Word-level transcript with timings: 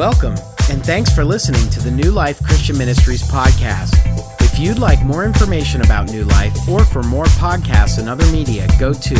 Welcome, 0.00 0.36
and 0.70 0.82
thanks 0.82 1.14
for 1.14 1.26
listening 1.26 1.68
to 1.68 1.78
the 1.78 1.90
New 1.90 2.10
Life 2.10 2.42
Christian 2.42 2.78
Ministries 2.78 3.20
podcast. 3.20 3.92
If 4.40 4.58
you'd 4.58 4.78
like 4.78 5.04
more 5.04 5.26
information 5.26 5.82
about 5.82 6.10
New 6.10 6.24
Life 6.24 6.66
or 6.66 6.86
for 6.86 7.02
more 7.02 7.26
podcasts 7.26 7.98
and 7.98 8.08
other 8.08 8.24
media, 8.32 8.66
go 8.78 8.94
to 8.94 9.14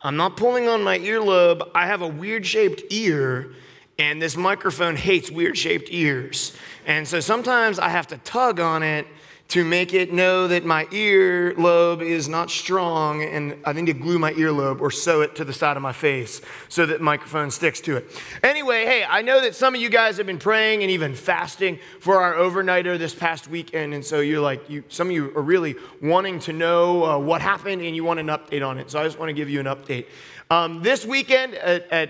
I'm 0.01 0.17
not 0.17 0.37
pulling 0.37 0.67
on 0.67 0.81
my 0.81 0.97
earlobe. 0.97 1.69
I 1.75 1.85
have 1.85 2.01
a 2.01 2.07
weird 2.07 2.47
shaped 2.47 2.91
ear, 2.91 3.53
and 3.97 4.21
this 4.21 4.35
microphone 4.35 4.95
hates 4.95 5.31
weird 5.31 5.57
shaped 5.57 5.87
ears. 5.91 6.55
And 6.85 7.07
so 7.07 7.19
sometimes 7.19 7.79
I 7.79 7.89
have 7.89 8.07
to 8.07 8.17
tug 8.19 8.59
on 8.59 8.83
it 8.83 9.07
to 9.47 9.63
make 9.63 9.93
it 9.93 10.11
know 10.11 10.47
that 10.47 10.65
my 10.65 10.85
earlobe 10.85 12.01
is 12.01 12.27
not 12.27 12.49
strong 12.49 13.21
and 13.23 13.55
I 13.63 13.73
need 13.73 13.85
to 13.85 13.93
glue 13.93 14.17
my 14.17 14.33
earlobe 14.33 14.81
or 14.81 14.89
sew 14.89 15.21
it 15.21 15.35
to 15.35 15.45
the 15.45 15.53
side 15.53 15.77
of 15.77 15.83
my 15.83 15.93
face 15.93 16.41
so 16.67 16.85
that 16.87 16.99
microphone 16.99 17.51
sticks 17.51 17.79
to 17.81 17.97
it. 17.97 18.09
Anyway, 18.43 18.85
hey, 18.85 19.05
I 19.07 19.21
know 19.21 19.39
that 19.41 19.53
some 19.53 19.75
of 19.75 19.81
you 19.81 19.89
guys 19.89 20.17
have 20.17 20.25
been 20.25 20.39
praying 20.39 20.81
and 20.81 20.89
even 20.89 21.13
fasting 21.13 21.77
for 21.99 22.21
our 22.21 22.33
overnighter 22.33 22.97
this 22.97 23.13
past 23.13 23.47
weekend 23.47 23.93
and 23.93 24.03
so 24.03 24.19
you're 24.19 24.41
like 24.41 24.67
you 24.67 24.83
some 24.89 25.07
of 25.07 25.13
you 25.13 25.31
are 25.37 25.43
really 25.43 25.75
wanting 26.01 26.39
to 26.39 26.51
know 26.51 27.05
uh, 27.05 27.17
what 27.19 27.39
happened 27.39 27.83
and 27.83 27.95
you 27.95 28.03
want 28.03 28.19
an 28.19 28.27
update 28.27 28.67
on 28.67 28.79
it. 28.79 28.89
So 28.89 28.99
I 28.99 29.03
just 29.03 29.19
want 29.19 29.29
to 29.29 29.33
give 29.33 29.49
you 29.49 29.59
an 29.59 29.67
update. 29.67 30.07
Um, 30.49 30.81
this 30.81 31.05
weekend 31.05 31.53
at, 31.55 31.89
at 31.91 32.09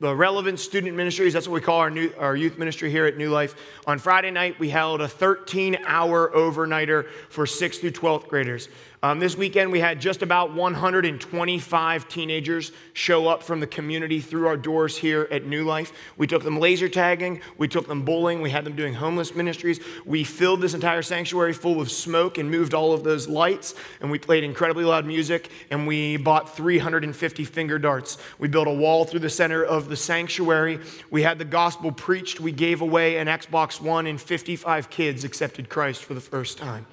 the 0.00 0.14
relevant 0.14 0.58
student 0.58 0.96
ministries. 0.96 1.32
That's 1.32 1.46
what 1.46 1.54
we 1.54 1.60
call 1.60 1.78
our, 1.78 1.90
new, 1.90 2.12
our 2.18 2.34
youth 2.34 2.58
ministry 2.58 2.90
here 2.90 3.06
at 3.06 3.16
New 3.16 3.30
Life. 3.30 3.54
On 3.86 3.98
Friday 3.98 4.30
night, 4.32 4.58
we 4.58 4.68
held 4.68 5.00
a 5.00 5.08
13 5.08 5.78
hour 5.86 6.32
overnighter 6.34 7.08
for 7.30 7.46
6th 7.46 7.80
through 7.80 7.92
12th 7.92 8.28
graders. 8.28 8.68
Um, 9.04 9.18
this 9.18 9.36
weekend, 9.36 9.70
we 9.70 9.80
had 9.80 10.00
just 10.00 10.22
about 10.22 10.54
125 10.54 12.08
teenagers 12.08 12.72
show 12.94 13.28
up 13.28 13.42
from 13.42 13.60
the 13.60 13.66
community 13.66 14.18
through 14.18 14.46
our 14.46 14.56
doors 14.56 14.96
here 14.96 15.28
at 15.30 15.44
New 15.44 15.62
Life. 15.62 15.92
We 16.16 16.26
took 16.26 16.42
them 16.42 16.58
laser 16.58 16.88
tagging, 16.88 17.42
we 17.58 17.68
took 17.68 17.86
them 17.86 18.00
bowling, 18.00 18.40
we 18.40 18.48
had 18.48 18.64
them 18.64 18.74
doing 18.74 18.94
homeless 18.94 19.34
ministries. 19.34 19.78
We 20.06 20.24
filled 20.24 20.62
this 20.62 20.72
entire 20.72 21.02
sanctuary 21.02 21.52
full 21.52 21.82
of 21.82 21.90
smoke 21.90 22.38
and 22.38 22.50
moved 22.50 22.72
all 22.72 22.94
of 22.94 23.04
those 23.04 23.28
lights, 23.28 23.74
and 24.00 24.10
we 24.10 24.18
played 24.18 24.42
incredibly 24.42 24.86
loud 24.86 25.04
music, 25.04 25.50
and 25.70 25.86
we 25.86 26.16
bought 26.16 26.56
350 26.56 27.44
finger 27.44 27.78
darts. 27.78 28.16
We 28.38 28.48
built 28.48 28.68
a 28.68 28.72
wall 28.72 29.04
through 29.04 29.20
the 29.20 29.28
center 29.28 29.62
of 29.62 29.90
the 29.90 29.96
sanctuary. 29.96 30.80
We 31.10 31.20
had 31.20 31.38
the 31.38 31.44
gospel 31.44 31.92
preached. 31.92 32.40
We 32.40 32.52
gave 32.52 32.80
away 32.80 33.18
an 33.18 33.26
Xbox 33.26 33.82
One, 33.82 34.06
and 34.06 34.18
55 34.18 34.88
kids 34.88 35.24
accepted 35.24 35.68
Christ 35.68 36.04
for 36.04 36.14
the 36.14 36.22
first 36.22 36.56
time. 36.56 36.86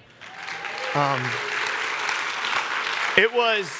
Um, 0.94 1.22
it 3.18 3.34
was. 3.34 3.72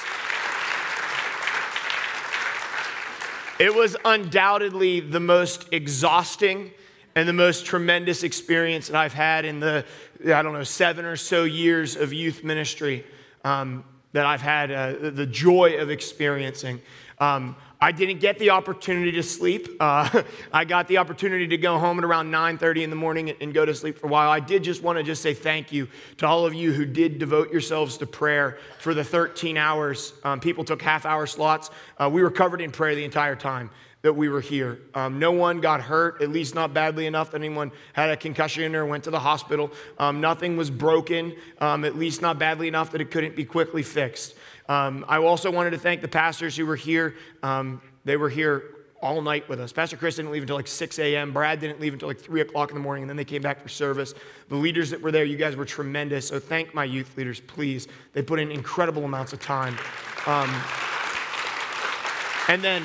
It 3.58 3.74
was 3.74 3.96
undoubtedly 4.04 5.00
the 5.00 5.20
most 5.20 5.68
exhausting 5.72 6.72
and 7.14 7.28
the 7.28 7.32
most 7.32 7.64
tremendous 7.64 8.22
experience 8.24 8.88
that 8.88 8.96
I've 8.96 9.12
had 9.12 9.44
in 9.44 9.60
the, 9.60 9.84
I 10.24 10.42
don't 10.42 10.52
know, 10.52 10.64
seven 10.64 11.04
or 11.04 11.16
so 11.16 11.44
years 11.44 11.94
of 11.94 12.12
youth 12.12 12.42
ministry 12.42 13.04
um, 13.44 13.84
that 14.12 14.26
I've 14.26 14.40
had 14.40 14.70
uh, 14.70 15.10
the 15.10 15.26
joy 15.26 15.76
of 15.78 15.90
experiencing. 15.90 16.80
Um, 17.18 17.54
I 17.82 17.90
didn't 17.90 18.20
get 18.20 18.38
the 18.38 18.50
opportunity 18.50 19.10
to 19.10 19.24
sleep. 19.24 19.68
Uh, 19.80 20.22
I 20.52 20.64
got 20.64 20.86
the 20.86 20.98
opportunity 20.98 21.48
to 21.48 21.56
go 21.56 21.80
home 21.80 21.98
at 21.98 22.04
around 22.04 22.30
9:30 22.30 22.84
in 22.84 22.90
the 22.90 22.96
morning 22.96 23.30
and 23.30 23.52
go 23.52 23.66
to 23.66 23.74
sleep 23.74 23.98
for 23.98 24.06
a 24.06 24.10
while. 24.10 24.30
I 24.30 24.38
did 24.38 24.62
just 24.62 24.84
want 24.84 24.98
to 24.98 25.02
just 25.02 25.20
say 25.20 25.34
thank 25.34 25.72
you 25.72 25.88
to 26.18 26.26
all 26.28 26.46
of 26.46 26.54
you 26.54 26.72
who 26.72 26.86
did 26.86 27.18
devote 27.18 27.50
yourselves 27.50 27.98
to 27.98 28.06
prayer 28.06 28.58
for 28.78 28.94
the 28.94 29.02
13 29.02 29.56
hours. 29.56 30.12
Um, 30.22 30.38
people 30.38 30.62
took 30.62 30.80
half-hour 30.80 31.26
slots. 31.26 31.70
Uh, 31.98 32.08
we 32.08 32.22
were 32.22 32.30
covered 32.30 32.60
in 32.60 32.70
prayer 32.70 32.94
the 32.94 33.04
entire 33.04 33.34
time 33.34 33.68
that 34.02 34.12
we 34.12 34.28
were 34.28 34.40
here. 34.40 34.78
Um, 34.94 35.18
no 35.18 35.32
one 35.32 35.60
got 35.60 35.80
hurt, 35.80 36.22
at 36.22 36.28
least 36.28 36.54
not 36.54 36.72
badly 36.72 37.06
enough 37.06 37.32
that 37.32 37.38
anyone 37.38 37.72
had 37.94 38.10
a 38.10 38.16
concussion 38.16 38.76
or 38.76 38.86
went 38.86 39.04
to 39.04 39.10
the 39.10 39.20
hospital. 39.20 39.72
Um, 39.98 40.20
nothing 40.20 40.56
was 40.56 40.70
broken, 40.70 41.34
um, 41.60 41.84
at 41.84 41.96
least 41.96 42.22
not 42.22 42.38
badly 42.38 42.68
enough 42.68 42.92
that 42.92 43.00
it 43.00 43.10
couldn't 43.10 43.34
be 43.34 43.44
quickly 43.44 43.82
fixed. 43.82 44.34
Um, 44.72 45.04
I 45.06 45.18
also 45.18 45.50
wanted 45.50 45.70
to 45.70 45.78
thank 45.78 46.00
the 46.00 46.08
pastors 46.08 46.56
who 46.56 46.64
were 46.64 46.76
here. 46.76 47.14
Um, 47.42 47.82
they 48.06 48.16
were 48.16 48.30
here 48.30 48.62
all 49.02 49.20
night 49.20 49.46
with 49.46 49.60
us. 49.60 49.70
Pastor 49.70 49.98
Chris 49.98 50.16
didn't 50.16 50.30
leave 50.30 50.44
until 50.44 50.56
like 50.56 50.66
6 50.66 50.98
a.m. 50.98 51.30
Brad 51.30 51.60
didn't 51.60 51.78
leave 51.78 51.92
until 51.92 52.08
like 52.08 52.18
3 52.18 52.40
o'clock 52.40 52.70
in 52.70 52.76
the 52.76 52.80
morning, 52.80 53.02
and 53.02 53.10
then 53.10 53.18
they 53.18 53.24
came 53.24 53.42
back 53.42 53.60
for 53.60 53.68
service. 53.68 54.14
The 54.48 54.56
leaders 54.56 54.88
that 54.88 55.02
were 55.02 55.12
there, 55.12 55.24
you 55.24 55.36
guys 55.36 55.56
were 55.56 55.66
tremendous. 55.66 56.28
So 56.28 56.40
thank 56.40 56.74
my 56.74 56.84
youth 56.84 57.14
leaders, 57.18 57.38
please. 57.38 57.86
They 58.14 58.22
put 58.22 58.40
in 58.40 58.50
incredible 58.50 59.04
amounts 59.04 59.34
of 59.34 59.40
time. 59.40 59.76
Um, 60.24 60.48
and 62.48 62.64
then 62.64 62.82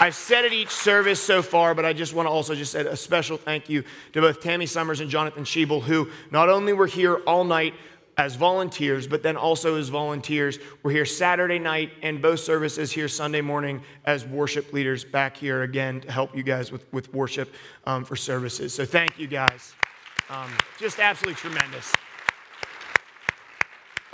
I've 0.00 0.14
said 0.14 0.44
it 0.44 0.52
each 0.52 0.68
service 0.68 1.22
so 1.22 1.40
far, 1.40 1.74
but 1.74 1.86
I 1.86 1.94
just 1.94 2.12
want 2.12 2.26
to 2.26 2.30
also 2.30 2.54
just 2.54 2.72
say 2.72 2.80
a 2.80 2.96
special 2.96 3.38
thank 3.38 3.70
you 3.70 3.84
to 4.12 4.20
both 4.20 4.42
Tammy 4.42 4.66
Summers 4.66 5.00
and 5.00 5.08
Jonathan 5.08 5.44
Schiebel, 5.44 5.80
who 5.80 6.10
not 6.30 6.50
only 6.50 6.74
were 6.74 6.88
here 6.88 7.22
all 7.26 7.44
night, 7.44 7.72
as 8.16 8.36
volunteers, 8.36 9.06
but 9.06 9.22
then 9.22 9.36
also 9.36 9.76
as 9.76 9.88
volunteers. 9.88 10.58
We're 10.82 10.92
here 10.92 11.06
Saturday 11.06 11.58
night 11.58 11.92
and 12.02 12.20
both 12.20 12.40
services 12.40 12.92
here 12.92 13.08
Sunday 13.08 13.40
morning 13.40 13.82
as 14.04 14.26
worship 14.26 14.72
leaders 14.72 15.04
back 15.04 15.36
here 15.36 15.62
again 15.62 16.00
to 16.02 16.12
help 16.12 16.36
you 16.36 16.42
guys 16.42 16.70
with, 16.70 16.90
with 16.92 17.12
worship 17.14 17.52
um, 17.86 18.04
for 18.04 18.16
services. 18.16 18.74
So 18.74 18.84
thank 18.84 19.18
you 19.18 19.26
guys. 19.26 19.74
Um, 20.28 20.50
just 20.78 20.98
absolutely 20.98 21.36
tremendous. 21.36 21.92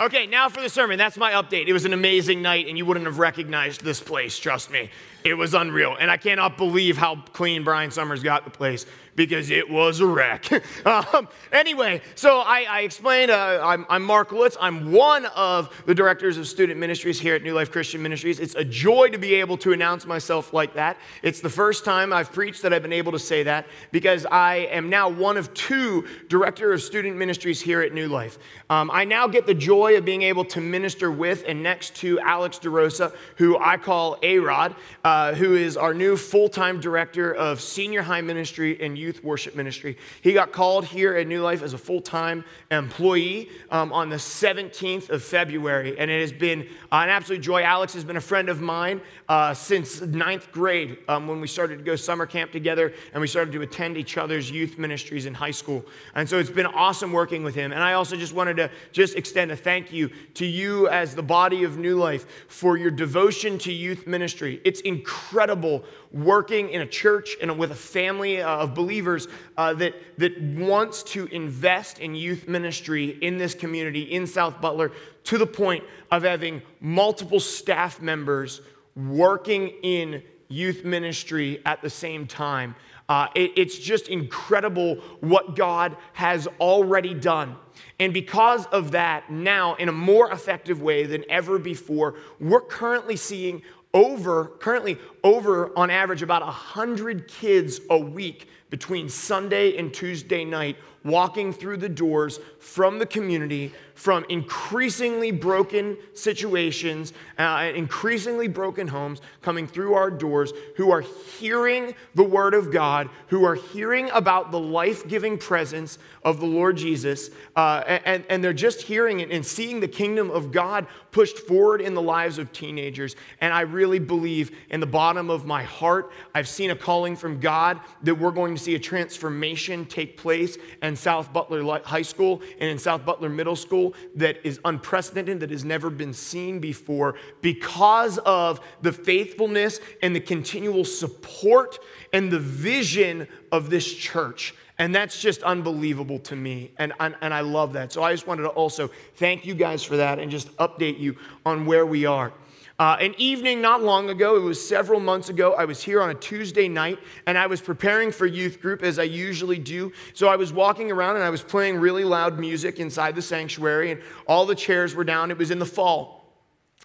Okay, 0.01 0.27
now 0.27 0.47
for 0.47 0.61
the 0.61 0.69
sermon. 0.69 0.97
That's 0.97 1.17
my 1.17 1.33
update. 1.33 1.67
It 1.67 1.73
was 1.73 1.83
an 1.83 1.91
amazing 1.91 2.41
night, 2.41 2.67
and 2.67 2.77
you 2.77 2.85
wouldn't 2.85 3.05
have 3.05 3.19
recognized 3.19 3.83
this 3.83 3.99
place, 3.99 4.39
trust 4.39 4.71
me. 4.71 4.89
It 5.29 5.37
was 5.37 5.53
unreal. 5.53 5.95
And 5.99 6.09
I 6.09 6.17
cannot 6.17 6.57
believe 6.57 6.97
how 6.97 7.17
clean 7.33 7.63
Brian 7.63 7.91
Summers 7.91 8.23
got 8.23 8.45
the 8.45 8.49
place 8.49 8.87
because 9.19 9.49
it 9.49 9.69
was 9.69 9.99
a 9.99 10.05
wreck. 10.05 10.49
um, 10.85 11.27
anyway, 11.51 12.01
so 12.15 12.39
I, 12.39 12.65
I 12.69 12.79
explained 12.83 13.29
uh, 13.29 13.59
I'm, 13.61 13.85
I'm, 13.89 14.01
Mark 14.01 14.31
Lutz. 14.31 14.55
I'm 14.61 14.93
one 14.93 15.25
of 15.35 15.83
the 15.85 15.93
directors 15.93 16.37
of 16.37 16.47
student 16.47 16.79
ministries 16.79 17.19
here 17.19 17.35
at 17.35 17.43
New 17.43 17.53
Life 17.53 17.69
Christian 17.69 18.01
Ministries. 18.01 18.39
It's 18.39 18.55
a 18.55 18.63
joy 18.63 19.09
to 19.09 19.17
be 19.17 19.35
able 19.35 19.57
to 19.57 19.73
announce 19.73 20.05
myself 20.05 20.53
like 20.53 20.73
that. 20.75 20.95
It's 21.21 21.41
the 21.41 21.49
first 21.49 21.83
time 21.83 22.13
I've 22.13 22.31
preached 22.31 22.61
that 22.61 22.73
I've 22.73 22.81
been 22.81 22.93
able 22.93 23.11
to 23.11 23.19
say 23.19 23.43
that 23.43 23.67
because 23.91 24.25
I 24.25 24.69
am 24.71 24.89
now 24.89 25.09
one 25.09 25.35
of 25.35 25.53
two 25.53 26.07
director 26.29 26.71
of 26.71 26.81
student 26.81 27.17
ministries 27.17 27.59
here 27.59 27.81
at 27.81 27.93
New 27.93 28.07
Life. 28.07 28.37
Um, 28.69 28.89
I 28.89 29.03
now 29.03 29.27
get 29.27 29.45
the 29.45 29.53
joy 29.53 29.97
of 29.97 30.05
being 30.05 30.21
able 30.21 30.45
to 30.45 30.61
minister 30.61 31.11
with 31.11 31.43
and 31.45 31.61
next 31.61 31.93
to 31.97 32.21
Alex 32.21 32.57
DeRosa, 32.57 33.13
who 33.35 33.59
I 33.59 33.75
call 33.75 34.17
A-Rod, 34.23 34.77
uh, 35.03 35.18
who 35.35 35.55
is 35.55 35.77
our 35.77 35.93
new 35.93 36.15
full-time 36.17 36.79
director 36.79 37.33
of 37.33 37.61
senior 37.61 38.01
high 38.01 38.21
ministry 38.21 38.81
and 38.81 38.97
youth 38.97 39.09
youth 39.09 39.23
worship 39.23 39.55
ministry. 39.55 39.97
He 40.21 40.33
got 40.33 40.51
called 40.51 40.85
here 40.85 41.15
at 41.15 41.27
New 41.27 41.41
Life 41.41 41.63
as 41.63 41.73
a 41.73 41.77
full 41.77 42.01
time 42.01 42.45
employee 42.69 43.49
um, 43.71 43.91
on 43.91 44.09
the 44.09 44.17
17th 44.17 45.09
of 45.09 45.23
February, 45.23 45.97
and 45.97 46.11
it 46.11 46.21
has 46.21 46.31
been 46.31 46.61
an 46.91 47.09
absolute 47.09 47.41
joy. 47.41 47.63
Alex 47.63 47.93
has 47.93 48.03
been 48.03 48.17
a 48.17 48.21
friend 48.21 48.49
of 48.49 48.61
mine 48.61 49.01
uh, 49.27 49.53
since 49.53 50.01
ninth 50.01 50.51
grade 50.51 50.99
um, 51.07 51.27
when 51.27 51.41
we 51.41 51.47
started 51.47 51.77
to 51.77 51.83
go 51.83 51.95
summer 51.95 52.25
camp 52.25 52.51
together 52.51 52.93
and 53.13 53.21
we 53.21 53.27
started 53.27 53.51
to 53.51 53.61
attend 53.61 53.97
each 53.97 54.17
other's 54.17 54.49
youth 54.49 54.77
ministries 54.77 55.25
in 55.25 55.33
high 55.33 55.51
school. 55.51 55.83
And 56.15 56.29
so 56.29 56.37
it's 56.37 56.49
been 56.49 56.65
awesome 56.65 57.11
working 57.11 57.43
with 57.43 57.55
him. 57.55 57.71
And 57.71 57.83
I 57.83 57.93
also 57.93 58.15
just 58.15 58.33
wanted 58.33 58.57
to 58.57 58.71
just 58.91 59.15
extend 59.15 59.51
a 59.51 59.55
thank 59.55 59.91
you 59.91 60.09
to 60.35 60.45
you 60.45 60.87
as 60.89 61.15
the 61.15 61.23
body 61.23 61.63
of 61.63 61.77
New 61.77 61.97
Life 61.97 62.45
for 62.47 62.77
your 62.77 62.91
devotion 62.91 63.57
to 63.59 63.71
youth 63.71 64.07
ministry. 64.07 64.61
It's 64.63 64.81
incredible 64.99 65.83
working 66.11 66.69
in 66.69 66.81
a 66.81 66.85
church 66.85 67.37
and 67.41 67.57
with 67.57 67.71
a 67.71 67.75
family 67.75 68.41
uh, 68.41 68.57
of 68.57 68.73
believers 68.73 69.27
uh, 69.57 69.73
that, 69.73 69.93
that 70.17 70.39
wants 70.41 71.03
to 71.03 71.25
invest 71.27 71.99
in 71.99 72.15
youth 72.15 72.47
ministry 72.47 73.17
in 73.21 73.37
this 73.37 73.53
community 73.53 74.01
in 74.01 74.27
South 74.27 74.59
Butler 74.59 74.91
to 75.23 75.37
the 75.37 75.47
point 75.47 75.83
of 76.11 76.23
having 76.23 76.61
multiple 76.81 77.39
staff 77.39 78.01
members 78.01 78.61
working 78.95 79.69
in 79.83 80.21
youth 80.49 80.83
ministry 80.83 81.61
at 81.65 81.81
the 81.81 81.89
same 81.89 82.27
time. 82.27 82.75
Uh, 83.07 83.27
it, 83.35 83.51
it's 83.55 83.77
just 83.77 84.07
incredible 84.07 84.95
what 85.21 85.55
God 85.55 85.95
has 86.13 86.47
already 86.59 87.13
done. 87.13 87.55
And 87.99 88.13
because 88.13 88.65
of 88.67 88.91
that, 88.91 89.31
now 89.31 89.75
in 89.75 89.89
a 89.89 89.91
more 89.91 90.31
effective 90.31 90.81
way 90.81 91.05
than 91.05 91.23
ever 91.29 91.57
before, 91.57 92.15
we're 92.39 92.61
currently 92.61 93.15
seeing 93.15 93.61
over, 93.93 94.45
currently 94.59 94.97
over 95.23 95.77
on 95.77 95.89
average, 95.89 96.21
about 96.21 96.41
100 96.41 97.27
kids 97.27 97.81
a 97.89 97.97
week 97.97 98.47
between 98.69 99.09
Sunday 99.09 99.77
and 99.77 99.93
Tuesday 99.93 100.45
night, 100.45 100.77
walking 101.03 101.53
through 101.53 101.77
the 101.77 101.89
doors 101.89 102.39
from 102.59 102.99
the 102.99 103.05
community, 103.05 103.73
from 103.95 104.25
increasingly 104.29 105.31
broken 105.31 105.97
situations, 106.13 107.13
uh, 107.37 107.71
increasingly 107.75 108.47
broken 108.47 108.87
homes, 108.87 109.21
coming 109.41 109.67
through 109.67 109.93
our 109.93 110.09
doors, 110.09 110.53
who 110.77 110.91
are 110.91 111.01
hearing 111.01 111.93
the 112.15 112.23
Word 112.23 112.53
of 112.53 112.71
God, 112.71 113.09
who 113.27 113.43
are 113.45 113.55
hearing 113.55 114.09
about 114.11 114.51
the 114.51 114.59
life 114.59 115.07
giving 115.07 115.37
presence 115.37 115.99
of 116.23 116.39
the 116.39 116.45
Lord 116.45 116.77
Jesus, 116.77 117.29
uh, 117.55 117.83
and, 118.05 118.25
and 118.29 118.43
they're 118.43 118.53
just 118.53 118.81
hearing 118.81 119.19
it 119.19 119.31
and 119.31 119.45
seeing 119.45 119.79
the 119.79 119.87
kingdom 119.87 120.29
of 120.31 120.51
God 120.51 120.87
pushed 121.11 121.39
forward 121.39 121.81
in 121.81 121.93
the 121.93 122.01
lives 122.01 122.37
of 122.37 122.51
teenagers. 122.53 123.15
And 123.41 123.53
I 123.53 123.61
really 123.61 123.99
believe 123.99 124.55
in 124.69 124.79
the 124.79 124.85
bottom 124.85 125.29
of 125.29 125.45
my 125.45 125.63
heart, 125.63 126.11
I've 126.35 126.47
seen 126.47 126.71
a 126.71 126.75
calling 126.75 127.15
from 127.15 127.39
God 127.39 127.79
that 128.03 128.15
we're 128.15 128.31
going 128.31 128.55
to 128.55 128.61
see 128.61 128.75
a 128.75 128.79
transformation 128.79 129.85
take 129.85 130.17
place 130.17 130.57
in 130.89 130.95
South 130.97 131.31
Butler 131.31 131.63
High 131.85 132.01
School 132.01 132.41
and 132.59 132.69
in 132.69 132.77
South 132.77 133.05
Butler 133.05 133.29
Middle 133.29 133.55
School 133.55 133.93
that 134.15 134.37
is 134.43 134.59
unprecedented, 134.65 135.39
that 135.39 135.51
has 135.51 135.63
never 135.63 135.89
been 135.89 136.13
seen 136.13 136.59
before 136.59 137.15
because 137.41 138.17
of 138.19 138.59
the 138.81 138.91
faithfulness 138.91 139.79
and 140.01 140.13
the 140.13 140.19
continual 140.19 140.83
support 140.83 141.79
and 142.11 142.29
the 142.29 142.39
vision 142.39 143.27
of 143.51 143.69
this 143.69 143.93
church. 143.93 144.53
And 144.79 144.95
that's 144.95 145.21
just 145.21 145.43
unbelievable 145.43 146.19
to 146.19 146.35
me. 146.35 146.71
And, 146.77 146.93
and, 146.99 147.15
and, 147.21 147.33
I 147.33 147.41
love 147.41 147.73
that. 147.73 147.91
So 147.91 148.01
I 148.01 148.13
just 148.13 148.27
wanted 148.27 148.43
to 148.43 148.49
also 148.49 148.89
thank 149.15 149.45
you 149.45 149.53
guys 149.53 149.83
for 149.83 149.97
that 149.97 150.19
and 150.19 150.31
just 150.31 150.55
update 150.57 150.99
you 150.99 151.17
on 151.45 151.65
where 151.65 151.85
we 151.85 152.05
are. 152.05 152.33
Uh, 152.79 152.95
an 153.01 153.13
evening 153.17 153.61
not 153.61 153.83
long 153.83 154.09
ago, 154.09 154.37
it 154.37 154.39
was 154.39 154.65
several 154.65 155.01
months 155.01 155.27
ago, 155.27 155.53
I 155.53 155.65
was 155.65 155.83
here 155.83 156.01
on 156.01 156.11
a 156.11 156.13
Tuesday 156.13 156.69
night 156.69 156.97
and 157.27 157.37
I 157.37 157.45
was 157.45 157.59
preparing 157.59 158.09
for 158.09 158.25
youth 158.25 158.61
group 158.61 158.83
as 158.83 158.97
I 158.97 159.03
usually 159.03 159.59
do. 159.59 159.91
So 160.13 160.29
I 160.29 160.37
was 160.37 160.53
walking 160.53 160.89
around 160.89 161.17
and 161.17 161.25
I 161.25 161.29
was 161.29 161.41
playing 161.41 161.75
really 161.75 162.05
loud 162.05 162.39
music 162.39 162.79
inside 162.79 163.15
the 163.15 163.21
sanctuary 163.21 163.91
and 163.91 164.01
all 164.27 164.45
the 164.45 164.55
chairs 164.55 164.95
were 164.95 165.03
down. 165.03 165.29
It 165.29 165.37
was 165.37 165.51
in 165.51 165.59
the 165.59 165.65
fall. 165.65 166.33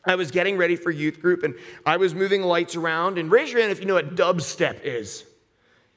I 0.05 0.17
was 0.17 0.33
getting 0.33 0.57
ready 0.57 0.75
for 0.75 0.91
youth 0.91 1.23
group 1.23 1.45
and 1.45 1.55
I 1.87 1.97
was 1.97 2.13
moving 2.13 2.43
lights 2.43 2.75
around. 2.75 3.17
And 3.17 3.31
raise 3.31 3.53
your 3.53 3.61
hand 3.61 3.71
if 3.71 3.79
you 3.79 3.87
know 3.87 3.95
what 3.95 4.17
dubstep 4.17 4.83
is. 4.83 5.25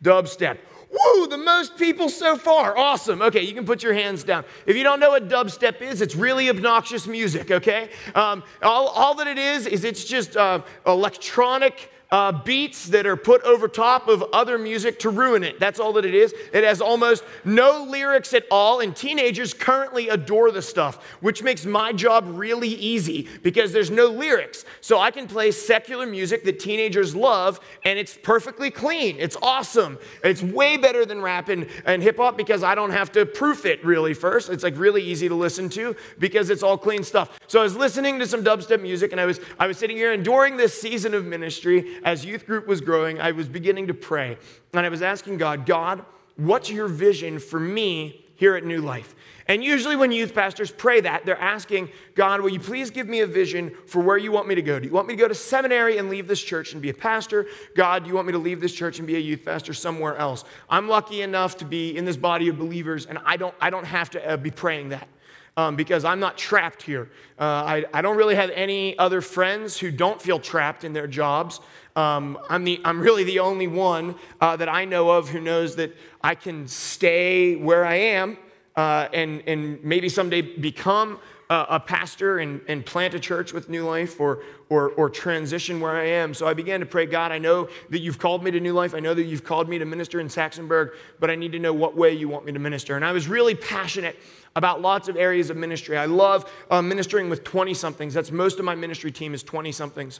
Dubstep. 0.04 0.60
Woo, 0.90 1.28
the 1.28 1.38
most 1.38 1.78
people 1.78 2.10
so 2.10 2.38
far. 2.38 2.78
Awesome. 2.78 3.22
Okay, 3.22 3.42
you 3.42 3.54
can 3.54 3.66
put 3.66 3.84
your 3.84 3.94
hands 3.94 4.24
down. 4.24 4.46
If 4.66 4.76
you 4.76 4.84
don't 4.84 5.00
know 5.00 5.10
what 5.10 5.28
dubstep 5.28 5.82
is, 5.82 6.02
it's 6.02 6.16
really 6.16 6.50
obnoxious 6.50 7.08
music, 7.08 7.52
okay? 7.52 7.90
Um, 8.16 8.44
all, 8.62 8.88
all 8.88 9.16
that 9.16 9.28
it 9.28 9.38
is, 9.38 9.68
is 9.68 9.84
it's 9.84 10.06
just 10.06 10.38
uh, 10.38 10.62
electronic 10.86 11.92
uh, 12.10 12.32
beats 12.32 12.88
that 12.88 13.06
are 13.06 13.18
put 13.18 13.42
over 13.44 13.68
top 13.68 14.08
of 14.08 14.24
other 14.34 14.58
music 14.58 15.00
to 15.00 15.10
ruin 15.10 15.44
it. 15.44 15.60
That's 15.60 15.80
all 15.80 15.94
that 15.94 16.06
it 16.06 16.16
is. 16.16 16.34
It 16.54 16.64
has 16.64 16.82
almost 16.82 17.24
no 17.44 17.84
lyrics 17.84 18.34
at 18.34 18.46
all, 18.50 18.80
and 18.80 18.96
teenagers 18.96 19.54
currently 19.54 20.10
adore 20.10 20.52
the 20.52 20.62
stuff, 20.62 21.04
which 21.20 21.44
makes 21.44 21.66
my 21.66 21.92
job 21.92 22.26
really 22.28 22.70
easy 22.70 23.28
because 23.44 23.74
there's 23.74 23.92
no 23.92 24.08
lyrics. 24.08 24.64
So 24.80 25.00
I 25.00 25.12
can 25.12 25.28
play 25.28 25.52
secular 25.52 26.06
music 26.06 26.46
that 26.46 26.60
teenagers 26.60 27.16
love, 27.16 27.60
and 27.84 28.00
it's 28.00 28.18
perfectly 28.18 28.72
clean. 28.72 29.18
It's 29.20 29.36
awesome. 29.42 29.98
It's 30.24 30.42
way 30.42 30.78
better 30.78 31.06
than 31.06 31.22
rap 31.22 31.50
and, 31.50 31.68
and 31.86 32.02
hip 32.02 32.18
hop 32.18 32.38
because 32.38 32.64
I 32.64 32.76
don't 32.76 32.92
have 32.92 33.12
to 33.14 33.26
proof 33.26 33.66
it 33.66 33.84
really 33.84 34.14
first. 34.14 34.50
It's 34.50 34.64
like 34.64 34.78
really 34.78 35.04
easy 35.04 35.28
to 35.28 35.36
listen 35.36 35.68
to 35.70 35.96
because 36.20 36.50
it's 36.50 36.64
all 36.64 36.78
clean 36.78 37.04
stuff. 37.04 37.38
So 37.48 37.60
I 37.60 37.64
was 37.64 37.76
listening 37.76 38.20
to 38.20 38.28
some 38.28 38.44
dubstep 38.44 38.82
music, 38.82 39.12
and 39.12 39.20
I 39.20 39.26
was 39.26 39.42
I 39.60 39.68
was 39.68 39.78
sitting 39.78 39.98
here, 39.98 40.14
and 40.14 40.24
during 40.24 40.56
this 40.56 40.80
season 40.80 41.14
of 41.14 41.26
ministry, 41.26 41.97
as 42.04 42.26
youth 42.26 42.46
group 42.46 42.68
was 42.68 42.82
growing, 42.82 43.20
I 43.20 43.32
was 43.32 43.48
beginning 43.48 43.88
to 43.88 43.94
pray. 43.94 44.38
And 44.74 44.86
I 44.86 44.90
was 44.90 45.02
asking 45.02 45.38
God, 45.38 45.66
God, 45.66 46.04
what's 46.36 46.70
your 46.70 46.88
vision 46.88 47.40
for 47.40 47.60
me 47.60 48.26
here 48.36 48.56
at 48.56 48.64
New 48.64 48.82
Life? 48.82 49.16
And 49.50 49.64
usually, 49.64 49.96
when 49.96 50.12
youth 50.12 50.36
pastors 50.36 50.72
pray 50.72 51.00
that, 51.02 51.26
they're 51.26 51.40
asking, 51.40 51.90
God, 52.16 52.42
will 52.42 52.50
you 52.50 52.60
please 52.60 52.90
give 52.90 53.08
me 53.08 53.22
a 53.22 53.28
vision 53.28 53.72
for 53.86 54.02
where 54.02 54.18
you 54.18 54.30
want 54.30 54.48
me 54.48 54.56
to 54.56 54.62
go? 54.62 54.78
Do 54.78 54.86
you 54.86 54.94
want 54.94 55.08
me 55.08 55.16
to 55.16 55.22
go 55.22 55.28
to 55.28 55.36
seminary 55.36 55.98
and 56.00 56.10
leave 56.10 56.28
this 56.28 56.42
church 56.42 56.74
and 56.74 56.82
be 56.82 56.90
a 56.90 56.94
pastor? 56.94 57.48
God, 57.74 58.04
do 58.04 58.10
you 58.10 58.16
want 58.16 58.28
me 58.28 58.34
to 58.34 58.40
leave 58.40 58.60
this 58.60 58.74
church 58.74 59.00
and 59.00 59.08
be 59.08 59.16
a 59.16 59.20
youth 59.20 59.46
pastor 59.46 59.74
somewhere 59.74 60.18
else? 60.18 60.44
I'm 60.70 60.90
lucky 60.90 61.22
enough 61.22 61.56
to 61.58 61.66
be 61.66 61.96
in 61.96 62.04
this 62.04 62.18
body 62.18 62.50
of 62.50 62.60
believers, 62.60 63.06
and 63.06 63.20
I 63.26 63.38
don't, 63.38 63.56
I 63.62 63.70
don't 63.70 63.86
have 63.86 64.10
to 64.12 64.32
uh, 64.32 64.36
be 64.36 64.52
praying 64.52 64.90
that 64.90 65.08
um, 65.56 65.76
because 65.76 66.06
I'm 66.06 66.20
not 66.20 66.38
trapped 66.38 66.84
here. 66.84 67.10
Uh, 67.40 67.44
I, 67.44 67.86
I 67.94 68.02
don't 68.02 68.16
really 68.16 68.36
have 68.36 68.52
any 68.52 68.98
other 68.98 69.22
friends 69.22 69.78
who 69.78 69.92
don't 69.92 70.22
feel 70.22 70.40
trapped 70.40 70.84
in 70.84 70.94
their 70.94 71.08
jobs. 71.08 71.60
Um, 71.98 72.38
I'm, 72.48 72.64
the, 72.64 72.80
I'm 72.86 73.02
really 73.02 73.24
the 73.24 73.40
only 73.40 73.66
one 73.66 74.14
uh, 74.40 74.56
that 74.56 74.70
I 74.70 74.86
know 74.86 75.10
of 75.10 75.30
who 75.30 75.42
knows 75.42 75.76
that 75.78 75.98
I 76.22 76.36
can 76.36 76.68
stay 76.68 77.56
where 77.56 77.84
I 77.84 77.96
am 77.96 78.38
uh, 78.76 79.08
and, 79.12 79.42
and 79.48 79.84
maybe 79.84 80.08
someday 80.08 80.44
become 80.44 81.20
a, 81.50 81.66
a 81.72 81.80
pastor 81.80 82.38
and, 82.38 82.62
and 82.68 82.86
plant 82.86 83.16
a 83.16 83.20
church 83.20 83.52
with 83.52 83.68
New 83.68 83.84
Life 83.84 84.20
or, 84.20 84.44
or, 84.70 84.90
or 84.92 85.10
transition 85.10 85.80
where 85.80 85.98
I 85.98 86.06
am. 86.06 86.36
So 86.36 86.48
I 86.48 86.54
began 86.54 86.82
to 86.82 86.86
pray, 86.86 87.08
God, 87.08 87.32
I 87.32 87.40
know 87.40 87.68
that 87.90 88.00
you've 88.00 88.20
called 88.20 88.44
me 88.44 88.52
to 88.52 88.60
New 88.60 88.74
Life. 88.74 88.94
I 88.94 89.00
know 89.00 89.16
that 89.16 89.24
you've 89.24 89.44
called 89.44 89.68
me 89.68 89.80
to 89.80 89.86
minister 89.86 90.20
in 90.20 90.28
Saxonburg, 90.28 90.92
but 91.20 91.32
I 91.32 91.36
need 91.36 91.52
to 91.54 91.60
know 91.60 91.74
what 91.74 91.98
way 91.98 92.14
you 92.14 92.30
want 92.30 92.46
me 92.46 92.52
to 92.52 92.60
minister. 92.60 92.96
And 92.96 93.04
I 93.04 93.12
was 93.12 93.28
really 93.28 93.56
passionate 93.56 94.20
about 94.56 94.82
lots 94.82 95.08
of 95.08 95.18
areas 95.18 95.50
of 95.50 95.58
ministry. 95.58 95.98
I 95.98 96.06
love 96.06 96.52
uh, 96.70 96.84
ministering 96.84 97.28
with 97.28 97.44
20 97.44 97.74
somethings. 97.74 98.14
That's 98.14 98.32
most 98.32 98.60
of 98.60 98.66
my 98.66 98.76
ministry 98.76 99.12
team 99.12 99.34
is 99.34 99.42
20 99.42 99.72
somethings. 99.72 100.20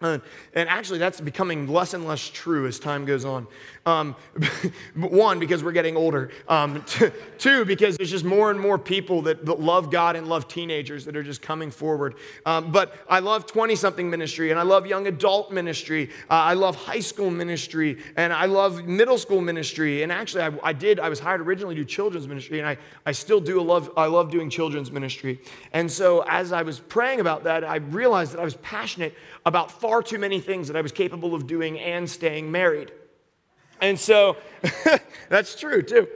And 0.00 0.22
actually, 0.54 1.00
that's 1.00 1.20
becoming 1.20 1.66
less 1.66 1.92
and 1.92 2.06
less 2.06 2.28
true 2.28 2.68
as 2.68 2.78
time 2.78 3.04
goes 3.04 3.24
on. 3.24 3.48
Um, 3.84 4.14
one, 4.94 5.40
because 5.40 5.64
we're 5.64 5.72
getting 5.72 5.96
older. 5.96 6.30
Um, 6.46 6.82
t- 6.86 7.08
two, 7.38 7.64
because 7.64 7.96
there's 7.96 8.10
just 8.10 8.24
more 8.24 8.52
and 8.52 8.60
more 8.60 8.78
people 8.78 9.22
that, 9.22 9.44
that, 9.44 9.58
love 9.58 9.90
God 9.90 10.14
and 10.14 10.28
love 10.28 10.46
teenagers 10.46 11.04
that 11.06 11.16
are 11.16 11.22
just 11.24 11.42
coming 11.42 11.72
forward. 11.72 12.14
Um, 12.46 12.70
but 12.70 12.94
I 13.08 13.18
love 13.18 13.46
20 13.46 13.74
something 13.74 14.08
ministry, 14.08 14.52
and 14.52 14.60
I 14.60 14.62
love 14.62 14.86
young 14.86 15.08
adult 15.08 15.50
ministry. 15.50 16.10
Uh, 16.30 16.34
I 16.34 16.54
love 16.54 16.76
high 16.76 17.00
school 17.00 17.30
ministry, 17.30 17.98
and 18.16 18.32
I 18.32 18.46
love 18.46 18.86
middle 18.86 19.18
school 19.18 19.40
ministry. 19.40 20.04
And 20.04 20.12
actually, 20.12 20.42
I, 20.42 20.52
I, 20.62 20.72
did, 20.72 21.00
I 21.00 21.08
was 21.08 21.18
hired 21.18 21.40
originally 21.40 21.74
to 21.74 21.80
do 21.80 21.84
children's 21.84 22.28
ministry, 22.28 22.60
and 22.60 22.68
I, 22.68 22.76
I 23.04 23.10
still 23.10 23.40
do 23.40 23.60
a 23.60 23.62
love, 23.62 23.90
I 23.96 24.06
love 24.06 24.30
doing 24.30 24.48
children's 24.48 24.92
ministry. 24.92 25.40
And 25.72 25.90
so 25.90 26.24
as 26.28 26.52
I 26.52 26.62
was 26.62 26.78
praying 26.78 27.18
about 27.18 27.42
that, 27.44 27.64
I 27.64 27.76
realized 27.76 28.34
that 28.34 28.40
I 28.40 28.44
was 28.44 28.54
passionate 28.56 29.14
about 29.44 29.72
far 29.88 30.02
too 30.02 30.18
many 30.18 30.38
things 30.38 30.68
that 30.68 30.76
I 30.76 30.82
was 30.82 30.92
capable 30.92 31.34
of 31.34 31.46
doing 31.46 31.80
and 31.80 32.10
staying 32.10 32.52
married. 32.52 32.92
And 33.80 33.98
so 33.98 34.36
that's 35.30 35.58
true 35.58 35.80
too. 35.80 36.06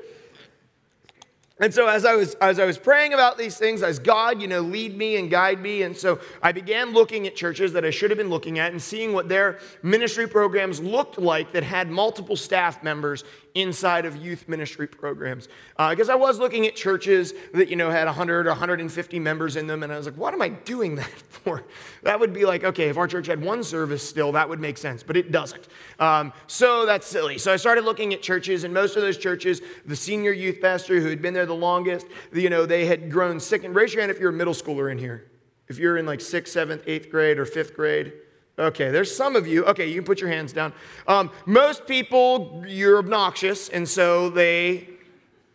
And 1.58 1.72
so 1.72 1.86
as 1.86 2.04
I 2.04 2.14
was 2.14 2.34
as 2.34 2.58
I 2.58 2.66
was 2.66 2.76
praying 2.76 3.14
about 3.14 3.38
these 3.38 3.56
things, 3.56 3.82
as 3.82 3.98
God, 3.98 4.42
you 4.42 4.46
know, 4.46 4.60
lead 4.60 4.94
me 4.94 5.16
and 5.16 5.30
guide 5.30 5.58
me, 5.58 5.84
and 5.84 5.96
so 5.96 6.20
I 6.42 6.52
began 6.52 6.92
looking 6.92 7.26
at 7.26 7.34
churches 7.34 7.72
that 7.72 7.82
I 7.82 7.88
should 7.88 8.10
have 8.10 8.18
been 8.18 8.28
looking 8.28 8.58
at 8.58 8.72
and 8.72 8.82
seeing 8.82 9.14
what 9.14 9.30
their 9.30 9.58
ministry 9.82 10.26
programs 10.28 10.78
looked 10.78 11.18
like 11.18 11.52
that 11.52 11.62
had 11.62 11.88
multiple 11.88 12.36
staff 12.36 12.82
members 12.82 13.24
inside 13.54 14.06
of 14.06 14.16
youth 14.16 14.48
ministry 14.48 14.86
programs. 14.86 15.48
Because 15.76 16.08
uh, 16.08 16.12
I 16.12 16.16
was 16.16 16.38
looking 16.38 16.66
at 16.66 16.74
churches 16.74 17.34
that, 17.52 17.68
you 17.68 17.76
know, 17.76 17.90
had 17.90 18.06
100 18.06 18.46
or 18.46 18.50
150 18.50 19.18
members 19.18 19.56
in 19.56 19.66
them, 19.66 19.82
and 19.82 19.92
I 19.92 19.96
was 19.96 20.06
like, 20.06 20.16
what 20.16 20.34
am 20.34 20.42
I 20.42 20.50
doing 20.50 20.96
that 20.96 21.10
for? 21.28 21.64
That 22.02 22.18
would 22.18 22.32
be 22.32 22.44
like, 22.44 22.64
okay, 22.64 22.88
if 22.88 22.96
our 22.96 23.06
church 23.06 23.26
had 23.26 23.42
one 23.42 23.62
service 23.62 24.06
still, 24.06 24.32
that 24.32 24.48
would 24.48 24.60
make 24.60 24.78
sense, 24.78 25.02
but 25.02 25.16
it 25.16 25.32
doesn't. 25.32 25.68
Um, 25.98 26.32
so 26.46 26.86
that's 26.86 27.06
silly. 27.06 27.38
So 27.38 27.52
I 27.52 27.56
started 27.56 27.84
looking 27.84 28.14
at 28.14 28.22
churches, 28.22 28.64
and 28.64 28.72
most 28.72 28.96
of 28.96 29.02
those 29.02 29.18
churches, 29.18 29.60
the 29.86 29.96
senior 29.96 30.32
youth 30.32 30.60
pastor 30.60 31.00
who 31.00 31.08
had 31.08 31.22
been 31.22 31.34
there 31.34 31.46
the 31.46 31.54
longest, 31.54 32.06
you 32.32 32.50
know, 32.50 32.66
they 32.66 32.86
had 32.86 33.10
grown 33.10 33.38
sick. 33.38 33.64
And 33.64 33.74
raise 33.74 33.92
your 33.92 34.02
hand 34.02 34.10
if 34.10 34.18
you're 34.18 34.30
a 34.30 34.34
middle 34.34 34.54
schooler 34.54 34.90
in 34.90 34.98
here. 34.98 35.30
If 35.68 35.78
you're 35.78 35.96
in 35.96 36.06
like 36.06 36.20
sixth, 36.20 36.52
seventh, 36.52 36.82
eighth 36.86 37.10
grade, 37.10 37.38
or 37.38 37.46
fifth 37.46 37.74
grade, 37.74 38.12
Okay, 38.58 38.90
there's 38.90 39.14
some 39.14 39.34
of 39.34 39.46
you. 39.46 39.64
Okay, 39.64 39.88
you 39.88 39.94
can 39.94 40.04
put 40.04 40.20
your 40.20 40.28
hands 40.28 40.52
down. 40.52 40.74
Um, 41.08 41.30
most 41.46 41.86
people, 41.86 42.62
you're 42.66 42.98
obnoxious, 42.98 43.70
and 43.70 43.88
so 43.88 44.28
they, 44.28 44.88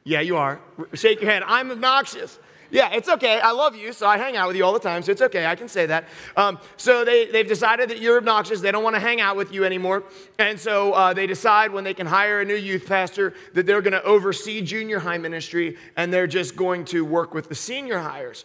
yeah, 0.03 0.21
you 0.21 0.35
are. 0.35 0.59
Shake 0.93 1.21
your 1.21 1.29
hand. 1.29 1.45
I'm 1.47 1.69
obnoxious. 1.69 2.39
Yeah, 2.69 2.89
it's 2.91 3.07
okay. 3.07 3.39
I 3.39 3.51
love 3.51 3.75
you, 3.75 3.93
so 3.93 4.07
I 4.07 4.17
hang 4.17 4.35
out 4.35 4.47
with 4.47 4.57
you 4.57 4.65
all 4.65 4.73
the 4.73 4.79
time, 4.79 5.01
so 5.03 5.11
it's 5.11 5.21
okay. 5.21 5.45
I 5.45 5.55
can 5.55 5.69
say 5.69 5.85
that. 5.85 6.05
Um, 6.35 6.59
so 6.75 7.05
they, 7.05 7.27
they've 7.27 7.47
decided 7.47 7.89
that 7.89 8.01
you're 8.01 8.17
obnoxious. 8.17 8.61
They 8.61 8.71
don't 8.71 8.83
want 8.83 8.95
to 8.95 8.99
hang 8.99 9.21
out 9.21 9.37
with 9.37 9.53
you 9.53 9.63
anymore. 9.63 10.03
And 10.37 10.59
so 10.59 10.91
uh, 10.93 11.13
they 11.13 11.27
decide 11.27 11.71
when 11.71 11.83
they 11.83 11.93
can 11.93 12.07
hire 12.07 12.41
a 12.41 12.45
new 12.45 12.55
youth 12.55 12.85
pastor 12.87 13.35
that 13.53 13.65
they're 13.65 13.81
going 13.81 13.93
to 13.93 14.03
oversee 14.03 14.61
junior 14.61 14.99
high 14.99 15.17
ministry 15.17 15.77
and 15.95 16.11
they're 16.11 16.27
just 16.27 16.55
going 16.55 16.83
to 16.85 17.05
work 17.05 17.33
with 17.33 17.47
the 17.47 17.55
senior 17.55 17.99
highers. 17.99 18.43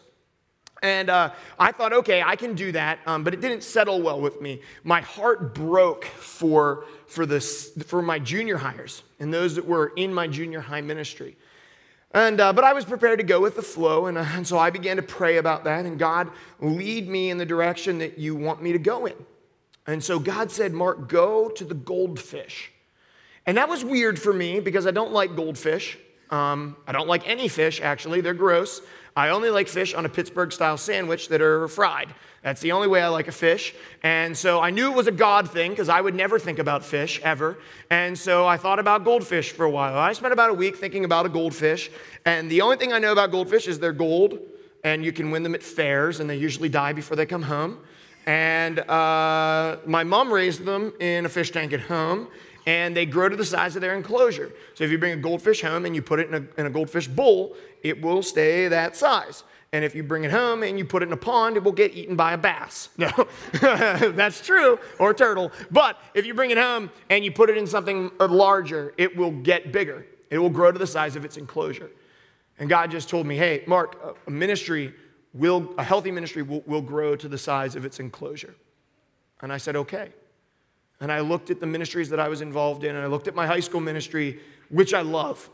And 0.83 1.11
uh, 1.11 1.31
I 1.61 1.71
thought, 1.71 1.93
okay, 1.93 2.23
I 2.23 2.35
can 2.35 2.55
do 2.55 2.73
that, 2.73 2.99
um, 3.07 3.23
but 3.23 3.33
it 3.33 3.41
didn't 3.41 3.63
settle 3.63 4.03
well 4.03 4.21
with 4.21 4.41
me. 4.41 4.61
My 4.83 5.01
heart 5.01 5.55
broke 5.55 6.05
for, 6.05 6.87
for, 7.07 7.25
this, 7.25 7.71
for 7.87 8.03
my 8.03 8.19
junior 8.19 8.59
highers 8.59 9.03
and 9.21 9.33
those 9.33 9.55
that 9.55 9.65
were 9.65 9.93
in 9.95 10.13
my 10.13 10.27
junior 10.27 10.61
high 10.61 10.81
ministry. 10.81 11.37
And, 12.11 12.41
uh, 12.41 12.53
but 12.53 12.65
I 12.65 12.73
was 12.73 12.85
prepared 12.85 13.21
to 13.21 13.25
go 13.25 13.41
with 13.41 13.55
the 13.55 13.63
flow, 13.63 14.07
and, 14.07 14.19
uh, 14.19 14.27
and 14.35 14.47
so 14.47 14.59
I 14.59 14.71
began 14.71 14.97
to 14.97 15.03
pray 15.03 15.39
about 15.39 15.65
that, 15.65 15.87
and 15.87 15.99
God, 15.99 16.31
lead 16.61 17.09
me 17.09 17.31
in 17.31 17.39
the 17.39 17.47
direction 17.47 17.99
that 17.99 18.19
you 18.19 18.35
want 18.35 18.61
me 18.61 18.73
to 18.73 18.79
go 18.79 19.07
in. 19.07 19.15
And 19.87 20.03
so 20.03 20.19
God 20.19 20.51
said, 20.51 20.73
Mark, 20.73 21.09
go 21.09 21.49
to 21.49 21.65
the 21.65 21.75
goldfish. 21.75 22.71
And 23.47 23.57
that 23.57 23.69
was 23.69 23.85
weird 23.85 24.19
for 24.19 24.33
me 24.33 24.61
because 24.61 24.87
I 24.87 24.91
don't 24.91 25.13
like 25.13 25.35
goldfish. 25.35 25.99
Um, 26.33 26.77
I 26.87 26.93
don't 26.93 27.07
like 27.07 27.29
any 27.29 27.47
fish, 27.47 27.81
actually, 27.81 28.23
they're 28.23 28.33
gross. 28.33 28.81
I 29.15 29.29
only 29.29 29.51
like 29.51 29.69
fish 29.69 29.93
on 29.93 30.07
a 30.07 30.09
Pittsburgh 30.09 30.51
style 30.51 30.79
sandwich 30.79 31.29
that 31.29 31.43
are 31.43 31.69
fried. 31.69 32.15
That's 32.43 32.63
the 32.63 32.73
only 32.73 32.89
way 32.89 33.03
I 33.03 33.09
like 33.09 33.29
a 33.29 33.33
fish. 33.33 33.75
And 34.03 34.37
so 34.37 34.59
I 34.59 34.71
knew 34.71 34.91
it 34.91 34.97
was 34.97 35.07
a 35.07 35.13
God 35.13 35.51
thing 35.51 35.71
because 35.71 35.91
I 35.91 36.01
would 36.01 36.15
never 36.15 36.39
think 36.39 36.59
about 36.59 36.83
fish 36.83 37.21
ever. 37.23 37.59
And 37.91 38.19
so 38.19 38.47
I 38.47 38.57
thought 38.57 38.79
about 38.79 39.05
goldfish 39.05 39.53
for 39.53 39.65
a 39.65 39.71
while. 39.71 39.97
I 39.99 40.15
spent 40.15 40.33
about 40.33 40.49
a 40.49 40.55
week 40.55 40.77
thinking 40.77 41.05
about 41.05 41.27
a 41.27 41.29
goldfish. 41.29 41.91
And 42.25 42.51
the 42.51 42.63
only 42.63 42.77
thing 42.77 42.93
I 42.93 42.99
know 42.99 43.13
about 43.13 43.31
goldfish 43.31 43.69
is 43.69 43.79
they're 43.79 43.93
gold 43.93 44.39
and 44.83 45.05
you 45.05 45.13
can 45.13 45.31
win 45.31 45.43
them 45.43 45.55
at 45.55 45.63
fairs 45.63 46.19
and 46.19 46.29
they 46.29 46.37
usually 46.37 46.71
die 46.71 46.95
before 46.95 47.17
they 47.17 47.27
come 47.27 47.43
home. 47.43 47.79
And 48.25 48.79
uh, 48.79 49.77
my 49.85 50.03
mom 50.03 50.33
raised 50.33 50.65
them 50.65 50.95
in 51.01 51.27
a 51.27 51.29
fish 51.29 51.51
tank 51.51 51.75
at 51.75 51.81
home 51.81 52.29
and 52.67 52.97
they 52.97 53.07
grow 53.07 53.29
to 53.29 53.37
the 53.37 53.45
size 53.45 53.75
of 53.75 53.83
their 53.83 53.95
enclosure. 53.95 54.53
So 54.75 54.85
if 54.85 54.91
you 54.91 54.99
bring 54.99 55.13
a 55.13 55.17
goldfish 55.17 55.63
home 55.63 55.85
and 55.87 55.95
you 55.95 56.03
put 56.03 56.21
it 56.21 56.29
in 56.29 56.35
a, 56.35 56.61
in 56.61 56.67
a 56.67 56.71
goldfish 56.71 57.09
bowl, 57.09 57.57
it 57.83 58.01
will 58.01 58.23
stay 58.23 58.69
that 58.69 58.97
size. 58.97 59.45
And 59.75 59.85
if 59.85 59.95
you 59.95 60.03
bring 60.03 60.25
it 60.25 60.31
home 60.31 60.63
and 60.63 60.79
you 60.79 60.85
put 60.85 61.03
it 61.03 61.07
in 61.07 61.13
a 61.13 61.17
pond, 61.17 61.57
it 61.57 61.65
will 61.65 61.73
get 61.73 61.95
eaten 61.95 62.15
by 62.15 62.35
a 62.35 62.39
bass. 62.39 62.91
No, 62.99 63.11
that's 64.13 64.45
true, 64.45 64.79
or 64.99 65.11
a 65.11 65.15
turtle. 65.15 65.51
But 65.71 65.99
if 66.15 66.27
you 66.27 66.35
bring 66.35 66.51
it 66.51 66.59
home 66.59 66.91
and 67.09 67.25
you 67.25 67.33
put 67.33 67.49
it 67.49 67.57
in 67.57 67.67
something 67.67 68.11
uh, 68.21 68.29
larger, 68.29 68.93
it 68.99 69.17
will 69.17 69.33
get 69.33 69.73
bigger. 69.73 70.07
It 70.31 70.39
will 70.39 70.51
grow 70.51 70.73
to 70.73 70.79
the 70.79 70.87
size 70.87 71.17
of 71.17 71.25
its 71.25 71.37
enclosure. 71.37 71.91
And 72.59 72.69
God 72.69 72.91
just 72.91 73.09
told 73.09 73.27
me, 73.27 73.37
hey, 73.37 73.65
Mark, 73.67 74.19
a 74.27 74.31
ministry 74.31 74.95
will, 75.33 75.75
a 75.79 75.83
healthy 75.83 76.11
ministry 76.11 76.43
will, 76.43 76.63
will 76.67 76.83
grow 76.83 77.17
to 77.17 77.29
the 77.29 77.39
size 77.39 77.75
of 77.75 77.85
its 77.85 77.99
enclosure. 77.99 78.55
And 79.41 79.53
I 79.53 79.57
said, 79.57 79.75
okay. 79.77 80.11
And 81.03 81.13
I 81.13 81.21
looked 81.21 81.51
at 81.51 81.61
the 81.61 81.67
ministries 81.67 82.09
that 82.09 82.21
I 82.21 82.29
was 82.29 82.41
involved 82.41 82.85
in, 82.85 82.97
and 82.97 83.05
I 83.05 83.09
looked 83.09 83.29
at 83.29 83.35
my 83.35 83.47
high 83.47 83.61
school 83.61 83.81
ministry, 83.81 84.41
which 84.71 84.95
I 84.95 85.03
love. 85.03 85.51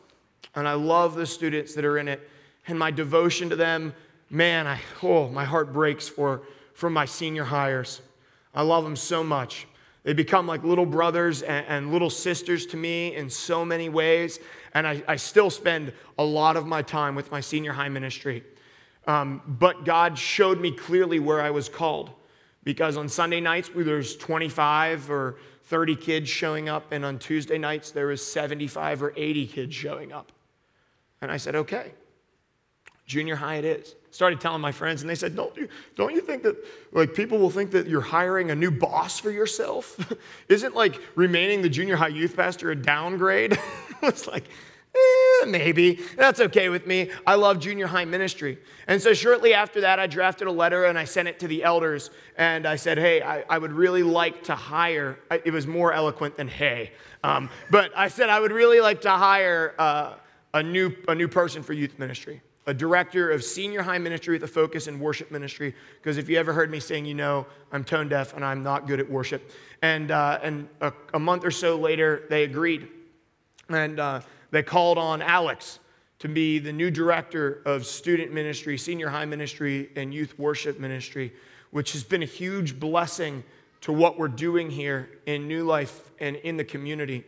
And 0.55 0.69
I 0.69 0.75
love 0.75 1.17
the 1.17 1.27
students 1.27 1.75
that 1.75 1.85
are 1.85 1.99
in 1.99 2.07
it. 2.07 2.31
And 2.69 2.79
my 2.79 2.93
devotion 2.93 3.49
to 3.49 3.57
them 3.57 3.95
man, 4.31 4.67
I, 4.67 4.81
oh, 5.03 5.29
my 5.29 5.45
heart 5.45 5.73
breaks 5.73 6.09
for, 6.09 6.43
for 6.75 6.91
my 6.91 7.05
senior 7.05 7.45
highers. 7.45 8.01
I 8.55 8.63
love 8.63 8.85
them 8.85 8.97
so 8.97 9.25
much. 9.25 9.67
They 10.05 10.13
become 10.13 10.47
like 10.47 10.65
little 10.65 10.87
brothers 10.87 11.43
and, 11.43 11.67
and 11.67 11.93
little 11.93 12.11
sisters 12.11 12.67
to 12.67 12.77
me 12.77 13.15
in 13.15 13.29
so 13.29 13.65
many 13.65 13.89
ways. 13.89 14.39
And 14.75 14.87
I, 14.87 15.03
I, 15.09 15.17
still 15.17 15.51
spend 15.51 15.93
a 16.19 16.25
lot 16.25 16.57
of 16.57 16.67
my 16.67 16.83
time 16.83 17.15
with 17.15 17.31
my 17.31 17.41
senior 17.41 17.73
high 17.73 17.89
ministry. 17.89 18.45
Um, 19.07 19.43
but 19.47 19.85
God 19.85 20.19
showed 20.19 20.61
me 20.61 20.71
clearly 20.71 21.19
where 21.19 21.41
I 21.41 21.51
was 21.51 21.69
called. 21.69 22.11
Because 22.65 22.97
on 22.97 23.09
Sunday 23.09 23.41
nights, 23.41 23.71
there's 23.75 24.17
25 24.17 25.11
or 25.11 25.37
30 25.65 25.97
kids 25.97 26.29
showing 26.29 26.69
up, 26.69 26.93
and 26.93 27.05
on 27.05 27.19
Tuesday 27.19 27.59
nights, 27.59 27.91
there 27.91 28.07
was 28.07 28.25
75 28.25 29.03
or 29.03 29.13
80 29.17 29.47
kids 29.47 29.75
showing 29.75 30.13
up. 30.13 30.33
And 31.21 31.31
I 31.31 31.37
said, 31.37 31.55
okay, 31.55 31.93
junior 33.09 33.37
high 33.37 33.57
it 33.57 33.65
is. 33.65 33.95
Started 34.11 34.41
telling 34.41 34.61
my 34.61 34.73
friends 34.73 35.03
and 35.03 35.11
they 35.11 35.15
said 35.15 35.37
don't 35.37 35.55
you, 35.57 35.69
don't 35.97 36.15
you 36.15 36.21
think 36.21 36.43
that 36.43 36.57
like 36.93 37.15
people 37.15 37.39
will 37.39 37.51
think 37.51 37.73
that 37.73 37.87
you're 37.87 38.01
hiring 38.01 38.51
a 38.51 38.55
new 38.55 38.71
boss 38.71 39.19
for 39.19 39.31
yourself? 39.31 40.13
Isn't 40.49 40.75
like 40.75 41.01
remaining 41.15 41.63
the 41.63 41.69
junior 41.69 41.97
high 41.97 42.09
youth 42.09 42.37
pastor 42.37 42.71
a 42.71 42.77
downgrade? 42.77 43.59
It's 44.01 44.29
like 44.29 44.45
eh, 44.95 45.47
maybe 45.47 46.01
that's 46.17 46.41
okay 46.41 46.69
with 46.69 46.87
me 46.87 47.11
i 47.27 47.35
love 47.35 47.59
junior 47.59 47.87
high 47.87 48.05
ministry 48.05 48.59
and 48.87 49.01
so 49.01 49.13
shortly 49.13 49.55
after 49.55 49.81
that 49.81 49.99
i 49.99 50.07
drafted 50.07 50.47
a 50.47 50.53
letter 50.53 50.87
and 50.87 50.99
i 50.99 51.05
sent 51.05 51.29
it 51.29 51.39
to 51.39 51.49
the 51.49 51.63
elders 51.63 52.11
and 52.37 52.67
i 52.67 52.77
said 52.77 52.99
hey 52.99 53.23
i, 53.23 53.43
I 53.49 53.59
would 53.59 53.73
really 53.73 54.03
like 54.03 54.43
to 54.45 54.55
hire 54.55 55.19
it 55.31 55.53
was 55.53 55.67
more 55.67 55.93
eloquent 55.93 56.37
than 56.37 56.49
hey 56.49 56.93
um, 57.25 57.51
but 57.71 57.91
i 57.97 58.09
said 58.09 58.29
i 58.29 58.41
would 58.41 58.53
really 58.53 58.81
like 58.81 59.01
to 59.03 59.11
hire 59.11 59.75
uh, 59.79 60.15
a, 60.55 60.63
new, 60.63 60.95
a 61.09 61.15
new 61.15 61.29
person 61.29 61.63
for 61.63 61.73
youth 61.73 61.99
ministry 61.99 62.41
a 62.69 62.75
director 62.75 63.31
of 63.31 63.43
senior 63.43 63.81
high 63.81 63.97
ministry 63.97 64.35
with 64.35 64.45
a 64.45 64.47
focus 64.47 64.89
in 64.89 65.01
worship 65.01 65.31
ministry. 65.31 65.75
Because 65.97 66.19
if 66.19 66.29
you 66.29 66.37
ever 66.37 66.53
heard 66.53 66.71
me 66.71 66.79
sing, 66.79 67.07
you 67.07 67.15
know 67.15 67.47
I'm 67.73 67.83
tone 67.83 68.11
deaf 68.11 68.35
and 68.35 68.45
I'm 68.45 68.63
not 68.63 68.87
good 68.87 69.01
at 69.01 69.11
worship. 69.11 69.51
And, 69.81 70.11
uh, 70.11 70.39
and 70.43 70.69
a, 70.83 70.93
a, 71.15 71.19
month 71.19 71.47
or 71.47 71.51
so 71.51 71.79
later, 71.79 72.27
they 72.29 72.45
agreed. 72.45 72.89
And 73.71 73.99
uh, 73.99 74.21
they 74.51 74.63
called 74.63 74.99
on 74.99 75.23
Alex 75.23 75.79
to 76.19 76.29
be 76.29 76.59
the 76.59 76.73
new 76.73 76.91
director 76.91 77.63
of 77.65 77.87
student 77.87 78.33
ministry, 78.33 78.77
senior 78.77 79.09
high 79.09 79.25
ministry, 79.25 79.91
and 79.97 80.13
youth 80.13 80.39
worship 80.39 80.81
ministry, 80.81 81.33
which 81.71 81.93
has 81.93 82.03
been 82.03 82.23
a 82.23 82.27
huge 82.27 82.79
blessing 82.81 83.45
to 83.83 83.93
what 83.93 84.19
we're 84.19 84.29
doing 84.29 84.71
here 84.71 85.09
in 85.27 85.47
New 85.47 85.65
Life 85.65 86.11
and 86.19 86.37
in 86.37 86.57
the 86.57 86.65
community. 86.65 87.25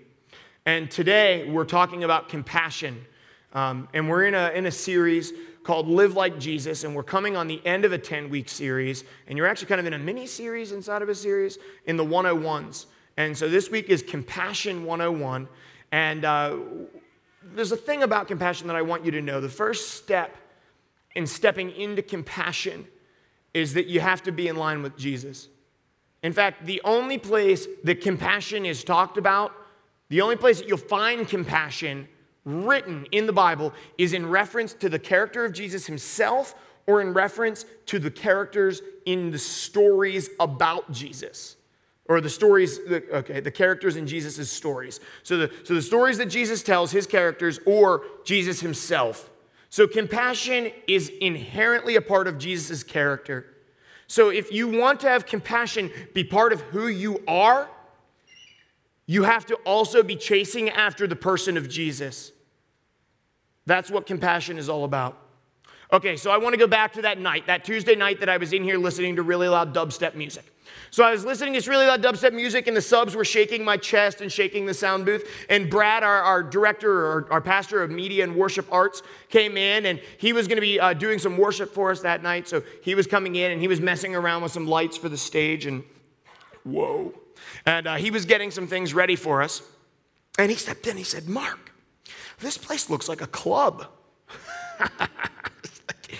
And 0.66 0.90
today, 0.90 1.48
we're 1.48 1.64
talking 1.64 2.04
about 2.04 2.28
compassion 2.28 3.04
um, 3.52 3.88
and 3.92 4.08
we're 4.08 4.26
in 4.26 4.34
a, 4.34 4.50
in 4.50 4.66
a 4.66 4.70
series 4.70 5.32
called 5.64 5.88
Live 5.88 6.14
Like 6.14 6.38
Jesus, 6.38 6.84
and 6.84 6.94
we're 6.94 7.02
coming 7.02 7.36
on 7.36 7.48
the 7.48 7.64
end 7.66 7.84
of 7.84 7.92
a 7.92 7.98
10 7.98 8.30
week 8.30 8.48
series. 8.48 9.04
And 9.26 9.36
you're 9.36 9.46
actually 9.46 9.66
kind 9.66 9.80
of 9.80 9.86
in 9.86 9.94
a 9.94 9.98
mini 9.98 10.26
series 10.26 10.72
inside 10.72 11.02
of 11.02 11.08
a 11.08 11.14
series 11.14 11.58
in 11.86 11.96
the 11.96 12.04
101s. 12.04 12.86
And 13.16 13.36
so 13.36 13.48
this 13.48 13.70
week 13.70 13.88
is 13.88 14.02
Compassion 14.02 14.84
101. 14.84 15.48
And 15.92 16.24
uh, 16.24 16.56
there's 17.42 17.72
a 17.72 17.76
thing 17.76 18.02
about 18.02 18.28
compassion 18.28 18.66
that 18.66 18.76
I 18.76 18.82
want 18.82 19.04
you 19.04 19.10
to 19.12 19.22
know. 19.22 19.40
The 19.40 19.48
first 19.48 19.94
step 19.94 20.36
in 21.14 21.26
stepping 21.26 21.70
into 21.70 22.02
compassion 22.02 22.86
is 23.54 23.74
that 23.74 23.86
you 23.86 24.00
have 24.00 24.22
to 24.24 24.32
be 24.32 24.48
in 24.48 24.56
line 24.56 24.82
with 24.82 24.96
Jesus. 24.96 25.48
In 26.22 26.32
fact, 26.32 26.66
the 26.66 26.80
only 26.84 27.18
place 27.18 27.66
that 27.84 28.00
compassion 28.00 28.66
is 28.66 28.84
talked 28.84 29.16
about, 29.16 29.52
the 30.08 30.20
only 30.20 30.36
place 30.36 30.58
that 30.58 30.68
you'll 30.68 30.76
find 30.76 31.26
compassion 31.26 32.06
written 32.44 33.06
in 33.12 33.26
the 33.26 33.32
Bible 33.32 33.72
is 33.98 34.12
in 34.12 34.28
reference 34.28 34.72
to 34.74 34.88
the 34.88 34.98
character 34.98 35.44
of 35.44 35.52
Jesus 35.52 35.86
himself 35.86 36.54
or 36.86 37.00
in 37.00 37.12
reference 37.12 37.64
to 37.86 37.98
the 37.98 38.10
characters 38.10 38.82
in 39.06 39.30
the 39.30 39.38
stories 39.38 40.28
about 40.38 40.90
Jesus. 40.92 41.56
Or 42.10 42.20
the 42.20 42.28
stories, 42.28 42.80
okay, 42.90 43.38
the 43.38 43.52
characters 43.52 43.94
in 43.94 44.04
Jesus' 44.04 44.50
stories. 44.50 44.98
So 45.22 45.36
the, 45.36 45.54
so 45.62 45.74
the 45.74 45.80
stories 45.80 46.18
that 46.18 46.26
Jesus 46.26 46.60
tells, 46.60 46.90
his 46.90 47.06
characters, 47.06 47.60
or 47.66 48.02
Jesus 48.24 48.58
himself. 48.58 49.30
So 49.68 49.86
compassion 49.86 50.72
is 50.88 51.08
inherently 51.20 51.94
a 51.94 52.02
part 52.02 52.26
of 52.26 52.36
Jesus' 52.36 52.82
character. 52.82 53.46
So 54.08 54.30
if 54.30 54.50
you 54.50 54.66
want 54.66 54.98
to 55.00 55.08
have 55.08 55.24
compassion 55.24 55.92
be 56.12 56.24
part 56.24 56.52
of 56.52 56.62
who 56.62 56.88
you 56.88 57.22
are, 57.28 57.70
you 59.06 59.22
have 59.22 59.46
to 59.46 59.54
also 59.64 60.02
be 60.02 60.16
chasing 60.16 60.68
after 60.68 61.06
the 61.06 61.14
person 61.14 61.56
of 61.56 61.68
Jesus. 61.68 62.32
That's 63.66 63.88
what 63.88 64.06
compassion 64.06 64.58
is 64.58 64.68
all 64.68 64.82
about. 64.82 65.16
Okay, 65.92 66.16
so 66.16 66.32
I 66.32 66.38
want 66.38 66.54
to 66.54 66.58
go 66.58 66.66
back 66.66 66.92
to 66.94 67.02
that 67.02 67.18
night, 67.18 67.46
that 67.46 67.64
Tuesday 67.64 67.94
night 67.94 68.18
that 68.18 68.28
I 68.28 68.36
was 68.36 68.52
in 68.52 68.64
here 68.64 68.78
listening 68.78 69.14
to 69.14 69.22
really 69.22 69.46
loud 69.46 69.72
dubstep 69.72 70.16
music. 70.16 70.44
So 70.90 71.04
I 71.04 71.12
was 71.12 71.24
listening 71.24 71.52
to 71.52 71.58
this 71.58 71.68
really 71.68 71.86
loud 71.86 72.02
dubstep 72.02 72.32
music, 72.32 72.66
and 72.66 72.76
the 72.76 72.82
subs 72.82 73.14
were 73.14 73.24
shaking 73.24 73.64
my 73.64 73.76
chest 73.76 74.20
and 74.20 74.30
shaking 74.30 74.66
the 74.66 74.74
sound 74.74 75.04
booth. 75.04 75.28
And 75.48 75.70
Brad, 75.70 76.02
our, 76.02 76.22
our 76.22 76.42
director, 76.42 77.06
our, 77.06 77.32
our 77.32 77.40
pastor 77.40 77.82
of 77.82 77.90
media 77.90 78.24
and 78.24 78.34
worship 78.34 78.66
arts, 78.72 79.02
came 79.28 79.56
in, 79.56 79.86
and 79.86 80.00
he 80.18 80.32
was 80.32 80.48
going 80.48 80.56
to 80.56 80.62
be 80.62 80.80
uh, 80.80 80.92
doing 80.92 81.18
some 81.18 81.36
worship 81.36 81.72
for 81.72 81.90
us 81.90 82.00
that 82.00 82.22
night. 82.22 82.48
So 82.48 82.62
he 82.82 82.94
was 82.94 83.06
coming 83.06 83.36
in, 83.36 83.52
and 83.52 83.60
he 83.60 83.68
was 83.68 83.80
messing 83.80 84.16
around 84.16 84.42
with 84.42 84.52
some 84.52 84.66
lights 84.66 84.96
for 84.96 85.08
the 85.08 85.16
stage, 85.18 85.66
and 85.66 85.84
whoa. 86.64 87.14
And 87.66 87.86
uh, 87.86 87.96
he 87.96 88.10
was 88.10 88.24
getting 88.24 88.50
some 88.50 88.66
things 88.66 88.92
ready 88.92 89.16
for 89.16 89.42
us. 89.42 89.62
And 90.38 90.50
he 90.50 90.56
stepped 90.56 90.86
in, 90.86 90.96
he 90.96 91.04
said, 91.04 91.28
Mark, 91.28 91.72
this 92.40 92.56
place 92.58 92.90
looks 92.90 93.08
like 93.08 93.20
a 93.20 93.26
club. 93.26 93.86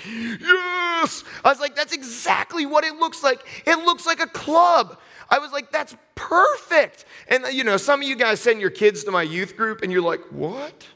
yes! 0.06 1.24
I 1.44 1.48
was 1.48 1.60
like, 1.60 1.76
that's 1.76 1.92
exactly 1.92 2.66
what 2.66 2.84
it 2.84 2.96
looks 2.96 3.22
like. 3.22 3.40
It 3.66 3.84
looks 3.84 4.06
like 4.06 4.20
a 4.20 4.26
club. 4.26 4.98
I 5.28 5.38
was 5.38 5.52
like, 5.52 5.70
that's 5.70 5.96
perfect. 6.14 7.04
And 7.28 7.44
you 7.52 7.64
know, 7.64 7.76
some 7.76 8.02
of 8.02 8.08
you 8.08 8.16
guys 8.16 8.40
send 8.40 8.60
your 8.60 8.70
kids 8.70 9.04
to 9.04 9.10
my 9.10 9.22
youth 9.22 9.56
group 9.56 9.82
and 9.82 9.92
you're 9.92 10.02
like, 10.02 10.20
what? 10.30 10.86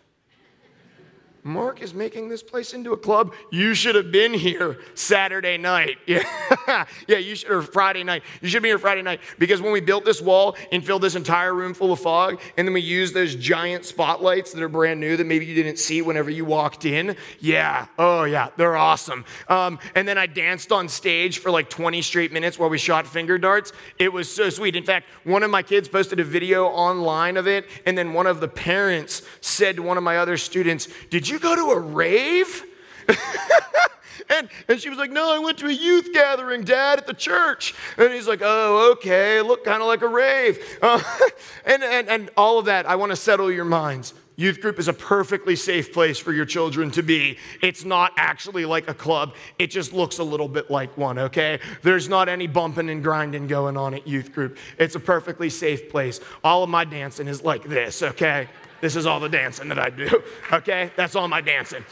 Mark 1.47 1.83
is 1.83 1.93
making 1.93 2.31
this 2.31 2.43
place 2.43 2.73
into 2.73 2.95
a 2.95 2.97
club. 2.97 3.35
You 3.51 3.75
should 3.75 3.95
have 3.97 4.11
been 4.11 4.33
here 4.33 4.79
Saturday 4.95 5.59
night. 5.59 5.99
Yeah, 6.07 6.25
yeah, 7.07 7.19
you 7.19 7.35
should, 7.35 7.51
or 7.51 7.61
Friday 7.61 8.03
night. 8.03 8.23
You 8.41 8.49
should 8.49 8.63
be 8.63 8.71
here 8.71 8.79
Friday 8.79 9.03
night 9.03 9.21
because 9.39 9.61
when 9.61 9.71
we 9.71 9.83
built 9.83 10.07
this 10.07 10.23
wall 10.23 10.57
and 10.73 10.85
filled 10.85 11.03
this 11.03 11.17
entire 11.17 11.53
room 11.53 11.75
full 11.75 11.93
of 11.93 12.01
fog, 12.01 12.41
and 12.57 12.67
then 12.67 12.73
we 12.73 12.81
used 12.81 13.13
those 13.13 13.35
giant 13.35 13.85
spotlights 13.85 14.53
that 14.53 14.63
are 14.63 14.71
brand 14.71 15.01
new 15.01 15.19
that 15.19 15.27
maybe 15.27 15.45
you 15.45 15.55
didn't 15.55 15.79
see 15.79 16.01
whenever 16.01 16.31
you 16.31 16.47
walked 16.47 16.87
in. 16.87 17.15
Yeah, 17.41 17.89
oh 17.99 18.25
yeah, 18.25 18.49
they're 18.57 18.77
awesome. 18.77 19.27
Um, 19.47 19.79
and 19.95 20.09
then 20.09 20.17
I 20.17 20.25
danced 20.25 20.73
on 20.73 20.89
stage 20.89 21.41
for 21.41 21.51
like 21.51 21.69
20 21.69 22.01
straight 22.01 22.33
minutes 22.33 22.59
while 22.59 22.71
we 22.71 22.79
shot 22.79 23.07
finger 23.07 23.37
darts. 23.37 23.75
It 23.99 24.11
was 24.11 24.35
so 24.35 24.49
sweet. 24.49 24.77
In 24.77 24.85
fact, 24.85 25.09
one 25.25 25.43
of 25.43 25.51
my 25.51 25.63
kids 25.63 25.89
posted 25.89 26.21
a 26.21 26.25
video 26.25 26.65
online 26.69 27.37
of 27.37 27.47
it, 27.47 27.67
and 27.85 27.99
then 27.99 28.15
one 28.15 28.27
of 28.27 28.41
the 28.41 28.49
parents 28.49 29.21
said 29.43 29.77
to 29.77 29.83
one 29.83 29.99
of 29.99 30.03
my 30.03 30.17
other 30.17 30.39
students, 30.39 30.89
"Did 31.11 31.29
you?" 31.29 31.34
You 31.35 31.41
go 31.41 31.55
to 31.55 31.73
a 31.73 31.81
rave? 31.81 32.65
and, 34.31 34.49
And 34.69 34.81
she 34.81 34.89
was 34.89 34.99
like, 34.99 35.11
No, 35.11 35.35
I 35.35 35.39
went 35.39 35.59
to 35.59 35.67
a 35.67 35.73
youth 35.73 36.13
gathering, 36.13 36.65
Dad, 36.65 36.99
at 36.99 37.07
the 37.07 37.15
church. 37.15 37.75
And 37.99 38.13
he's 38.13 38.27
like, 38.27 38.41
Oh, 38.43 38.93
okay, 38.93 39.41
look 39.43 39.65
kind 39.65 39.83
of 39.83 39.89
like 39.89 40.03
a 40.03 40.09
rave. 40.09 40.59
Uh, 40.81 41.03
and, 41.67 41.83
and, 41.83 42.09
and 42.09 42.31
all 42.37 42.59
of 42.59 42.67
that, 42.67 42.87
I 42.87 42.97
want 42.97 43.11
to 43.11 43.17
settle 43.17 43.51
your 43.51 43.65
minds. 43.65 44.15
Youth 44.37 44.61
group 44.61 44.81
is 44.81 44.89
a 44.89 44.93
perfectly 44.93 45.55
safe 45.55 45.93
place 45.93 46.19
for 46.19 46.33
your 46.33 46.45
children 46.45 46.91
to 46.93 47.03
be. 47.03 47.39
It's 47.63 47.85
not 47.85 48.13
actually 48.17 48.65
like 48.65 48.89
a 48.89 48.95
club, 48.95 49.35
it 49.61 49.69
just 49.69 49.93
looks 49.93 50.19
a 50.19 50.25
little 50.25 50.49
bit 50.49 50.73
like 50.73 50.97
one, 50.99 51.21
okay? 51.21 51.61
There's 51.83 52.09
not 52.09 52.29
any 52.29 52.49
bumping 52.49 52.91
and 52.91 53.01
grinding 53.01 53.47
going 53.47 53.77
on 53.77 53.95
at 53.95 54.09
youth 54.09 54.33
group. 54.33 54.59
It's 54.77 54.97
a 54.97 55.01
perfectly 55.01 55.51
safe 55.51 55.89
place. 55.89 56.19
All 56.43 56.65
of 56.65 56.69
my 56.69 56.85
dancing 56.85 57.29
is 57.29 57.45
like 57.45 57.63
this, 57.63 58.03
okay? 58.03 58.49
This 58.85 58.97
is 58.97 59.07
all 59.07 59.19
the 59.19 59.31
dancing 59.31 59.69
that 59.71 59.79
I 59.79 59.89
do, 59.89 60.23
okay? 60.53 60.91
That's 60.95 61.17
all 61.17 61.27
my 61.27 61.41
dancing. 61.41 61.83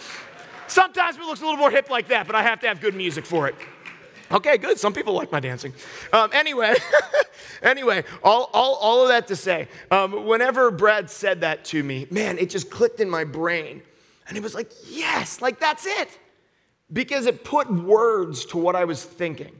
Sometimes 0.66 1.16
it 1.16 1.22
looks 1.22 1.40
a 1.40 1.44
little 1.44 1.56
more 1.56 1.70
hip 1.70 1.88
like 1.88 2.08
that, 2.08 2.26
but 2.26 2.36
I 2.36 2.42
have 2.42 2.60
to 2.60 2.68
have 2.68 2.82
good 2.82 2.94
music 2.94 3.24
for 3.24 3.48
it. 3.48 3.54
Okay, 4.30 4.58
good. 4.58 4.78
Some 4.78 4.92
people 4.92 5.14
like 5.14 5.32
my 5.32 5.40
dancing. 5.40 5.72
Um, 6.12 6.28
anyway, 6.34 6.74
anyway, 7.62 8.04
all, 8.22 8.50
all, 8.52 8.74
all 8.74 9.02
of 9.04 9.08
that 9.08 9.26
to 9.28 9.36
say, 9.36 9.68
um, 9.90 10.26
whenever 10.26 10.70
Brad 10.70 11.08
said 11.08 11.40
that 11.40 11.64
to 11.66 11.82
me, 11.82 12.06
man, 12.10 12.36
it 12.36 12.50
just 12.50 12.68
clicked 12.68 13.00
in 13.00 13.08
my 13.08 13.24
brain. 13.24 13.80
And 14.28 14.36
it 14.36 14.42
was 14.42 14.54
like, 14.54 14.70
yes, 14.86 15.40
like 15.40 15.58
that's 15.58 15.86
it. 15.86 16.18
Because 16.92 17.24
it 17.24 17.42
put 17.42 17.72
words 17.72 18.44
to 18.46 18.58
what 18.58 18.76
I 18.76 18.84
was 18.84 19.02
thinking. 19.02 19.58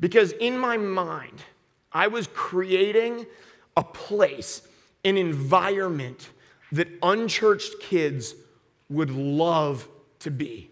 Because 0.00 0.32
in 0.32 0.58
my 0.58 0.78
mind, 0.78 1.40
I 1.92 2.08
was 2.08 2.26
creating 2.26 3.24
a 3.76 3.84
place, 3.84 4.66
an 5.04 5.16
environment 5.16 6.30
that 6.72 6.88
unchurched 7.02 7.80
kids 7.80 8.34
would 8.88 9.10
love 9.10 9.88
to 10.20 10.30
be. 10.30 10.70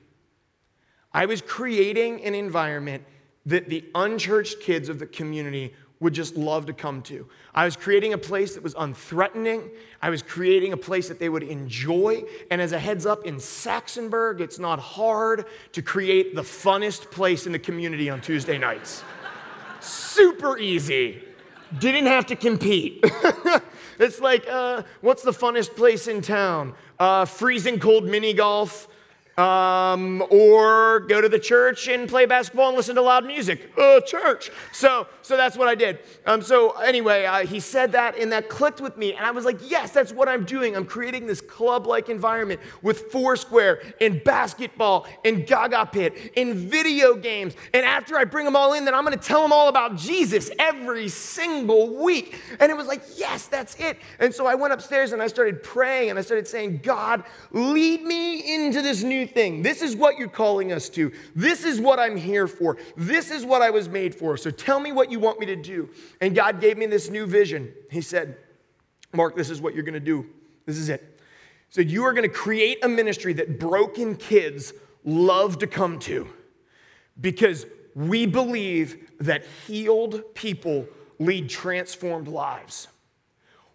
I 1.12 1.26
was 1.26 1.40
creating 1.40 2.24
an 2.24 2.34
environment 2.34 3.04
that 3.46 3.68
the 3.68 3.84
unchurched 3.94 4.60
kids 4.60 4.88
of 4.88 4.98
the 4.98 5.06
community 5.06 5.74
would 6.00 6.12
just 6.12 6.36
love 6.36 6.66
to 6.66 6.72
come 6.72 7.00
to. 7.02 7.28
I 7.54 7.64
was 7.64 7.76
creating 7.76 8.12
a 8.12 8.18
place 8.18 8.54
that 8.54 8.62
was 8.62 8.74
unthreatening. 8.74 9.70
I 10.02 10.10
was 10.10 10.22
creating 10.22 10.72
a 10.72 10.76
place 10.76 11.08
that 11.08 11.18
they 11.18 11.28
would 11.28 11.44
enjoy. 11.44 12.24
And 12.50 12.60
as 12.60 12.72
a 12.72 12.78
heads 12.78 13.06
up, 13.06 13.24
in 13.24 13.36
Saxonburg, 13.36 14.40
it's 14.40 14.58
not 14.58 14.78
hard 14.80 15.46
to 15.72 15.82
create 15.82 16.34
the 16.34 16.42
funnest 16.42 17.10
place 17.10 17.46
in 17.46 17.52
the 17.52 17.58
community 17.58 18.10
on 18.10 18.20
Tuesday 18.20 18.58
nights. 18.58 19.04
Super 19.80 20.58
easy. 20.58 21.22
Didn't 21.78 22.06
have 22.06 22.26
to 22.26 22.36
compete. 22.36 23.04
it's 23.98 24.20
like, 24.20 24.46
uh, 24.48 24.82
what's 25.00 25.22
the 25.22 25.32
funnest 25.32 25.76
place 25.76 26.06
in 26.06 26.20
town? 26.22 26.74
Uh, 26.98 27.24
freezing 27.24 27.78
cold 27.78 28.04
mini 28.04 28.32
golf 28.32 28.88
um, 29.36 30.24
or 30.30 31.00
go 31.00 31.20
to 31.20 31.28
the 31.28 31.38
church 31.38 31.88
and 31.88 32.08
play 32.08 32.26
basketball 32.26 32.68
and 32.68 32.76
listen 32.76 32.94
to 32.94 33.02
loud 33.02 33.24
music. 33.26 33.70
Uh, 33.76 34.00
church. 34.00 34.50
So, 34.72 35.06
so 35.22 35.36
that's 35.36 35.56
what 35.56 35.68
I 35.68 35.74
did. 35.74 35.98
Um, 36.26 36.42
so 36.42 36.70
anyway, 36.72 37.24
uh, 37.24 37.46
he 37.46 37.60
said 37.60 37.92
that, 37.92 38.16
and 38.16 38.30
that 38.32 38.48
clicked 38.48 38.80
with 38.80 38.96
me, 38.96 39.14
and 39.14 39.24
I 39.24 39.30
was 39.30 39.44
like, 39.44 39.58
yes, 39.68 39.90
that's 39.90 40.12
what 40.12 40.28
I'm 40.28 40.44
doing. 40.44 40.76
I'm 40.76 40.84
creating 40.84 41.26
this 41.26 41.40
club-like 41.40 42.08
environment 42.08 42.60
with 42.82 43.10
Foursquare 43.10 43.82
and 44.00 44.22
basketball 44.24 45.06
and 45.24 45.46
Gaga 45.46 45.86
Pit 45.86 46.32
and 46.36 46.54
video 46.54 47.14
games. 47.14 47.54
And 47.72 47.84
after 47.84 48.16
I 48.16 48.24
bring 48.24 48.44
them 48.44 48.56
all 48.56 48.74
in, 48.74 48.84
then 48.84 48.94
I'm 48.94 49.04
going 49.04 49.18
to 49.18 49.24
tell 49.24 49.42
them 49.42 49.52
all 49.52 49.68
about 49.68 49.96
Jesus 49.96 50.50
every 50.58 51.08
single 51.08 52.02
week. 52.02 52.38
And 52.60 52.70
it 52.70 52.76
was 52.76 52.86
like, 52.86 53.02
yes, 53.16 53.46
that's 53.46 53.74
it. 53.76 53.98
And 54.18 54.34
so 54.34 54.46
I 54.46 54.54
went 54.54 54.72
upstairs 54.72 55.12
and 55.12 55.22
I 55.22 55.26
started 55.26 55.62
praying 55.62 56.10
and 56.10 56.18
I 56.18 56.22
started 56.22 56.46
saying, 56.46 56.80
God, 56.82 57.24
lead 57.52 58.02
me 58.02 58.54
into 58.54 58.82
this 58.82 59.02
new 59.02 59.23
thing. 59.26 59.62
This 59.62 59.82
is 59.82 59.96
what 59.96 60.18
you're 60.18 60.28
calling 60.28 60.72
us 60.72 60.88
to. 60.90 61.12
This 61.34 61.64
is 61.64 61.80
what 61.80 61.98
I'm 61.98 62.16
here 62.16 62.46
for. 62.46 62.76
This 62.96 63.30
is 63.30 63.44
what 63.44 63.62
I 63.62 63.70
was 63.70 63.88
made 63.88 64.14
for. 64.14 64.36
So 64.36 64.50
tell 64.50 64.80
me 64.80 64.92
what 64.92 65.10
you 65.10 65.18
want 65.18 65.40
me 65.40 65.46
to 65.46 65.56
do. 65.56 65.88
And 66.20 66.34
God 66.34 66.60
gave 66.60 66.78
me 66.78 66.86
this 66.86 67.10
new 67.10 67.26
vision. 67.26 67.72
He 67.90 68.00
said, 68.00 68.36
Mark, 69.12 69.36
this 69.36 69.50
is 69.50 69.60
what 69.60 69.74
you're 69.74 69.84
going 69.84 69.94
to 69.94 70.00
do. 70.00 70.26
This 70.66 70.76
is 70.76 70.88
it. 70.88 71.20
So 71.68 71.80
you 71.80 72.04
are 72.04 72.12
going 72.12 72.28
to 72.28 72.34
create 72.34 72.84
a 72.84 72.88
ministry 72.88 73.32
that 73.34 73.58
broken 73.58 74.16
kids 74.16 74.72
love 75.04 75.58
to 75.58 75.66
come 75.66 75.98
to 76.00 76.28
because 77.20 77.66
we 77.94 78.26
believe 78.26 79.10
that 79.20 79.44
healed 79.66 80.22
people 80.34 80.86
lead 81.18 81.48
transformed 81.48 82.28
lives. 82.28 82.88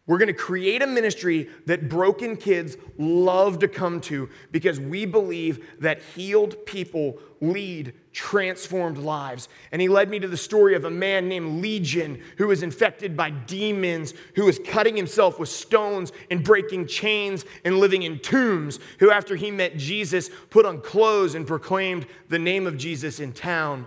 We're 0.09 0.17
going 0.17 0.25
to 0.25 0.33
create 0.33 0.81
a 0.81 0.87
ministry 0.87 1.49
that 1.67 1.87
broken 1.87 2.35
kids 2.35 2.77
love 2.97 3.59
to 3.59 3.67
come 3.67 4.01
to 4.01 4.27
because 4.51 4.79
we 4.79 5.05
believe 5.05 5.63
that 5.81 6.01
healed 6.01 6.65
people 6.65 7.19
lead 7.41 7.93
transformed 8.11 8.97
lives. 8.97 9.49
And 9.71 9.79
he 9.79 9.87
led 9.87 10.09
me 10.09 10.17
to 10.17 10.27
the 10.27 10.35
story 10.35 10.73
of 10.73 10.83
a 10.83 10.89
man 10.89 11.29
named 11.29 11.61
Legion 11.61 12.23
who 12.39 12.47
was 12.47 12.63
infected 12.63 13.15
by 13.15 13.29
demons, 13.29 14.15
who 14.33 14.45
was 14.45 14.57
cutting 14.57 14.97
himself 14.97 15.37
with 15.37 15.49
stones 15.49 16.11
and 16.31 16.43
breaking 16.43 16.87
chains 16.87 17.45
and 17.63 17.77
living 17.77 18.01
in 18.01 18.17
tombs, 18.17 18.79
who, 18.97 19.11
after 19.11 19.35
he 19.35 19.51
met 19.51 19.77
Jesus, 19.77 20.31
put 20.49 20.65
on 20.65 20.81
clothes 20.81 21.35
and 21.35 21.45
proclaimed 21.45 22.07
the 22.29 22.39
name 22.39 22.65
of 22.65 22.79
Jesus 22.79 23.19
in 23.19 23.31
town. 23.31 23.85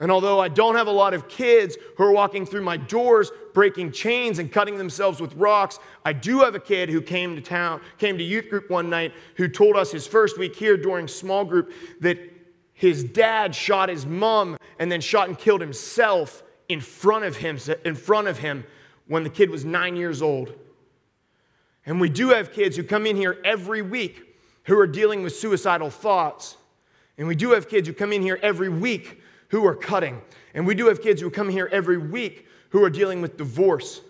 And 0.00 0.12
although 0.12 0.38
I 0.38 0.48
don't 0.48 0.76
have 0.76 0.86
a 0.86 0.92
lot 0.92 1.12
of 1.12 1.28
kids 1.28 1.76
who 1.96 2.04
are 2.04 2.12
walking 2.12 2.46
through 2.46 2.62
my 2.62 2.76
doors 2.76 3.32
breaking 3.52 3.90
chains 3.90 4.38
and 4.38 4.50
cutting 4.50 4.78
themselves 4.78 5.20
with 5.20 5.34
rocks, 5.34 5.80
I 6.04 6.12
do 6.12 6.40
have 6.40 6.54
a 6.54 6.60
kid 6.60 6.88
who 6.88 7.00
came 7.00 7.34
to 7.34 7.42
town, 7.42 7.80
came 7.98 8.16
to 8.16 8.22
youth 8.22 8.48
group 8.48 8.70
one 8.70 8.88
night, 8.88 9.12
who 9.34 9.48
told 9.48 9.76
us 9.76 9.90
his 9.90 10.06
first 10.06 10.38
week 10.38 10.54
here 10.54 10.76
during 10.76 11.08
small 11.08 11.44
group 11.44 11.72
that 12.00 12.18
his 12.74 13.02
dad 13.02 13.56
shot 13.56 13.88
his 13.88 14.06
mom 14.06 14.56
and 14.78 14.90
then 14.90 15.00
shot 15.00 15.26
and 15.26 15.36
killed 15.36 15.60
himself 15.60 16.44
in 16.68 16.80
front 16.80 17.24
of 17.24 17.36
him, 17.36 17.58
in 17.84 17.96
front 17.96 18.28
of 18.28 18.38
him 18.38 18.64
when 19.08 19.24
the 19.24 19.30
kid 19.30 19.50
was 19.50 19.64
nine 19.64 19.96
years 19.96 20.22
old. 20.22 20.54
And 21.86 22.00
we 22.00 22.08
do 22.08 22.28
have 22.28 22.52
kids 22.52 22.76
who 22.76 22.84
come 22.84 23.04
in 23.04 23.16
here 23.16 23.40
every 23.44 23.82
week 23.82 24.36
who 24.64 24.78
are 24.78 24.86
dealing 24.86 25.22
with 25.22 25.34
suicidal 25.34 25.90
thoughts. 25.90 26.56
And 27.16 27.26
we 27.26 27.34
do 27.34 27.50
have 27.50 27.68
kids 27.68 27.88
who 27.88 27.94
come 27.94 28.12
in 28.12 28.22
here 28.22 28.38
every 28.42 28.68
week 28.68 29.20
who 29.48 29.66
are 29.66 29.74
cutting. 29.74 30.20
And 30.54 30.66
we 30.66 30.74
do 30.74 30.86
have 30.88 31.02
kids 31.02 31.20
who 31.20 31.30
come 31.30 31.48
here 31.48 31.68
every 31.72 31.98
week 31.98 32.46
who 32.70 32.82
are 32.82 32.90
dealing 32.90 33.22
with 33.22 33.36
divorce. 33.36 34.00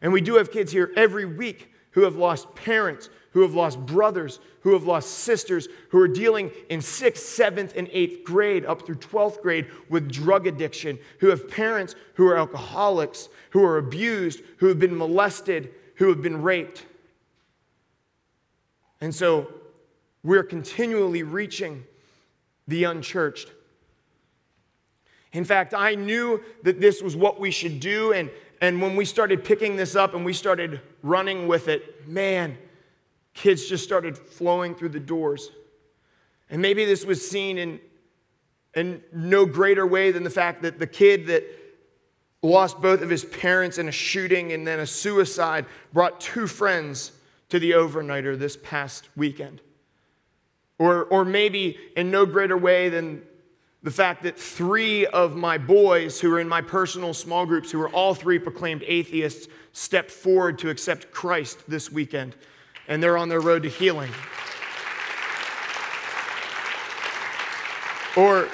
And 0.00 0.12
we 0.12 0.20
do 0.20 0.36
have 0.36 0.50
kids 0.50 0.72
here 0.72 0.92
every 0.96 1.24
week 1.24 1.72
who 1.92 2.02
have 2.02 2.16
lost 2.16 2.54
parents, 2.54 3.10
who 3.32 3.42
have 3.42 3.54
lost 3.54 3.78
brothers, 3.80 4.38
who 4.60 4.72
have 4.72 4.84
lost 4.84 5.10
sisters, 5.10 5.68
who 5.90 5.98
are 5.98 6.08
dealing 6.08 6.50
in 6.68 6.80
sixth, 6.80 7.26
seventh, 7.26 7.74
and 7.76 7.88
eighth 7.92 8.24
grade 8.24 8.64
up 8.64 8.86
through 8.86 8.96
12th 8.96 9.42
grade 9.42 9.66
with 9.88 10.10
drug 10.10 10.46
addiction, 10.46 10.98
who 11.20 11.28
have 11.28 11.48
parents 11.48 11.94
who 12.14 12.26
are 12.26 12.36
alcoholics, 12.36 13.28
who 13.50 13.64
are 13.64 13.78
abused, 13.78 14.40
who 14.58 14.66
have 14.66 14.78
been 14.78 14.96
molested, 14.96 15.70
who 15.96 16.08
have 16.08 16.22
been 16.22 16.42
raped. 16.42 16.84
And 19.00 19.14
so 19.14 19.52
we're 20.22 20.44
continually 20.44 21.22
reaching 21.22 21.84
the 22.66 22.84
unchurched. 22.84 23.50
In 25.38 25.44
fact, 25.44 25.72
I 25.72 25.94
knew 25.94 26.42
that 26.64 26.80
this 26.80 27.00
was 27.00 27.14
what 27.14 27.38
we 27.38 27.52
should 27.52 27.78
do. 27.78 28.12
And, 28.12 28.28
and 28.60 28.82
when 28.82 28.96
we 28.96 29.04
started 29.04 29.44
picking 29.44 29.76
this 29.76 29.94
up 29.94 30.14
and 30.14 30.24
we 30.24 30.32
started 30.32 30.80
running 31.04 31.46
with 31.46 31.68
it, 31.68 32.08
man, 32.08 32.58
kids 33.34 33.68
just 33.68 33.84
started 33.84 34.18
flowing 34.18 34.74
through 34.74 34.88
the 34.88 34.98
doors. 34.98 35.50
And 36.50 36.60
maybe 36.60 36.84
this 36.84 37.04
was 37.04 37.24
seen 37.30 37.56
in, 37.56 37.78
in 38.74 39.00
no 39.12 39.46
greater 39.46 39.86
way 39.86 40.10
than 40.10 40.24
the 40.24 40.30
fact 40.30 40.62
that 40.62 40.80
the 40.80 40.88
kid 40.88 41.28
that 41.28 41.44
lost 42.42 42.82
both 42.82 43.00
of 43.00 43.08
his 43.08 43.24
parents 43.24 43.78
in 43.78 43.86
a 43.86 43.92
shooting 43.92 44.50
and 44.50 44.66
then 44.66 44.80
a 44.80 44.86
suicide 44.86 45.66
brought 45.92 46.20
two 46.20 46.48
friends 46.48 47.12
to 47.48 47.60
the 47.60 47.70
overnighter 47.70 48.36
this 48.36 48.58
past 48.60 49.08
weekend. 49.14 49.60
Or, 50.80 51.04
or 51.04 51.24
maybe 51.24 51.78
in 51.96 52.10
no 52.10 52.26
greater 52.26 52.56
way 52.56 52.88
than 52.88 53.22
the 53.82 53.90
fact 53.90 54.24
that 54.24 54.38
three 54.38 55.06
of 55.06 55.36
my 55.36 55.56
boys 55.56 56.20
who 56.20 56.32
are 56.34 56.40
in 56.40 56.48
my 56.48 56.60
personal 56.60 57.14
small 57.14 57.46
groups, 57.46 57.70
who 57.70 57.80
are 57.80 57.90
all 57.90 58.14
three 58.14 58.38
proclaimed 58.38 58.82
atheists, 58.86 59.48
stepped 59.72 60.10
forward 60.10 60.58
to 60.58 60.70
accept 60.70 61.12
Christ 61.12 61.58
this 61.68 61.92
weekend, 61.92 62.34
and 62.88 63.02
they're 63.02 63.16
on 63.16 63.28
their 63.28 63.40
road 63.40 63.62
to 63.62 63.68
healing. 63.68 64.10
Or 68.16 68.48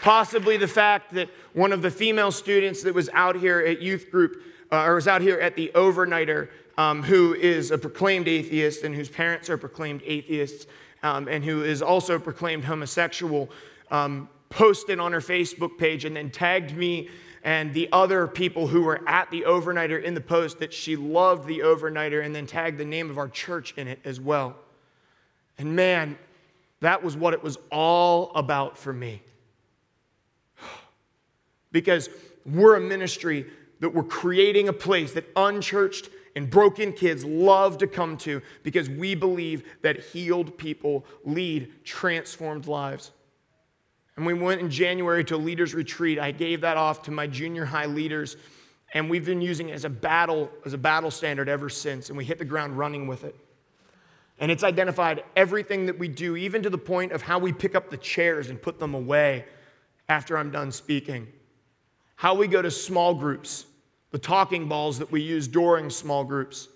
possibly 0.00 0.56
the 0.56 0.68
fact 0.68 1.12
that 1.14 1.28
one 1.54 1.72
of 1.72 1.82
the 1.82 1.90
female 1.90 2.30
students 2.30 2.84
that 2.84 2.94
was 2.94 3.08
out 3.12 3.34
here 3.34 3.58
at 3.60 3.82
youth 3.82 4.12
group, 4.12 4.42
uh, 4.70 4.84
or 4.84 4.94
was 4.94 5.08
out 5.08 5.22
here 5.22 5.40
at 5.40 5.56
the 5.56 5.72
overnighter, 5.74 6.50
um, 6.76 7.02
who 7.02 7.34
is 7.34 7.72
a 7.72 7.78
proclaimed 7.78 8.28
atheist 8.28 8.84
and 8.84 8.94
whose 8.94 9.08
parents 9.08 9.50
are 9.50 9.58
proclaimed 9.58 10.02
atheists, 10.04 10.66
um, 11.02 11.26
and 11.26 11.44
who 11.44 11.64
is 11.64 11.82
also 11.82 12.16
proclaimed 12.18 12.64
homosexual, 12.64 13.50
um, 13.90 14.28
posted 14.50 14.98
on 14.98 15.12
her 15.12 15.20
Facebook 15.20 15.78
page 15.78 16.04
and 16.04 16.16
then 16.16 16.30
tagged 16.30 16.76
me 16.76 17.08
and 17.44 17.72
the 17.72 17.88
other 17.92 18.26
people 18.26 18.66
who 18.66 18.82
were 18.82 19.00
at 19.08 19.30
the 19.30 19.42
overnighter 19.42 20.02
in 20.02 20.14
the 20.14 20.20
post 20.20 20.58
that 20.58 20.72
she 20.72 20.96
loved 20.96 21.46
the 21.46 21.60
overnighter 21.60 22.24
and 22.24 22.34
then 22.34 22.46
tagged 22.46 22.78
the 22.78 22.84
name 22.84 23.10
of 23.10 23.18
our 23.18 23.28
church 23.28 23.74
in 23.76 23.86
it 23.88 24.00
as 24.04 24.20
well. 24.20 24.56
And 25.56 25.74
man, 25.74 26.18
That 26.80 27.02
was 27.02 27.16
what 27.16 27.34
it 27.34 27.42
was 27.42 27.58
all 27.70 28.30
about 28.34 28.78
for 28.78 28.92
me. 28.92 29.22
Because 31.70 32.08
we're 32.46 32.76
a 32.76 32.80
ministry 32.80 33.46
that 33.80 33.90
we're 33.90 34.02
creating 34.02 34.68
a 34.68 34.72
place 34.72 35.12
that 35.12 35.26
unchurched 35.36 36.08
and 36.34 36.48
broken 36.48 36.92
kids 36.92 37.24
love 37.24 37.78
to 37.78 37.86
come 37.86 38.16
to 38.18 38.40
because 38.62 38.88
we 38.88 39.14
believe 39.14 39.64
that 39.82 40.00
healed 40.00 40.56
people 40.56 41.04
lead 41.24 41.84
transformed 41.84 42.66
lives. 42.66 43.10
And 44.18 44.26
we 44.26 44.34
went 44.34 44.60
in 44.60 44.68
January 44.68 45.22
to 45.26 45.36
a 45.36 45.38
leaders 45.38 45.74
retreat. 45.74 46.18
I 46.18 46.32
gave 46.32 46.62
that 46.62 46.76
off 46.76 47.02
to 47.02 47.12
my 47.12 47.28
junior 47.28 47.64
high 47.64 47.86
leaders, 47.86 48.36
and 48.92 49.08
we've 49.08 49.24
been 49.24 49.40
using 49.40 49.68
it 49.68 49.74
as 49.74 49.84
a 49.84 49.88
battle 49.88 50.50
as 50.66 50.72
a 50.72 50.78
battle 50.78 51.12
standard 51.12 51.48
ever 51.48 51.68
since, 51.68 52.08
and 52.08 52.18
we 52.18 52.24
hit 52.24 52.40
the 52.40 52.44
ground 52.44 52.76
running 52.76 53.06
with 53.06 53.22
it. 53.22 53.36
And 54.40 54.50
it's 54.50 54.64
identified 54.64 55.22
everything 55.36 55.86
that 55.86 56.00
we 56.00 56.08
do, 56.08 56.34
even 56.34 56.64
to 56.64 56.70
the 56.70 56.78
point 56.78 57.12
of 57.12 57.22
how 57.22 57.38
we 57.38 57.52
pick 57.52 57.76
up 57.76 57.90
the 57.90 57.96
chairs 57.96 58.50
and 58.50 58.60
put 58.60 58.80
them 58.80 58.92
away 58.92 59.44
after 60.08 60.36
I'm 60.36 60.50
done 60.50 60.72
speaking. 60.72 61.28
How 62.16 62.34
we 62.34 62.48
go 62.48 62.60
to 62.60 62.72
small 62.72 63.14
groups, 63.14 63.66
the 64.10 64.18
talking 64.18 64.66
balls 64.66 64.98
that 64.98 65.12
we 65.12 65.22
use 65.22 65.46
during 65.46 65.90
small 65.90 66.24
groups, 66.24 66.66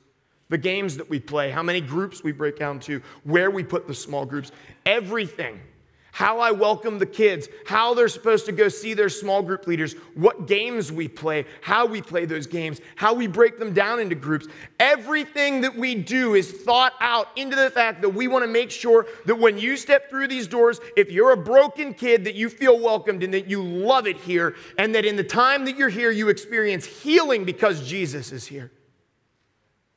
the 0.49 0.59
games 0.59 0.97
that 0.97 1.11
we 1.11 1.19
play, 1.19 1.51
how 1.51 1.65
many 1.65 1.81
groups 1.81 2.23
we 2.23 2.31
break 2.31 2.57
down 2.57 2.79
to, 2.81 3.03
where 3.25 3.51
we 3.51 3.65
put 3.65 3.89
the 3.89 3.95
small 3.95 4.25
groups, 4.25 4.53
everything 4.87 5.59
how 6.13 6.41
I 6.41 6.53
welcome 6.53 6.99
the 6.99 7.07
kids, 7.07 7.49
how 7.65 7.95
they're 7.95 8.07
supposed 8.07 8.45
to 8.45 8.53
go 8.53 8.69
see 8.69 8.93
their 8.93 9.09
small 9.09 9.43
group 9.43 9.67
leaders, 9.67 9.95
what 10.15 10.47
games 10.47 10.93
we 10.93 11.09
play, 11.09 11.47
how 11.63 11.87
we 11.87 12.03
play 12.03 12.27
those 12.27 12.47
games, 12.47 12.83
how 12.97 13.15
we 13.15 13.27
break 13.27 13.59
them 13.59 13.73
down 13.73 13.99
into 13.99 14.15
groups. 14.15 14.47
Everything 14.79 15.63
that 15.63 15.75
we 15.75 15.95
do 15.95 16.35
is 16.35 16.53
thought 16.53 16.93
out 17.01 17.29
into 17.37 17.57
the 17.57 17.71
fact 17.71 18.03
that 18.03 18.11
we 18.11 18.29
want 18.29 18.45
to 18.45 18.51
make 18.51 18.71
sure 18.71 19.07
that 19.25 19.37
when 19.37 19.59
you 19.59 19.75
step 19.75 20.11
through 20.11 20.29
these 20.29 20.47
doors, 20.47 20.81
if 20.99 21.11
you're 21.11 21.33
a 21.33 21.37
broken 21.37 21.95
kid, 21.95 22.25
that 22.25 22.35
you 22.35 22.51
feel 22.51 22.79
welcomed 22.79 23.23
and 23.23 23.33
that 23.33 23.49
you 23.49 23.63
love 23.63 24.07
it 24.07 24.19
here, 24.19 24.55
and 24.77 24.95
that 24.95 25.07
in 25.07 25.17
the 25.17 25.25
time 25.25 25.65
that 25.65 25.79
you're 25.79 25.89
here, 25.89 26.11
you 26.11 26.29
experience 26.29 26.85
healing 26.85 27.47
because 27.47 27.89
Jesus 27.89 28.33
is 28.33 28.47
here. 28.47 28.71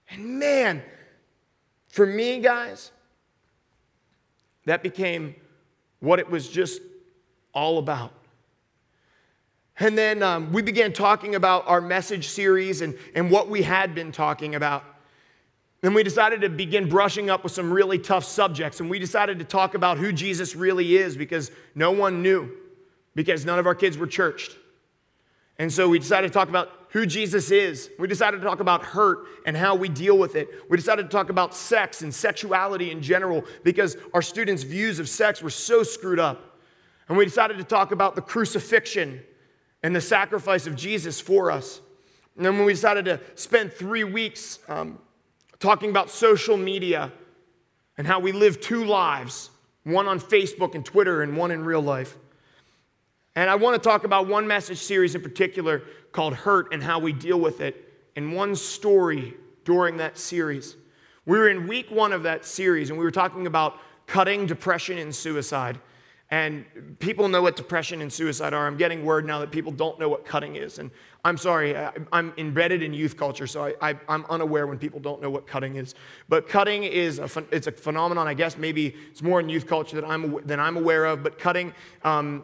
And 0.09 0.39
man, 0.39 0.81
for 1.89 2.05
me, 2.05 2.39
guys, 2.39 2.91
that 4.63 4.81
became 4.81 5.35
what 5.99 6.19
it 6.19 6.29
was 6.29 6.47
just 6.49 6.81
all 7.53 7.77
about. 7.77 8.11
And 9.77 9.97
then 9.97 10.23
um, 10.23 10.53
we 10.53 10.61
began 10.61 10.93
talking 10.93 11.35
about 11.35 11.67
our 11.67 11.81
message 11.81 12.29
series 12.29 12.81
and, 12.81 12.97
and 13.13 13.29
what 13.29 13.49
we 13.49 13.61
had 13.61 13.93
been 13.93 14.11
talking 14.11 14.55
about. 14.55 14.83
Then 15.81 15.93
we 15.93 16.01
decided 16.01 16.41
to 16.41 16.49
begin 16.49 16.87
brushing 16.87 17.29
up 17.29 17.43
with 17.43 17.51
some 17.51 17.71
really 17.71 17.99
tough 17.99 18.23
subjects. 18.23 18.79
And 18.79 18.89
we 18.89 18.99
decided 18.99 19.39
to 19.39 19.45
talk 19.45 19.75
about 19.75 19.97
who 19.97 20.11
Jesus 20.11 20.55
really 20.55 20.95
is 20.95 21.17
because 21.17 21.51
no 21.75 21.91
one 21.91 22.21
knew, 22.21 22.51
because 23.13 23.45
none 23.45 23.59
of 23.59 23.67
our 23.67 23.75
kids 23.75 23.97
were 23.97 24.07
churched. 24.07 24.55
And 25.59 25.71
so 25.71 25.87
we 25.89 25.99
decided 25.99 26.27
to 26.27 26.33
talk 26.33 26.49
about 26.49 26.84
who 26.95 27.05
Jesus 27.05 27.51
is. 27.51 27.89
We 27.99 28.07
decided 28.07 28.37
to 28.37 28.47
talk 28.47 28.61
about 28.61 28.81
hurt 28.81 29.25
and 29.45 29.57
how 29.57 29.75
we 29.75 29.89
deal 29.89 30.17
with 30.17 30.37
it. 30.37 30.47
We 30.69 30.77
decided 30.77 31.03
to 31.03 31.09
talk 31.09 31.29
about 31.29 31.53
sex 31.53 32.03
and 32.03 32.15
sexuality 32.15 32.89
in 32.89 33.01
general 33.01 33.43
because 33.65 33.97
our 34.13 34.21
students' 34.21 34.63
views 34.63 34.97
of 34.97 35.09
sex 35.09 35.41
were 35.41 35.49
so 35.49 35.83
screwed 35.83 36.21
up. 36.21 36.57
And 37.09 37.17
we 37.17 37.25
decided 37.25 37.57
to 37.57 37.65
talk 37.65 37.91
about 37.91 38.15
the 38.15 38.21
crucifixion 38.21 39.19
and 39.83 39.93
the 39.93 39.99
sacrifice 39.99 40.67
of 40.67 40.77
Jesus 40.77 41.19
for 41.19 41.51
us. 41.51 41.81
And 42.37 42.45
then 42.45 42.63
we 42.63 42.71
decided 42.71 43.03
to 43.05 43.19
spend 43.35 43.73
three 43.73 44.05
weeks 44.05 44.59
um, 44.69 44.97
talking 45.59 45.89
about 45.89 46.09
social 46.09 46.55
media 46.55 47.11
and 47.97 48.07
how 48.07 48.21
we 48.21 48.31
live 48.31 48.61
two 48.61 48.85
lives 48.85 49.49
one 49.83 50.07
on 50.07 50.17
Facebook 50.17 50.75
and 50.75 50.85
Twitter 50.85 51.23
and 51.23 51.35
one 51.35 51.51
in 51.51 51.65
real 51.65 51.81
life. 51.81 52.15
And 53.35 53.49
I 53.49 53.55
want 53.55 53.81
to 53.81 53.89
talk 53.89 54.05
about 54.05 54.27
one 54.27 54.47
message 54.47 54.77
series 54.77 55.13
in 55.13 55.21
particular 55.21 55.83
called 56.13 56.33
Hurt 56.33 56.73
and 56.73 56.81
how 56.81 56.99
we 56.99 57.11
deal 57.11 57.39
with 57.39 57.59
it, 57.59 57.93
and 58.15 58.33
one 58.33 58.55
story 58.55 59.33
during 59.65 59.97
that 59.97 60.17
series. 60.17 60.77
We 61.25 61.37
were 61.37 61.49
in 61.49 61.67
week 61.67 61.91
one 61.91 62.13
of 62.13 62.23
that 62.23 62.45
series, 62.45 62.89
and 62.89 62.97
we 62.97 63.03
were 63.03 63.11
talking 63.11 63.45
about 63.45 63.77
cutting 64.07 64.45
depression 64.45 64.97
and 64.99 65.13
suicide. 65.13 65.79
And 66.31 66.65
people 66.99 67.27
know 67.27 67.41
what 67.41 67.55
depression 67.55 68.01
and 68.01 68.11
suicide 68.11 68.53
are. 68.53 68.65
I'm 68.65 68.77
getting 68.77 69.05
word 69.05 69.25
now 69.25 69.39
that 69.39 69.51
people 69.51 69.71
don't 69.71 69.99
know 69.99 70.09
what 70.09 70.25
cutting 70.25 70.55
is. 70.55 70.79
And 70.79 70.89
I'm 71.23 71.37
sorry, 71.37 71.75
I'm 72.11 72.33
embedded 72.37 72.81
in 72.81 72.93
youth 72.93 73.15
culture, 73.15 73.45
so 73.45 73.73
I, 73.81 73.95
am 74.07 74.25
unaware 74.29 74.65
when 74.65 74.79
people 74.79 74.99
don't 74.99 75.21
know 75.21 75.29
what 75.29 75.45
cutting 75.45 75.75
is. 75.75 75.93
But 76.27 76.47
cutting 76.47 76.83
is 76.83 77.19
a, 77.19 77.29
it's 77.51 77.67
a 77.67 77.71
phenomenon, 77.71 78.27
I 78.27 78.33
guess 78.33 78.57
maybe 78.57 78.95
it's 79.11 79.21
more 79.21 79.39
in 79.39 79.49
youth 79.49 79.67
culture 79.67 79.99
that 79.99 80.07
I'm, 80.07 80.45
than 80.47 80.59
I'm 80.59 80.77
aware 80.77 81.05
of. 81.05 81.21
But 81.21 81.37
cutting 81.37 81.73
um, 82.03 82.43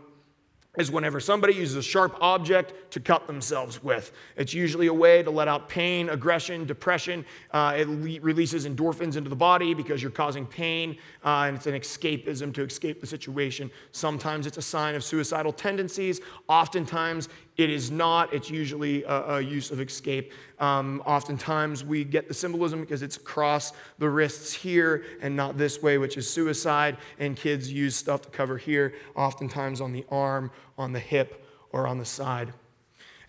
is 0.78 0.90
whenever 0.90 1.20
somebody 1.20 1.54
uses 1.54 1.76
a 1.76 1.84
sharp 1.84 2.18
object 2.22 2.74
to 2.92 3.02
cut 3.02 3.28
themselves 3.28 3.84
with. 3.84 4.14
It's 4.38 4.54
usually 4.54 4.88
a 4.88 4.94
way 4.94 5.22
to 5.22 5.30
let 5.30 5.50
out 5.50 5.68
pain, 5.68 6.08
aggression, 6.10 6.66
depression. 6.66 7.26
Uh, 7.52 7.76
it 7.78 7.90
le- 7.90 8.22
releases 8.22 8.66
endorphins 8.66 9.18
into 9.18 9.30
the 9.30 9.36
body 9.36 9.74
because 9.74 10.02
you're 10.02 10.12
causing 10.12 10.46
pain, 10.46 10.98
uh, 11.26 11.46
and 11.48 11.58
it's 11.58 11.68
an 11.68 11.74
escapism 11.74 12.54
to 12.54 12.64
escape 12.64 13.02
the 13.02 13.08
situation. 13.08 13.70
Sometimes 13.92 14.48
it's 14.48 14.58
a 14.58 14.62
sign 14.62 14.96
of 14.96 15.04
suicidal 15.04 15.52
tendencies. 15.52 16.22
Oftentimes 16.48 17.28
it 17.58 17.70
is 17.70 17.92
not. 17.92 18.34
It's 18.34 18.50
usually 18.50 19.04
a, 19.04 19.36
a 19.36 19.42
use 19.42 19.72
of 19.72 19.80
escape. 19.82 20.34
Um, 20.60 21.02
oftentimes 21.06 21.84
we 21.84 22.04
get 22.04 22.28
the 22.28 22.34
symbolism 22.34 22.82
because 22.82 23.02
it's 23.02 23.18
across 23.18 23.74
the 24.00 24.10
wrists 24.10 24.54
here 24.54 25.04
and 25.22 25.36
not 25.36 25.58
this 25.58 25.82
way, 25.82 25.98
which 25.98 26.18
is 26.18 26.30
suicide. 26.30 26.98
And 27.20 27.36
kids 27.36 27.72
use 27.72 27.96
stuff 27.96 28.22
to 28.24 28.30
cover 28.30 28.58
here, 28.58 28.94
oftentimes 29.16 29.82
on 29.82 29.92
the 29.92 30.06
arm, 30.10 30.52
on 30.78 30.94
the 30.94 31.00
hip, 31.00 31.46
or 31.72 31.88
on 31.88 31.98
the 31.98 32.06
side. 32.06 32.54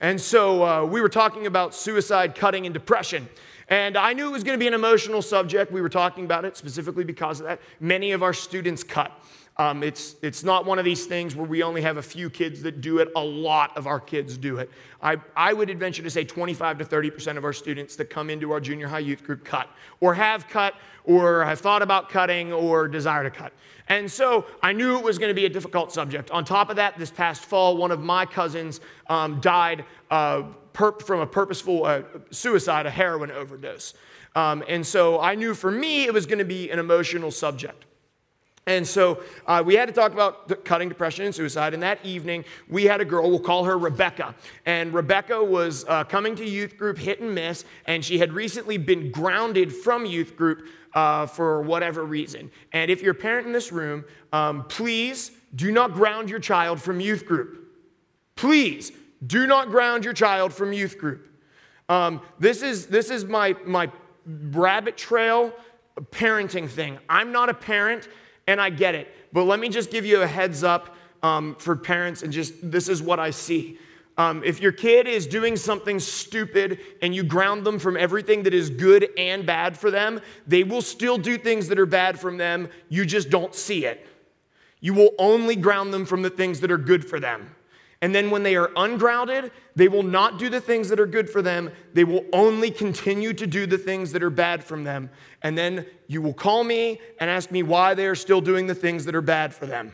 And 0.01 0.21
so 0.21 0.65
uh, 0.65 0.85
we 0.85 1.01
were 1.01 1.09
talking 1.09 1.47
about 1.47 1.75
suicide, 1.75 2.35
cutting, 2.35 2.67
and 2.67 2.73
depression. 2.73 3.29
And 3.69 3.97
I 3.97 4.13
knew 4.13 4.29
it 4.29 4.33
was 4.33 4.45
going 4.45 4.59
to 4.59 4.63
be 4.63 4.67
an 4.67 4.75
emotional 4.75 5.23
subject. 5.23 5.71
We 5.71 5.81
were 5.81 5.89
talking 5.89 6.25
about 6.25 6.45
it 6.45 6.57
specifically 6.57 7.05
because 7.05 7.41
of 7.41 7.47
that. 7.47 7.61
Many 7.81 8.13
of 8.13 8.23
our 8.23 8.35
students 8.35 8.83
cut. 8.83 9.13
Um, 9.59 9.83
it's, 9.83 10.17
it's 10.23 10.43
not 10.43 10.65
one 10.65 10.79
of 10.79 10.85
these 10.85 11.05
things 11.05 11.37
where 11.37 11.47
we 11.47 11.63
only 11.63 11.83
have 11.83 11.99
a 11.99 12.03
few 12.03 12.31
kids 12.31 12.63
that 12.63 12.81
do 12.81 12.99
it. 12.99 13.09
A 13.15 13.23
lot 13.23 13.77
of 13.77 13.87
our 13.87 14.01
kids 14.01 14.39
do 14.39 14.57
it. 14.57 14.71
I, 15.03 15.19
I 15.37 15.53
would 15.53 15.79
venture 15.79 16.03
to 16.03 16.11
say 16.11 16.25
25 16.25 16.79
to 16.79 16.85
30% 16.85 17.37
of 17.37 17.45
our 17.45 17.53
students 17.53 17.95
that 17.97 18.09
come 18.09 18.31
into 18.31 18.51
our 18.53 18.61
junior 18.61 18.89
high 18.89 19.01
youth 19.01 19.23
group 19.23 19.45
cut, 19.45 19.69
or 20.01 20.15
have 20.15 20.49
cut, 20.49 20.75
or 21.05 21.45
have 21.45 21.61
thought 21.61 21.83
about 21.83 22.09
cutting, 22.09 22.53
or 22.53 22.89
desire 22.89 23.25
to 23.25 23.31
cut. 23.31 23.53
And 23.89 24.11
so 24.11 24.47
I 24.63 24.73
knew 24.73 24.97
it 24.97 25.05
was 25.05 25.19
going 25.19 25.31
to 25.31 25.35
be 25.35 25.45
a 25.45 25.51
difficult 25.51 25.93
subject. 25.93 26.31
On 26.31 26.45
top 26.45 26.71
of 26.71 26.77
that, 26.77 26.99
this 26.99 27.11
past 27.11 27.45
fall, 27.45 27.77
one 27.77 27.91
of 27.91 28.01
my 28.01 28.25
cousins 28.25 28.81
um, 29.09 29.41
died 29.41 29.85
uh, 30.11 30.45
perp- 30.73 31.03
from 31.03 31.21
a 31.21 31.27
purposeful 31.27 31.85
uh, 31.85 32.03
suicide, 32.31 32.87
a 32.87 32.91
heroin 32.91 33.31
overdose. 33.31 33.93
Um, 34.35 34.65
and 34.67 34.87
so 34.87 35.21
I 35.21 35.35
knew 35.35 35.53
for 35.53 35.71
me 35.71 36.05
it 36.05 36.15
was 36.15 36.25
going 36.25 36.39
to 36.39 36.45
be 36.45 36.71
an 36.71 36.79
emotional 36.79 37.31
subject. 37.31 37.85
And 38.67 38.87
so 38.87 39.23
uh, 39.47 39.63
we 39.65 39.75
had 39.75 39.89
to 39.89 39.93
talk 39.93 40.13
about 40.13 40.65
cutting 40.65 40.89
depression 40.89 41.25
and 41.25 41.35
suicide. 41.35 41.75
And 41.75 41.83
that 41.83 41.99
evening, 42.05 42.45
we 42.69 42.85
had 42.85 43.01
a 43.01 43.05
girl, 43.05 43.29
we'll 43.29 43.41
call 43.41 43.65
her 43.65 43.77
Rebecca. 43.77 44.35
And 44.67 44.95
Rebecca 44.95 45.43
was 45.43 45.85
uh, 45.89 46.05
coming 46.05 46.37
to 46.37 46.49
youth 46.49 46.77
group 46.77 46.97
hit 46.97 47.21
and 47.21 47.35
miss, 47.35 47.65
and 47.87 48.05
she 48.05 48.19
had 48.19 48.33
recently 48.33 48.79
been 48.79 49.11
grounded 49.11 49.73
from 49.73 50.07
youth 50.07 50.37
group 50.37 50.69
uh, 50.95 51.27
for 51.27 51.63
whatever 51.63 52.05
reason. 52.05 52.51
And 52.73 52.89
if 52.89 53.03
you're 53.03 53.13
a 53.13 53.17
parent 53.17 53.49
in 53.49 53.53
this 53.53 53.73
room, 53.73 54.05
um, 54.33 54.65
please 54.65 55.33
do 55.57 55.73
not 55.73 55.93
ground 55.93 56.31
your 56.31 56.39
child 56.39 56.81
from 56.81 57.01
youth 57.01 57.27
group. 57.27 57.69
Please 58.37 58.93
do 59.27 59.47
not 59.47 59.71
ground 59.71 60.05
your 60.05 60.15
child 60.15 60.53
from 60.53 60.73
youth 60.73 60.99
group. 60.99 61.29
Um, 61.89 62.21
this 62.39 62.63
is, 62.63 62.87
this 62.87 63.11
is 63.11 63.25
my, 63.25 63.57
my 63.65 63.91
rabbit 64.27 64.97
trail 64.97 65.53
parenting 66.11 66.69
thing. 66.69 66.99
I'm 67.09 67.33
not 67.33 67.49
a 67.49 67.55
parent 67.55 68.09
and 68.47 68.61
I 68.61 68.71
get 68.71 68.95
it. 68.95 69.09
But 69.33 69.45
let 69.45 69.61
me 69.61 69.69
just 69.69 69.91
give 69.91 70.05
you 70.05 70.23
a 70.23 70.27
heads 70.27 70.63
up 70.63 70.97
um, 71.23 71.55
for 71.57 71.77
parents, 71.77 72.23
and 72.23 72.33
just 72.33 72.55
this 72.63 72.89
is 72.89 73.03
what 73.03 73.21
I 73.21 73.31
see. 73.31 73.79
Um, 74.19 74.43
if 74.45 74.61
your 74.61 74.73
kid 74.73 75.07
is 75.07 75.27
doing 75.27 75.57
something 75.57 75.99
stupid 75.99 76.79
and 77.01 77.15
you 77.15 77.23
ground 77.23 77.65
them 77.65 77.79
from 77.79 77.97
everything 77.97 78.43
that 78.43 78.53
is 78.53 78.69
good 78.69 79.09
and 79.17 79.47
bad 79.47 79.79
for 79.79 79.91
them, 79.91 80.21
they 80.47 80.65
will 80.65 80.83
still 80.83 81.17
do 81.17 81.39
things 81.39 81.69
that 81.69 81.79
are 81.79 81.87
bad 81.87 82.21
from 82.21 82.37
them. 82.37 82.69
You 82.91 83.07
just 83.07 83.31
don't 83.31 83.55
see 83.55 83.87
it. 83.87 84.07
You 84.81 84.93
will 84.93 85.11
only 85.19 85.57
ground 85.57 85.95
them 85.95 86.05
from 86.05 86.23
the 86.23 86.29
things 86.29 86.61
that 86.61 86.71
are 86.71 86.79
good 86.79 87.09
for 87.09 87.21
them. 87.21 87.55
And 88.03 88.13
then 88.13 88.31
when 88.31 88.43
they 88.43 88.57
are 88.57 88.71
ungrounded, 88.75 89.53
they 89.77 89.87
will 89.87 90.03
not 90.03 90.39
do 90.39 90.49
the 90.49 90.61
things 90.61 90.89
that 90.89 90.99
are 90.99 91.07
good 91.07 91.31
for 91.31 91.41
them. 91.41 91.71
They 91.95 92.03
will 92.03 92.25
only 92.33 92.71
continue 92.71 93.33
to 93.33 93.47
do 93.47 93.65
the 93.65 93.79
things 93.79 94.11
that 94.13 94.25
are 94.25 94.31
bad 94.31 94.65
from 94.65 94.83
them. 94.83 95.09
And 95.43 95.59
then 95.59 95.87
you 96.07 96.23
will 96.23 96.35
call 96.35 96.65
me 96.65 97.01
and 97.19 97.29
ask 97.29 97.51
me 97.51 97.63
why 97.63 97.95
they 97.95 98.07
are 98.07 98.15
still 98.15 98.41
doing 98.41 98.67
the 98.67 98.75
things 98.75 99.05
that 99.07 99.15
are 99.15 99.23
bad 99.23 99.55
for 99.55 99.67
them. 99.67 99.93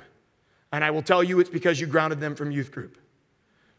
And 0.72 0.84
I 0.84 0.90
will 0.90 1.02
tell 1.02 1.24
you 1.24 1.40
it's 1.40 1.50
because 1.50 1.80
you 1.80 1.86
grounded 1.86 2.20
them 2.20 2.34
from 2.34 2.50
youth 2.50 2.70
group. 2.70 2.98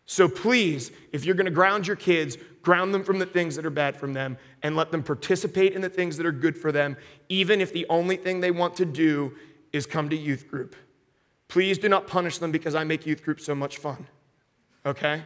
So 0.05 0.27
please, 0.27 0.91
if 1.13 1.23
you're 1.23 1.36
to 1.36 1.51
ground 1.51 1.86
your 1.86 1.95
kids, 1.95 2.36
ground 2.63 2.95
them 2.95 3.03
from 3.03 3.19
the 3.19 3.27
things 3.27 3.55
that 3.55 3.65
are 3.65 3.69
bad 3.69 3.95
from 3.95 4.13
them 4.13 4.38
and 4.63 4.75
let 4.75 4.91
them 4.91 5.03
participate 5.03 5.73
in 5.73 5.82
the 5.82 5.89
things 5.89 6.17
that 6.17 6.25
are 6.25 6.32
good 6.32 6.58
for 6.58 6.71
them, 6.71 6.97
even 7.29 7.62
if 7.62 7.71
the 7.71 7.86
only 7.89 8.15
thing 8.15 8.39
they 8.39 8.49
want 8.49 8.75
to 8.77 8.86
do 8.86 9.36
is 9.71 9.86
come 9.86 10.10
to 10.10 10.15
youth 10.15 10.47
group. 10.49 10.75
Please 11.47 11.77
do 11.77 11.89
not 11.89 12.08
punish 12.08 12.39
them 12.39 12.51
because 12.51 12.73
I 12.73 12.84
make 12.84 13.05
youth 13.05 13.23
group 13.23 13.39
so 13.39 13.53
much 13.53 13.77
fun. 13.77 14.08
Okay? 14.84 15.21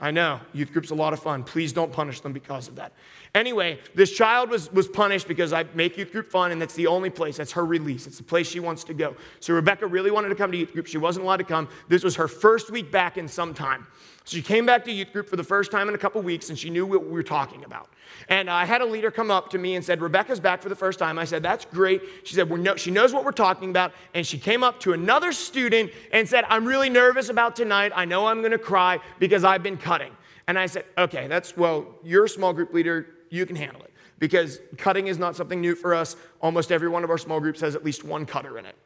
I 0.00 0.10
know, 0.10 0.40
youth 0.52 0.72
group's 0.72 0.90
a 0.90 0.94
lot 0.94 1.12
of 1.12 1.20
fun. 1.20 1.44
Please 1.44 1.72
don't 1.72 1.92
punish 1.92 2.20
them 2.20 2.32
because 2.32 2.68
of 2.68 2.76
that. 2.76 2.92
Anyway, 3.34 3.80
this 3.96 4.12
child 4.12 4.48
was, 4.48 4.72
was 4.72 4.86
punished 4.86 5.26
because 5.26 5.52
I 5.52 5.64
make 5.74 5.98
youth 5.98 6.12
group 6.12 6.30
fun, 6.30 6.52
and 6.52 6.62
that's 6.62 6.74
the 6.74 6.86
only 6.86 7.10
place. 7.10 7.36
That's 7.36 7.50
her 7.52 7.64
release. 7.64 8.06
It's 8.06 8.18
the 8.18 8.22
place 8.22 8.48
she 8.48 8.60
wants 8.60 8.84
to 8.84 8.94
go. 8.94 9.16
So 9.40 9.54
Rebecca 9.54 9.88
really 9.88 10.12
wanted 10.12 10.28
to 10.28 10.36
come 10.36 10.52
to 10.52 10.56
youth 10.56 10.72
group. 10.72 10.86
She 10.86 10.98
wasn't 10.98 11.24
allowed 11.24 11.38
to 11.38 11.44
come. 11.44 11.68
This 11.88 12.04
was 12.04 12.14
her 12.14 12.28
first 12.28 12.70
week 12.70 12.92
back 12.92 13.18
in 13.18 13.26
some 13.26 13.52
time. 13.52 13.88
So 14.22 14.36
she 14.36 14.42
came 14.42 14.64
back 14.64 14.84
to 14.84 14.92
youth 14.92 15.12
group 15.12 15.28
for 15.28 15.34
the 15.34 15.42
first 15.42 15.72
time 15.72 15.88
in 15.88 15.96
a 15.96 15.98
couple 15.98 16.22
weeks, 16.22 16.48
and 16.48 16.56
she 16.56 16.70
knew 16.70 16.86
what 16.86 17.04
we 17.04 17.10
were 17.10 17.24
talking 17.24 17.64
about. 17.64 17.88
And 18.28 18.48
I 18.48 18.64
had 18.64 18.82
a 18.82 18.86
leader 18.86 19.10
come 19.10 19.32
up 19.32 19.50
to 19.50 19.58
me 19.58 19.74
and 19.74 19.84
said, 19.84 20.00
Rebecca's 20.00 20.38
back 20.38 20.62
for 20.62 20.68
the 20.68 20.76
first 20.76 21.00
time. 21.00 21.18
I 21.18 21.24
said, 21.24 21.42
That's 21.42 21.64
great. 21.64 22.02
She 22.22 22.36
said, 22.36 22.48
no, 22.48 22.76
She 22.76 22.92
knows 22.92 23.12
what 23.12 23.24
we're 23.24 23.32
talking 23.32 23.70
about. 23.70 23.92
And 24.14 24.24
she 24.24 24.38
came 24.38 24.62
up 24.62 24.78
to 24.80 24.92
another 24.92 25.32
student 25.32 25.90
and 26.12 26.28
said, 26.28 26.44
I'm 26.48 26.64
really 26.64 26.88
nervous 26.88 27.30
about 27.30 27.56
tonight. 27.56 27.90
I 27.96 28.04
know 28.04 28.26
I'm 28.26 28.40
going 28.40 28.52
to 28.52 28.58
cry 28.58 29.00
because 29.18 29.42
I've 29.42 29.64
been 29.64 29.76
cutting. 29.76 30.12
And 30.46 30.56
I 30.56 30.66
said, 30.66 30.84
Okay, 30.96 31.26
that's, 31.26 31.56
well, 31.56 31.86
you're 32.04 32.26
a 32.26 32.28
small 32.28 32.52
group 32.52 32.72
leader 32.72 33.08
you 33.34 33.46
can 33.46 33.56
handle 33.56 33.82
it. 33.82 33.92
Because 34.18 34.60
cutting 34.78 35.08
is 35.08 35.18
not 35.18 35.36
something 35.36 35.60
new 35.60 35.74
for 35.74 35.94
us. 35.94 36.16
Almost 36.40 36.70
every 36.70 36.88
one 36.88 37.04
of 37.04 37.10
our 37.10 37.18
small 37.18 37.40
groups 37.40 37.60
has 37.60 37.74
at 37.74 37.84
least 37.84 38.04
one 38.04 38.24
cutter 38.24 38.58
in 38.58 38.64
it. 38.64 38.76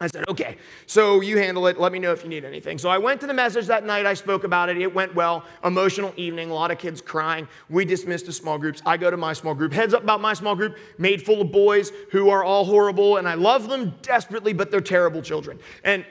I 0.00 0.06
said, 0.06 0.28
okay, 0.28 0.56
so 0.86 1.20
you 1.20 1.38
handle 1.38 1.66
it. 1.66 1.80
Let 1.80 1.90
me 1.90 1.98
know 1.98 2.12
if 2.12 2.22
you 2.22 2.28
need 2.28 2.44
anything. 2.44 2.78
So 2.78 2.88
I 2.88 2.98
went 2.98 3.20
to 3.22 3.26
the 3.26 3.34
message 3.34 3.66
that 3.66 3.84
night. 3.84 4.06
I 4.06 4.14
spoke 4.14 4.44
about 4.44 4.68
it. 4.68 4.78
It 4.78 4.94
went 4.94 5.12
well. 5.12 5.44
Emotional 5.64 6.12
evening, 6.16 6.50
a 6.50 6.54
lot 6.54 6.70
of 6.70 6.78
kids 6.78 7.00
crying. 7.00 7.48
We 7.68 7.84
dismissed 7.84 8.26
the 8.26 8.32
small 8.32 8.58
groups. 8.58 8.80
I 8.86 8.96
go 8.96 9.10
to 9.10 9.16
my 9.16 9.32
small 9.32 9.54
group. 9.54 9.72
Heads 9.72 9.94
up 9.94 10.04
about 10.04 10.20
my 10.20 10.34
small 10.34 10.54
group, 10.54 10.76
made 10.98 11.20
full 11.20 11.40
of 11.40 11.50
boys 11.50 11.90
who 12.12 12.30
are 12.30 12.44
all 12.44 12.64
horrible, 12.64 13.16
and 13.16 13.28
I 13.28 13.34
love 13.34 13.68
them 13.68 13.92
desperately, 14.02 14.52
but 14.52 14.70
they're 14.70 14.80
terrible 14.80 15.20
children. 15.20 15.58
And 15.82 16.06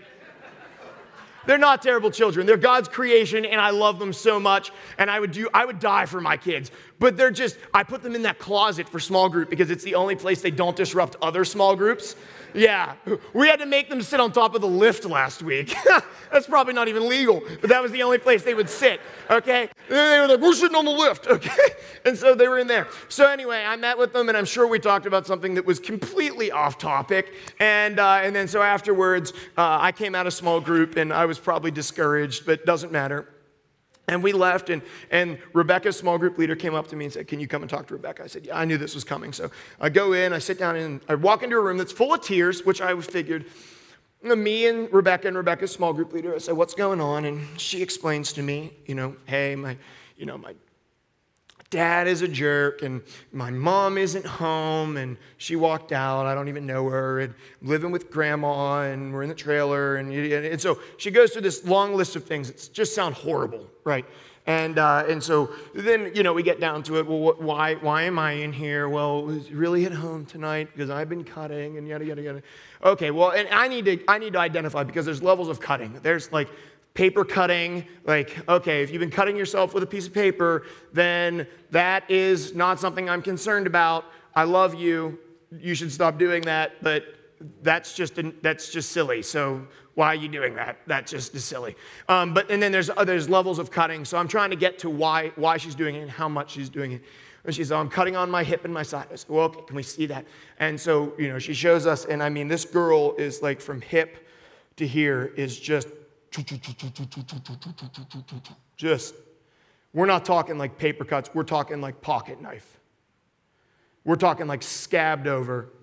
they're 1.47 1.57
not 1.57 1.81
terrible 1.81 2.12
children. 2.12 2.45
They're 2.45 2.57
God's 2.57 2.88
creation, 2.88 3.45
and 3.45 3.60
I 3.60 3.71
love 3.71 3.97
them 3.97 4.13
so 4.13 4.39
much. 4.39 4.71
And 4.97 5.10
I 5.10 5.19
would 5.19 5.31
do, 5.31 5.49
I 5.53 5.65
would 5.65 5.79
die 5.79 6.05
for 6.05 6.21
my 6.21 6.38
kids. 6.38 6.69
But 6.99 7.17
they're 7.17 7.31
just, 7.31 7.57
I 7.73 7.83
put 7.83 8.03
them 8.03 8.13
in 8.13 8.21
that 8.23 8.38
closet 8.38 8.88
for 8.89 8.99
small 8.99 9.29
group 9.29 9.49
because 9.49 9.71
it's 9.71 9.83
the 9.83 9.95
only 9.95 10.15
place 10.15 10.41
they 10.41 10.51
don't 10.51 10.75
disrupt 10.75 11.15
other 11.21 11.45
small 11.45 11.75
groups. 11.75 12.15
Yeah, 12.58 12.96
we 13.34 13.48
had 13.48 13.60
to 13.60 13.67
make 13.67 13.88
them 13.89 14.02
sit 14.02 14.20
on 14.20 14.32
top 14.32 14.56
of 14.56 14.62
the 14.62 14.67
lift 14.67 15.06
last 15.06 15.43
week. 15.43 15.76
That's 16.32 16.48
probably 16.48 16.74
not 16.74 16.88
even 16.88 17.08
legal, 17.08 17.41
but 17.62 17.70
that 17.70 17.84
was 17.84 17.91
the 17.91 18.02
only 18.02 18.17
place 18.17 18.43
they 18.43 18.56
would 18.56 18.70
sit, 18.70 19.00
okay? 19.30 19.70
They 19.88 20.20
were 20.20 20.28
like, 20.28 20.39
we're 20.39 20.54
sitting 20.54 20.76
on 20.76 20.86
the 20.86 20.91
lift, 20.91 21.28
okay? 21.30 21.70
And 22.04 22.17
so 22.17 22.34
they 22.34 22.48
were 22.48 22.58
in 22.58 22.67
there. 22.67 22.88
So 23.10 23.28
anyway, 23.28 23.63
I 23.65 23.76
met 23.76 23.98
with 23.98 24.12
them, 24.12 24.28
and 24.28 24.38
I'm 24.38 24.46
sure 24.46 24.67
we 24.67 24.80
talked 24.80 25.06
about 25.06 25.28
something 25.28 25.54
that 25.54 25.65
was 25.65 25.80
completely 25.80 26.52
off 26.52 26.80
topic. 26.80 27.34
And, 27.60 28.00
uh, 28.00 28.22
and 28.24 28.36
then 28.36 28.48
so 28.48 28.62
afterwards, 28.62 29.34
uh, 29.58 29.78
I 29.80 29.91
came 29.91 30.15
out 30.15 30.26
of 30.26 30.34
small 30.34 30.60
group, 30.60 30.98
and 30.98 31.13
I 31.13 31.26
was 31.26 31.38
probably 31.38 31.72
discouraged, 31.72 32.46
but 32.46 32.65
doesn't 32.65 32.91
matter. 32.91 33.28
And 34.10 34.24
we 34.24 34.32
left, 34.32 34.70
and, 34.70 34.82
and 35.12 35.38
Rebecca's 35.52 35.98
small 35.98 36.17
group 36.17 36.38
leader 36.38 36.56
came 36.56 36.74
up 36.74 36.88
to 36.88 36.96
me 36.96 37.06
and 37.06 37.13
said, 37.13 37.28
Can 37.28 37.41
you 37.41 37.48
come 37.48 37.62
and 37.62 37.70
talk 37.70 37.88
to 37.88 37.93
Rebecca? 37.93 38.24
I 38.24 38.28
said, 38.28 38.46
Yeah, 38.46 38.58
I 38.58 38.63
knew 38.63 38.78
this 38.78 38.96
was 38.96 39.04
coming. 39.04 39.34
So 39.34 39.52
I 39.82 39.89
go 39.89 40.13
in, 40.13 40.32
I 40.32 40.39
sit 40.39 40.58
down, 40.58 40.78
and 40.78 41.02
I 41.10 41.15
walk 41.15 41.43
into 41.43 41.58
a 41.58 41.62
room 41.62 41.78
that's 41.78 41.91
full 41.91 42.13
of 42.13 42.22
tears, 42.22 42.65
which 42.65 42.80
I 42.80 42.98
figured. 43.02 43.46
Me 44.24 44.65
and 44.67 44.91
Rebecca 44.93 45.28
and 45.28 45.36
Rebecca's 45.36 45.72
small 45.72 45.93
group 45.93 46.13
leader, 46.13 46.34
I 46.34 46.38
said, 46.38 46.56
What's 46.56 46.74
going 46.74 47.02
on? 47.02 47.26
And 47.26 47.46
she 47.60 47.82
explains 47.82 48.32
to 48.34 48.41
me, 48.41 48.72
you 48.86 48.96
know, 48.96 49.17
hey, 49.26 49.58
my, 49.58 49.76
you 50.15 50.26
know, 50.26 50.38
my 50.38 50.56
dad 51.69 52.08
is 52.08 52.21
a 52.21 52.27
jerk 52.27 52.82
and 52.82 53.01
my 53.34 53.51
mom 53.51 53.97
isn't 53.97 54.25
home 54.25 54.95
and 54.95 55.17
she 55.38 55.56
walked 55.58 55.91
out 55.91 56.25
i 56.25 56.34
don't 56.34 56.47
even 56.47 56.65
know 56.65 56.88
her 56.89 57.19
and 57.19 57.34
I'm 57.62 57.67
living 57.67 57.91
with 57.91 58.10
grandma 58.10 58.84
and 58.84 59.13
we're 59.13 59.23
in 59.23 59.30
the 59.30 59.36
trailer 59.36 59.97
and, 59.97 60.12
and 60.13 60.62
so 60.62 60.80
she 60.97 61.12
goes 61.12 61.32
through 61.32 61.41
this 61.41 61.65
long 61.65 61.95
list 61.95 62.15
of 62.15 62.23
things 62.23 62.51
that 62.51 62.73
just 62.73 62.95
sound 62.95 63.15
horrible. 63.15 63.67
Right. 63.84 64.06
And, 64.45 64.80
uh, 64.80 65.03
and 65.10 65.21
so 65.21 65.49
then 65.75 66.12
you 66.15 66.23
know 66.23 66.32
we 66.32 66.41
get 66.41 66.62
down 66.62 66.82
to 66.84 66.99
it 66.99 67.06
well 67.06 67.19
what, 67.19 67.41
why, 67.41 67.75
why 67.75 68.03
am 68.03 68.17
i 68.17 68.32
in 68.32 68.53
here? 68.53 68.88
Well 68.88 69.23
was 69.23 69.51
really 69.51 69.86
at 69.86 69.91
home 69.91 70.25
tonight? 70.25 70.69
Because 70.73 70.89
i've 70.89 71.10
been 71.10 71.25
cutting 71.25 71.77
and 71.77 71.86
yada 71.86 72.06
yada 72.06 72.21
yada. 72.21 72.43
Okay 72.84 73.12
well 73.12 73.32
and 73.32 73.49
i 73.49 73.67
need 73.67 73.84
to 73.86 73.99
i 74.08 74.17
need 74.17 74.34
to 74.34 74.39
identify 74.39 74.84
because 74.84 75.06
there's 75.06 75.21
levels 75.21 75.49
of 75.49 75.60
cutting. 75.60 75.99
There's 76.01 76.32
like 76.32 76.47
paper 76.97 77.23
cutting, 77.23 77.86
like, 78.05 78.36
okay, 78.49 78.81
if 78.81 78.89
you've 78.89 78.99
been 78.99 79.12
cutting 79.12 79.38
yourself 79.38 79.71
with 79.71 79.83
a 79.83 79.86
piece 79.86 80.07
of 80.07 80.13
paper, 80.15 80.65
then 80.93 81.45
that 81.69 82.10
is 82.10 82.55
not 82.55 82.79
something 82.79 83.07
I'm 83.07 83.21
concerned 83.21 83.67
about. 83.67 84.05
I 84.36 84.45
love 84.45 84.73
you. 84.73 85.19
You 85.51 85.75
should 85.75 85.91
stop 85.91 86.17
doing 86.17 86.41
that, 86.45 86.81
but 86.81 87.03
that's 87.62 87.93
just, 87.93 88.19
that's 88.41 88.71
just 88.71 88.93
silly. 88.93 89.21
So 89.21 89.67
why 89.93 90.07
are 90.07 90.15
you 90.15 90.27
doing 90.27 90.55
that? 90.55 90.79
That 90.88 91.05
just 91.05 91.36
is 91.36 91.45
silly. 91.45 91.75
Um, 92.10 92.33
but, 92.33 92.49
and 92.49 92.62
then 92.63 92.71
there's, 92.71 92.89
uh, 92.89 93.03
there's 93.03 93.29
levels 93.29 93.60
of 93.60 93.69
cutting. 93.69 94.03
So 94.03 94.17
I'm 94.17 94.27
trying 94.27 94.49
to 94.49 94.55
get 94.55 94.79
to 94.79 94.89
why, 94.89 95.31
why 95.36 95.57
she's 95.57 95.75
doing 95.75 95.93
it 95.93 96.01
and 96.01 96.10
how 96.10 96.27
much 96.27 96.53
she's 96.53 96.67
doing 96.67 96.93
it. 96.93 97.03
And 97.43 97.53
she 97.53 97.63
says, 97.63 97.73
oh, 97.73 97.77
I'm 97.77 97.89
cutting 97.89 98.15
on 98.15 98.31
my 98.31 98.43
hip 98.43 98.65
and 98.65 98.73
my 98.73 98.81
side. 98.81 99.05
I 99.12 99.17
said, 99.17 99.29
well, 99.29 99.45
okay, 99.45 99.62
can 99.67 99.75
we 99.75 99.83
see 99.83 100.07
that? 100.07 100.25
And 100.57 100.81
so, 100.81 101.13
you 101.19 101.27
know, 101.27 101.38
she 101.38 101.53
shows 101.53 101.86
us, 101.86 102.05
and 102.05 102.23
I 102.23 102.29
mean, 102.29 102.47
this 102.47 102.65
girl 102.65 103.13
is 103.17 103.43
like 103.43 103.62
from 103.62 103.81
hip 103.81 104.27
to 104.77 104.88
here 104.88 105.31
is 105.38 105.60
just 105.60 105.89
just, 108.75 109.15
we're 109.93 110.05
not 110.05 110.25
talking 110.25 110.57
like 110.57 110.77
paper 110.77 111.05
cuts, 111.05 111.29
we're 111.33 111.43
talking 111.43 111.81
like 111.81 112.01
pocket 112.01 112.41
knife. 112.41 112.79
We're 114.03 114.15
talking 114.15 114.47
like 114.47 114.61
scabbed 114.61 115.27
over. 115.27 115.73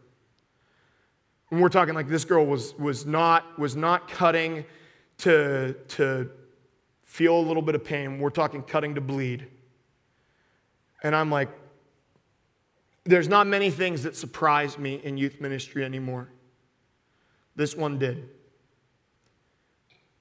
And 1.50 1.60
we're 1.60 1.68
talking 1.68 1.94
like 1.94 2.08
this 2.08 2.24
girl 2.24 2.46
was, 2.46 2.74
was, 2.78 3.04
not, 3.04 3.58
was 3.58 3.76
not 3.76 4.08
cutting 4.08 4.64
to, 5.18 5.74
to 5.88 6.30
feel 7.04 7.38
a 7.38 7.40
little 7.40 7.62
bit 7.62 7.74
of 7.74 7.84
pain. 7.84 8.18
We're 8.18 8.30
talking 8.30 8.62
cutting 8.62 8.94
to 8.94 9.00
bleed. 9.00 9.46
And 11.02 11.14
I'm 11.14 11.30
like, 11.30 11.50
there's 13.04 13.28
not 13.28 13.46
many 13.46 13.70
things 13.70 14.02
that 14.04 14.16
surprise 14.16 14.78
me 14.78 15.00
in 15.04 15.18
youth 15.18 15.40
ministry 15.40 15.84
anymore. 15.84 16.30
This 17.54 17.76
one 17.76 17.98
did. 17.98 18.28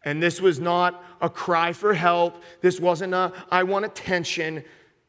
And 0.03 0.21
this 0.21 0.41
was 0.41 0.59
not 0.59 1.03
a 1.21 1.29
cry 1.29 1.73
for 1.73 1.93
help. 1.93 2.43
This 2.61 2.79
wasn't 2.79 3.13
a, 3.13 3.31
I 3.49 3.63
want 3.63 3.85
attention. 3.85 4.63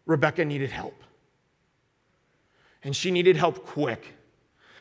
Rebecca 0.07 0.45
needed 0.45 0.71
help. 0.71 1.03
And 2.83 2.95
she 2.95 3.11
needed 3.11 3.37
help 3.37 3.67
quick. 3.67 4.15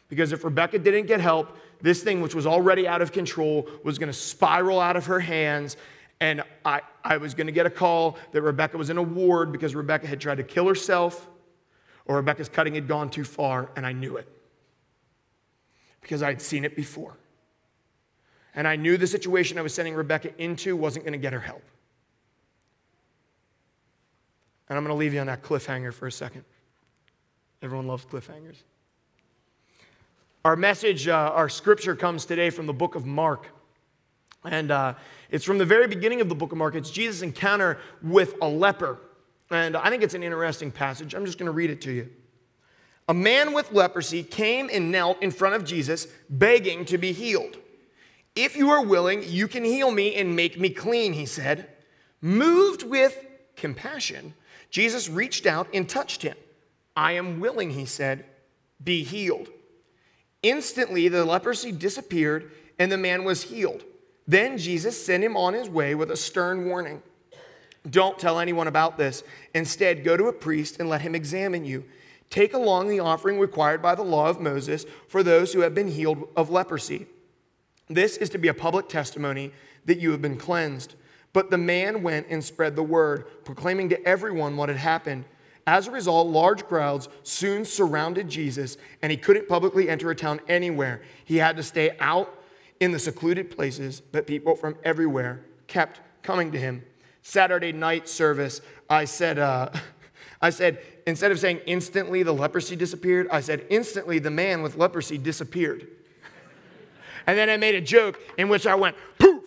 Because 0.09 0.31
if 0.31 0.43
Rebecca 0.43 0.77
didn't 0.77 1.07
get 1.07 1.19
help, 1.19 1.57
this 1.81 2.03
thing, 2.03 2.21
which 2.21 2.35
was 2.35 2.45
already 2.45 2.87
out 2.87 3.01
of 3.01 3.11
control, 3.11 3.67
was 3.83 3.97
going 3.97 4.11
to 4.11 4.17
spiral 4.17 4.79
out 4.79 4.95
of 4.95 5.05
her 5.07 5.19
hands. 5.19 5.77
And 6.19 6.43
I, 6.63 6.81
I 7.03 7.17
was 7.17 7.33
going 7.33 7.47
to 7.47 7.53
get 7.53 7.65
a 7.65 7.69
call 7.69 8.17
that 8.31 8.41
Rebecca 8.41 8.77
was 8.77 8.89
in 8.89 8.97
a 8.97 9.03
ward 9.03 9.51
because 9.51 9.73
Rebecca 9.73 10.05
had 10.05 10.21
tried 10.21 10.37
to 10.37 10.43
kill 10.43 10.67
herself 10.67 11.27
or 12.05 12.17
Rebecca's 12.17 12.49
cutting 12.49 12.75
had 12.75 12.87
gone 12.87 13.09
too 13.09 13.23
far, 13.23 13.69
and 13.75 13.85
I 13.85 13.93
knew 13.93 14.17
it 14.17 14.27
because 16.01 16.21
I 16.21 16.27
had 16.27 16.41
seen 16.41 16.65
it 16.65 16.75
before. 16.75 17.17
And 18.55 18.67
I 18.67 18.75
knew 18.75 18.97
the 18.97 19.07
situation 19.07 19.57
I 19.57 19.61
was 19.61 19.73
sending 19.73 19.95
Rebecca 19.95 20.29
into 20.41 20.75
wasn't 20.75 21.05
going 21.05 21.13
to 21.13 21.19
get 21.19 21.33
her 21.33 21.39
help. 21.39 21.63
And 24.69 24.77
I'm 24.77 24.83
going 24.83 24.95
to 24.95 24.99
leave 24.99 25.13
you 25.13 25.19
on 25.19 25.27
that 25.27 25.43
cliffhanger 25.43 25.93
for 25.93 26.07
a 26.07 26.11
second. 26.11 26.45
Everyone 27.61 27.87
loves 27.87 28.05
cliffhangers. 28.05 28.57
Our 30.45 30.55
message, 30.55 31.07
uh, 31.07 31.31
our 31.33 31.47
scripture 31.47 31.95
comes 31.95 32.25
today 32.25 32.49
from 32.49 32.67
the 32.67 32.73
book 32.73 32.95
of 32.95 33.05
Mark. 33.05 33.47
And 34.43 34.71
uh, 34.71 34.95
it's 35.29 35.45
from 35.45 35.57
the 35.57 35.65
very 35.65 35.87
beginning 35.87 36.21
of 36.21 36.29
the 36.29 36.35
book 36.35 36.51
of 36.51 36.57
Mark. 36.57 36.75
It's 36.75 36.91
Jesus' 36.91 37.21
encounter 37.21 37.79
with 38.01 38.35
a 38.41 38.47
leper. 38.47 38.99
And 39.49 39.77
I 39.77 39.89
think 39.89 40.03
it's 40.03 40.13
an 40.13 40.23
interesting 40.23 40.71
passage. 40.71 41.13
I'm 41.13 41.25
just 41.25 41.37
going 41.37 41.47
to 41.47 41.53
read 41.53 41.69
it 41.69 41.81
to 41.81 41.91
you. 41.91 42.09
A 43.07 43.13
man 43.13 43.53
with 43.53 43.71
leprosy 43.71 44.23
came 44.23 44.69
and 44.71 44.91
knelt 44.91 45.21
in 45.21 45.31
front 45.31 45.55
of 45.55 45.65
Jesus, 45.65 46.07
begging 46.29 46.85
to 46.85 46.97
be 46.97 47.11
healed. 47.11 47.57
If 48.35 48.55
you 48.55 48.69
are 48.71 48.83
willing, 48.83 49.23
you 49.25 49.47
can 49.47 49.63
heal 49.63 49.91
me 49.91 50.15
and 50.15 50.35
make 50.35 50.59
me 50.59 50.69
clean, 50.69 51.13
he 51.13 51.25
said. 51.25 51.69
Moved 52.21 52.83
with 52.83 53.17
compassion, 53.55 54.33
Jesus 54.69 55.09
reached 55.09 55.45
out 55.45 55.67
and 55.73 55.87
touched 55.87 56.23
him. 56.23 56.35
I 56.95 57.13
am 57.13 57.39
willing, 57.39 57.71
he 57.71 57.85
said, 57.85 58.25
be 58.83 59.03
healed. 59.03 59.49
Instantly, 60.41 61.07
the 61.07 61.25
leprosy 61.25 61.71
disappeared 61.71 62.51
and 62.79 62.91
the 62.91 62.97
man 62.97 63.23
was 63.23 63.43
healed. 63.43 63.83
Then 64.27 64.57
Jesus 64.57 65.03
sent 65.03 65.23
him 65.23 65.37
on 65.37 65.53
his 65.53 65.69
way 65.69 65.95
with 65.95 66.11
a 66.11 66.17
stern 66.17 66.65
warning 66.65 67.01
Don't 67.89 68.17
tell 68.17 68.39
anyone 68.39 68.67
about 68.67 68.97
this. 68.97 69.23
Instead, 69.53 70.03
go 70.03 70.17
to 70.17 70.27
a 70.27 70.33
priest 70.33 70.79
and 70.79 70.89
let 70.89 71.01
him 71.01 71.15
examine 71.15 71.65
you. 71.65 71.85
Take 72.29 72.53
along 72.53 72.87
the 72.87 72.99
offering 72.99 73.39
required 73.39 73.81
by 73.81 73.95
the 73.95 74.03
law 74.03 74.27
of 74.27 74.39
Moses 74.39 74.85
for 75.07 75.21
those 75.21 75.53
who 75.53 75.59
have 75.59 75.75
been 75.75 75.89
healed 75.89 76.27
of 76.35 76.49
leprosy. 76.49 77.05
This 77.93 78.17
is 78.17 78.29
to 78.29 78.37
be 78.37 78.47
a 78.47 78.53
public 78.53 78.89
testimony 78.89 79.51
that 79.85 79.99
you 79.99 80.11
have 80.11 80.21
been 80.21 80.37
cleansed. 80.37 80.95
But 81.33 81.49
the 81.49 81.57
man 81.57 82.03
went 82.03 82.27
and 82.29 82.43
spread 82.43 82.75
the 82.75 82.83
word, 82.83 83.25
proclaiming 83.43 83.89
to 83.89 84.07
everyone 84.07 84.55
what 84.55 84.69
had 84.69 84.77
happened. 84.77 85.25
As 85.65 85.87
a 85.87 85.91
result, 85.91 86.27
large 86.27 86.65
crowds 86.65 87.09
soon 87.23 87.65
surrounded 87.65 88.29
Jesus, 88.29 88.77
and 89.01 89.11
he 89.11 89.17
couldn't 89.17 89.47
publicly 89.47 89.89
enter 89.89 90.11
a 90.11 90.15
town 90.15 90.41
anywhere. 90.47 91.01
He 91.25 91.37
had 91.37 91.57
to 91.57 91.63
stay 91.63 91.95
out 91.99 92.37
in 92.79 92.91
the 92.91 92.99
secluded 92.99 93.49
places, 93.49 94.01
but 94.01 94.27
people 94.27 94.55
from 94.55 94.75
everywhere 94.83 95.45
kept 95.67 96.01
coming 96.21 96.51
to 96.51 96.59
him. 96.59 96.83
Saturday 97.21 97.71
night 97.71 98.09
service, 98.09 98.61
I 98.89 99.05
said, 99.05 99.39
uh, 99.39 99.69
I 100.41 100.49
said, 100.49 100.81
instead 101.07 101.31
of 101.31 101.39
saying 101.39 101.61
instantly 101.65 102.21
the 102.21 102.33
leprosy 102.33 102.75
disappeared, 102.75 103.27
I 103.31 103.39
said 103.39 103.65
instantly 103.69 104.19
the 104.19 104.29
man 104.29 104.61
with 104.61 104.75
leprosy 104.75 105.17
disappeared. 105.17 105.87
And 107.27 107.37
then 107.37 107.49
I 107.49 107.57
made 107.57 107.75
a 107.75 107.81
joke 107.81 108.19
in 108.37 108.49
which 108.49 108.67
I 108.67 108.75
went, 108.75 108.95
poof, 109.19 109.43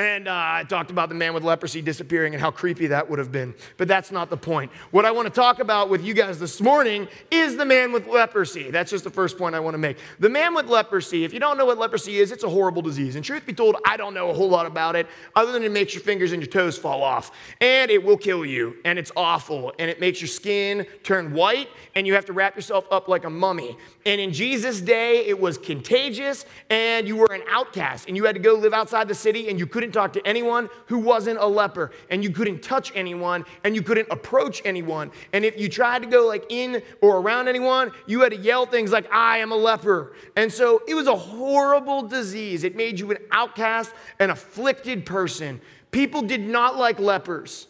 and 0.00 0.28
uh, 0.28 0.32
I 0.32 0.64
talked 0.64 0.90
about 0.90 1.10
the 1.10 1.14
man 1.14 1.34
with 1.34 1.44
leprosy 1.44 1.82
disappearing 1.82 2.32
and 2.32 2.40
how 2.40 2.50
creepy 2.50 2.86
that 2.86 3.08
would 3.10 3.18
have 3.18 3.30
been. 3.30 3.54
But 3.76 3.86
that's 3.86 4.10
not 4.10 4.30
the 4.30 4.36
point. 4.36 4.72
What 4.92 5.04
I 5.04 5.10
want 5.10 5.26
to 5.26 5.34
talk 5.34 5.58
about 5.58 5.90
with 5.90 6.02
you 6.02 6.14
guys 6.14 6.38
this 6.38 6.60
morning 6.60 7.06
is 7.30 7.56
the 7.58 7.66
man 7.66 7.92
with 7.92 8.06
leprosy. 8.06 8.70
That's 8.70 8.90
just 8.90 9.04
the 9.04 9.10
first 9.10 9.36
point 9.36 9.54
I 9.54 9.60
want 9.60 9.74
to 9.74 9.78
make. 9.78 9.98
The 10.18 10.30
man 10.30 10.54
with 10.54 10.66
leprosy, 10.66 11.24
if 11.24 11.34
you 11.34 11.40
don't 11.40 11.58
know 11.58 11.66
what 11.66 11.76
leprosy 11.76 12.18
is, 12.18 12.32
it's 12.32 12.44
a 12.44 12.48
horrible 12.48 12.80
disease. 12.80 13.16
And 13.16 13.24
truth 13.24 13.44
be 13.44 13.52
told, 13.52 13.76
I 13.86 13.98
don't 13.98 14.14
know 14.14 14.30
a 14.30 14.34
whole 14.34 14.48
lot 14.48 14.64
about 14.64 14.96
it 14.96 15.06
other 15.36 15.52
than 15.52 15.62
it 15.64 15.72
makes 15.72 15.92
your 15.92 16.02
fingers 16.02 16.32
and 16.32 16.40
your 16.40 16.50
toes 16.50 16.78
fall 16.78 17.02
off. 17.02 17.32
And 17.60 17.90
it 17.90 18.02
will 18.02 18.16
kill 18.16 18.46
you. 18.46 18.76
And 18.86 18.98
it's 18.98 19.12
awful. 19.16 19.74
And 19.78 19.90
it 19.90 20.00
makes 20.00 20.22
your 20.22 20.28
skin 20.28 20.86
turn 21.02 21.34
white. 21.34 21.68
And 21.94 22.06
you 22.06 22.14
have 22.14 22.24
to 22.26 22.32
wrap 22.32 22.56
yourself 22.56 22.86
up 22.90 23.08
like 23.08 23.24
a 23.24 23.30
mummy. 23.30 23.76
And 24.06 24.20
in 24.20 24.32
Jesus' 24.32 24.80
day, 24.80 25.26
it 25.26 25.38
was 25.38 25.58
contagious. 25.58 26.46
And 26.70 27.06
you 27.06 27.16
were 27.16 27.32
an 27.32 27.42
outcast. 27.48 28.08
And 28.08 28.16
you 28.16 28.24
had 28.24 28.34
to 28.34 28.40
go 28.40 28.54
live 28.54 28.72
outside 28.72 29.08
the 29.08 29.14
city 29.14 29.48
and 29.48 29.58
you 29.58 29.66
couldn't 29.66 29.92
talk 29.92 30.12
to 30.14 30.26
anyone 30.26 30.68
who 30.86 30.98
wasn't 30.98 31.38
a 31.38 31.46
leper, 31.46 31.90
and 32.08 32.24
you 32.24 32.30
couldn't 32.30 32.62
touch 32.62 32.92
anyone, 32.94 33.44
and 33.64 33.74
you 33.74 33.82
couldn't 33.82 34.08
approach 34.10 34.62
anyone. 34.64 35.10
And 35.32 35.44
if 35.44 35.60
you 35.60 35.68
tried 35.68 36.02
to 36.02 36.08
go 36.08 36.26
like 36.26 36.44
in 36.48 36.82
or 37.00 37.18
around 37.18 37.48
anyone, 37.48 37.92
you 38.06 38.20
had 38.20 38.32
to 38.32 38.38
yell 38.38 38.66
things 38.66 38.92
like, 38.92 39.10
I 39.12 39.38
am 39.38 39.52
a 39.52 39.56
leper. 39.56 40.14
And 40.36 40.52
so 40.52 40.82
it 40.88 40.94
was 40.94 41.06
a 41.06 41.16
horrible 41.16 42.02
disease. 42.02 42.64
It 42.64 42.76
made 42.76 42.98
you 42.98 43.10
an 43.10 43.18
outcast, 43.30 43.92
an 44.18 44.30
afflicted 44.30 45.04
person. 45.04 45.60
People 45.90 46.22
did 46.22 46.40
not 46.40 46.76
like 46.76 46.98
lepers. 46.98 47.66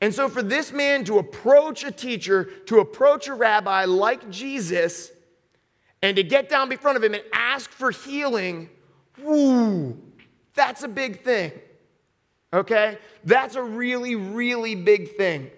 And 0.00 0.14
so, 0.14 0.28
for 0.28 0.42
this 0.42 0.72
man 0.72 1.04
to 1.04 1.18
approach 1.18 1.82
a 1.82 1.90
teacher, 1.90 2.44
to 2.66 2.80
approach 2.80 3.28
a 3.28 3.34
rabbi 3.34 3.86
like 3.86 4.28
Jesus, 4.30 5.10
and 6.02 6.16
to 6.16 6.22
get 6.22 6.48
down 6.48 6.70
in 6.70 6.78
front 6.78 6.96
of 6.96 7.04
him 7.04 7.14
and 7.14 7.24
ask 7.32 7.70
for 7.70 7.90
healing, 7.90 8.68
woo, 9.22 10.00
that's 10.54 10.82
a 10.82 10.88
big 10.88 11.22
thing. 11.22 11.52
Okay? 12.52 12.98
That's 13.24 13.54
a 13.54 13.62
really, 13.62 14.14
really 14.14 14.74
big 14.74 15.16
thing. 15.16 15.50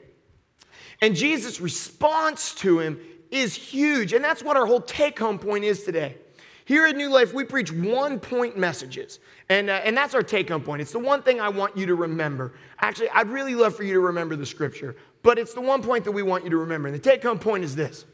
And 1.00 1.14
Jesus' 1.14 1.60
response 1.60 2.54
to 2.56 2.80
him 2.80 3.00
is 3.30 3.54
huge. 3.54 4.12
And 4.12 4.24
that's 4.24 4.42
what 4.42 4.56
our 4.56 4.66
whole 4.66 4.80
take 4.80 5.18
home 5.18 5.38
point 5.38 5.64
is 5.64 5.84
today. 5.84 6.16
Here 6.64 6.86
at 6.86 6.96
New 6.96 7.08
Life, 7.08 7.32
we 7.32 7.44
preach 7.44 7.72
one 7.72 8.20
point 8.20 8.58
messages. 8.58 9.20
And, 9.48 9.70
uh, 9.70 9.80
and 9.84 9.96
that's 9.96 10.14
our 10.14 10.22
take 10.22 10.50
home 10.50 10.62
point. 10.62 10.82
It's 10.82 10.92
the 10.92 10.98
one 10.98 11.22
thing 11.22 11.40
I 11.40 11.48
want 11.48 11.76
you 11.76 11.86
to 11.86 11.94
remember. 11.94 12.52
Actually, 12.80 13.08
I'd 13.10 13.28
really 13.28 13.54
love 13.54 13.74
for 13.74 13.84
you 13.84 13.94
to 13.94 14.00
remember 14.00 14.36
the 14.36 14.44
scripture, 14.44 14.94
but 15.22 15.38
it's 15.38 15.54
the 15.54 15.62
one 15.62 15.82
point 15.82 16.04
that 16.04 16.12
we 16.12 16.22
want 16.22 16.44
you 16.44 16.50
to 16.50 16.58
remember. 16.58 16.88
And 16.88 16.94
the 16.94 17.00
take 17.00 17.22
home 17.22 17.38
point 17.38 17.64
is 17.64 17.74
this 17.74 18.04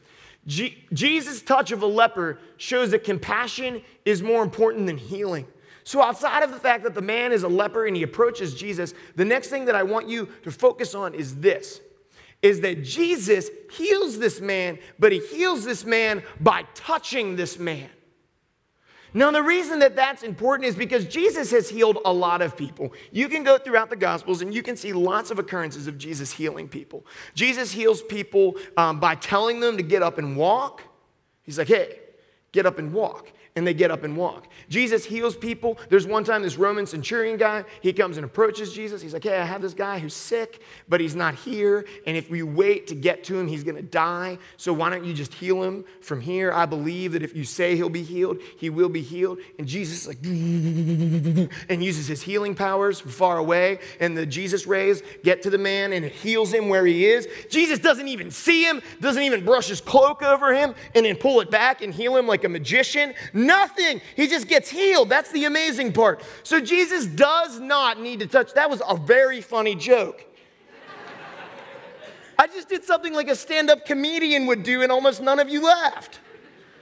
Jesus' 0.47 1.41
touch 1.41 1.71
of 1.71 1.81
a 1.81 1.87
leper 1.87 2.39
shows 2.57 2.91
that 2.91 3.03
compassion 3.03 3.81
is 4.05 4.21
more 4.21 4.43
important 4.43 4.85
than 4.85 4.97
healing. 4.97 5.47
So, 5.83 6.01
outside 6.01 6.43
of 6.43 6.51
the 6.51 6.59
fact 6.59 6.83
that 6.83 6.95
the 6.95 7.01
man 7.01 7.31
is 7.31 7.43
a 7.43 7.47
leper 7.47 7.85
and 7.85 7.95
he 7.95 8.03
approaches 8.03 8.53
Jesus, 8.55 8.93
the 9.15 9.25
next 9.25 9.49
thing 9.49 9.65
that 9.65 9.75
I 9.75 9.83
want 9.83 10.07
you 10.07 10.29
to 10.43 10.51
focus 10.51 10.95
on 10.95 11.13
is 11.13 11.35
this 11.37 11.81
is 12.41 12.61
that 12.61 12.83
Jesus 12.83 13.49
heals 13.71 14.19
this 14.19 14.39
man, 14.39 14.77
but 14.99 15.11
he 15.11 15.19
heals 15.19 15.65
this 15.65 15.83
man 15.83 16.21
by 16.39 16.63
touching 16.75 17.35
this 17.35 17.57
man. 17.57 17.89
Now, 19.15 19.31
the 19.31 19.41
reason 19.41 19.79
that 19.79 19.95
that's 19.95 20.23
important 20.23 20.67
is 20.67 20.75
because 20.75 21.05
Jesus 21.05 21.49
has 21.51 21.69
healed 21.69 21.99
a 22.03 22.11
lot 22.11 22.41
of 22.41 22.57
people. 22.57 22.91
You 23.13 23.29
can 23.29 23.45
go 23.45 23.57
throughout 23.57 23.89
the 23.89 23.95
Gospels 23.95 24.41
and 24.41 24.53
you 24.53 24.61
can 24.61 24.75
see 24.75 24.91
lots 24.91 25.31
of 25.31 25.39
occurrences 25.39 25.87
of 25.87 25.97
Jesus 25.97 26.33
healing 26.33 26.67
people. 26.67 27.05
Jesus 27.33 27.71
heals 27.71 28.01
people 28.01 28.55
um, 28.75 28.99
by 28.99 29.15
telling 29.15 29.61
them 29.61 29.77
to 29.77 29.83
get 29.83 30.03
up 30.03 30.17
and 30.17 30.35
walk. 30.35 30.83
He's 31.43 31.57
like, 31.57 31.69
hey, 31.69 31.99
get 32.51 32.65
up 32.65 32.77
and 32.77 32.93
walk 32.93 33.31
and 33.55 33.65
they 33.65 33.73
get 33.73 33.89
up 33.89 34.03
and 34.03 34.17
walk. 34.17 34.47
Jesus 34.67 35.05
heals 35.05 35.35
people. 35.35 35.77
There's 35.89 36.05
one 36.05 36.25
time 36.25 36.41
this 36.41 36.57
Roman 36.57 36.85
centurion 36.85 37.37
guy, 37.37 37.63
he 37.81 37.93
comes 37.93 38.17
and 38.17 38.25
approaches 38.25 38.73
Jesus. 38.73 39.01
He's 39.01 39.13
like, 39.13 39.23
Hey, 39.23 39.37
I 39.37 39.45
have 39.45 39.61
this 39.61 39.73
guy 39.73 39.97
who's 39.97 40.13
sick, 40.13 40.61
but 40.89 40.99
he's 40.99 41.15
not 41.15 41.35
here. 41.35 41.85
And 42.05 42.17
if 42.17 42.29
we 42.29 42.43
wait 42.43 42.87
to 42.87 42.95
get 42.95 43.23
to 43.25 43.39
him, 43.39 43.47
he's 43.47 43.63
going 43.63 43.77
to 43.77 43.81
die. 43.81 44.39
So 44.57 44.73
why 44.73 44.89
don't 44.89 45.05
you 45.05 45.13
just 45.13 45.33
heal 45.33 45.63
him 45.63 45.85
from 46.01 46.19
here? 46.19 46.51
I 46.51 46.65
believe 46.65 47.13
that 47.13 47.23
if 47.23 47.33
you 47.33 47.45
say 47.45 47.77
he'll 47.77 47.87
be 47.87 48.03
healed, 48.03 48.39
he 48.57 48.69
will 48.69 48.89
be 48.89 49.01
healed. 49.01 49.39
And 49.57 49.65
Jesus 49.65 50.01
is 50.01 50.07
like, 50.07 50.17
and 51.69 51.83
uses 51.83 52.07
his 52.07 52.21
healing 52.21 52.55
powers 52.55 52.99
from 52.99 53.11
far 53.11 53.37
away. 53.37 53.79
And 54.01 54.17
the 54.17 54.25
Jesus 54.25 54.67
rays 54.67 55.01
get 55.23 55.41
to 55.43 55.49
the 55.49 55.57
man 55.57 55.93
and 55.93 56.03
it 56.03 56.11
heals 56.11 56.53
him 56.53 56.67
where 56.67 56.85
he 56.85 57.05
is. 57.05 57.25
Jesus 57.49 57.79
doesn't 57.79 58.09
even 58.09 58.31
see 58.31 58.65
him, 58.65 58.81
doesn't 58.99 59.23
even 59.23 59.45
brush 59.45 59.67
his 59.67 59.79
cloak 59.79 60.23
over 60.23 60.53
him 60.53 60.75
and 60.93 61.05
then 61.05 61.15
pull 61.15 61.39
it 61.39 61.49
back 61.49 61.81
and 61.81 61.93
heal 61.93 62.17
him 62.17 62.27
like 62.27 62.43
a 62.43 62.49
magician. 62.49 63.13
Nothing. 63.45 64.01
He 64.15 64.27
just 64.27 64.47
gets 64.47 64.69
healed. 64.69 65.09
That's 65.09 65.31
the 65.31 65.45
amazing 65.45 65.93
part. 65.93 66.21
So 66.43 66.59
Jesus 66.59 67.05
does 67.05 67.59
not 67.59 67.99
need 67.99 68.19
to 68.19 68.27
touch. 68.27 68.53
That 68.53 68.69
was 68.69 68.81
a 68.87 68.97
very 68.97 69.41
funny 69.41 69.75
joke. 69.75 70.25
I 72.39 72.47
just 72.47 72.69
did 72.69 72.83
something 72.83 73.13
like 73.13 73.29
a 73.29 73.35
stand 73.35 73.69
up 73.69 73.85
comedian 73.85 74.47
would 74.47 74.63
do, 74.63 74.81
and 74.81 74.91
almost 74.91 75.21
none 75.21 75.39
of 75.39 75.49
you 75.49 75.63
laughed. 75.63 76.19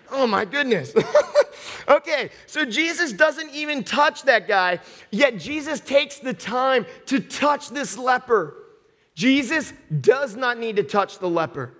Oh 0.09 0.25
my 0.27 0.45
goodness. 0.45 0.93
okay, 1.87 2.29
so 2.45 2.65
Jesus 2.65 3.11
doesn't 3.11 3.49
even 3.53 3.83
touch 3.83 4.23
that 4.23 4.47
guy, 4.47 4.79
yet 5.11 5.37
Jesus 5.37 5.79
takes 5.79 6.19
the 6.19 6.33
time 6.33 6.85
to 7.07 7.19
touch 7.19 7.69
this 7.69 7.97
leper. 7.97 8.55
Jesus 9.15 9.73
does 10.01 10.35
not 10.35 10.57
need 10.57 10.77
to 10.77 10.83
touch 10.83 11.19
the 11.19 11.29
leper, 11.29 11.73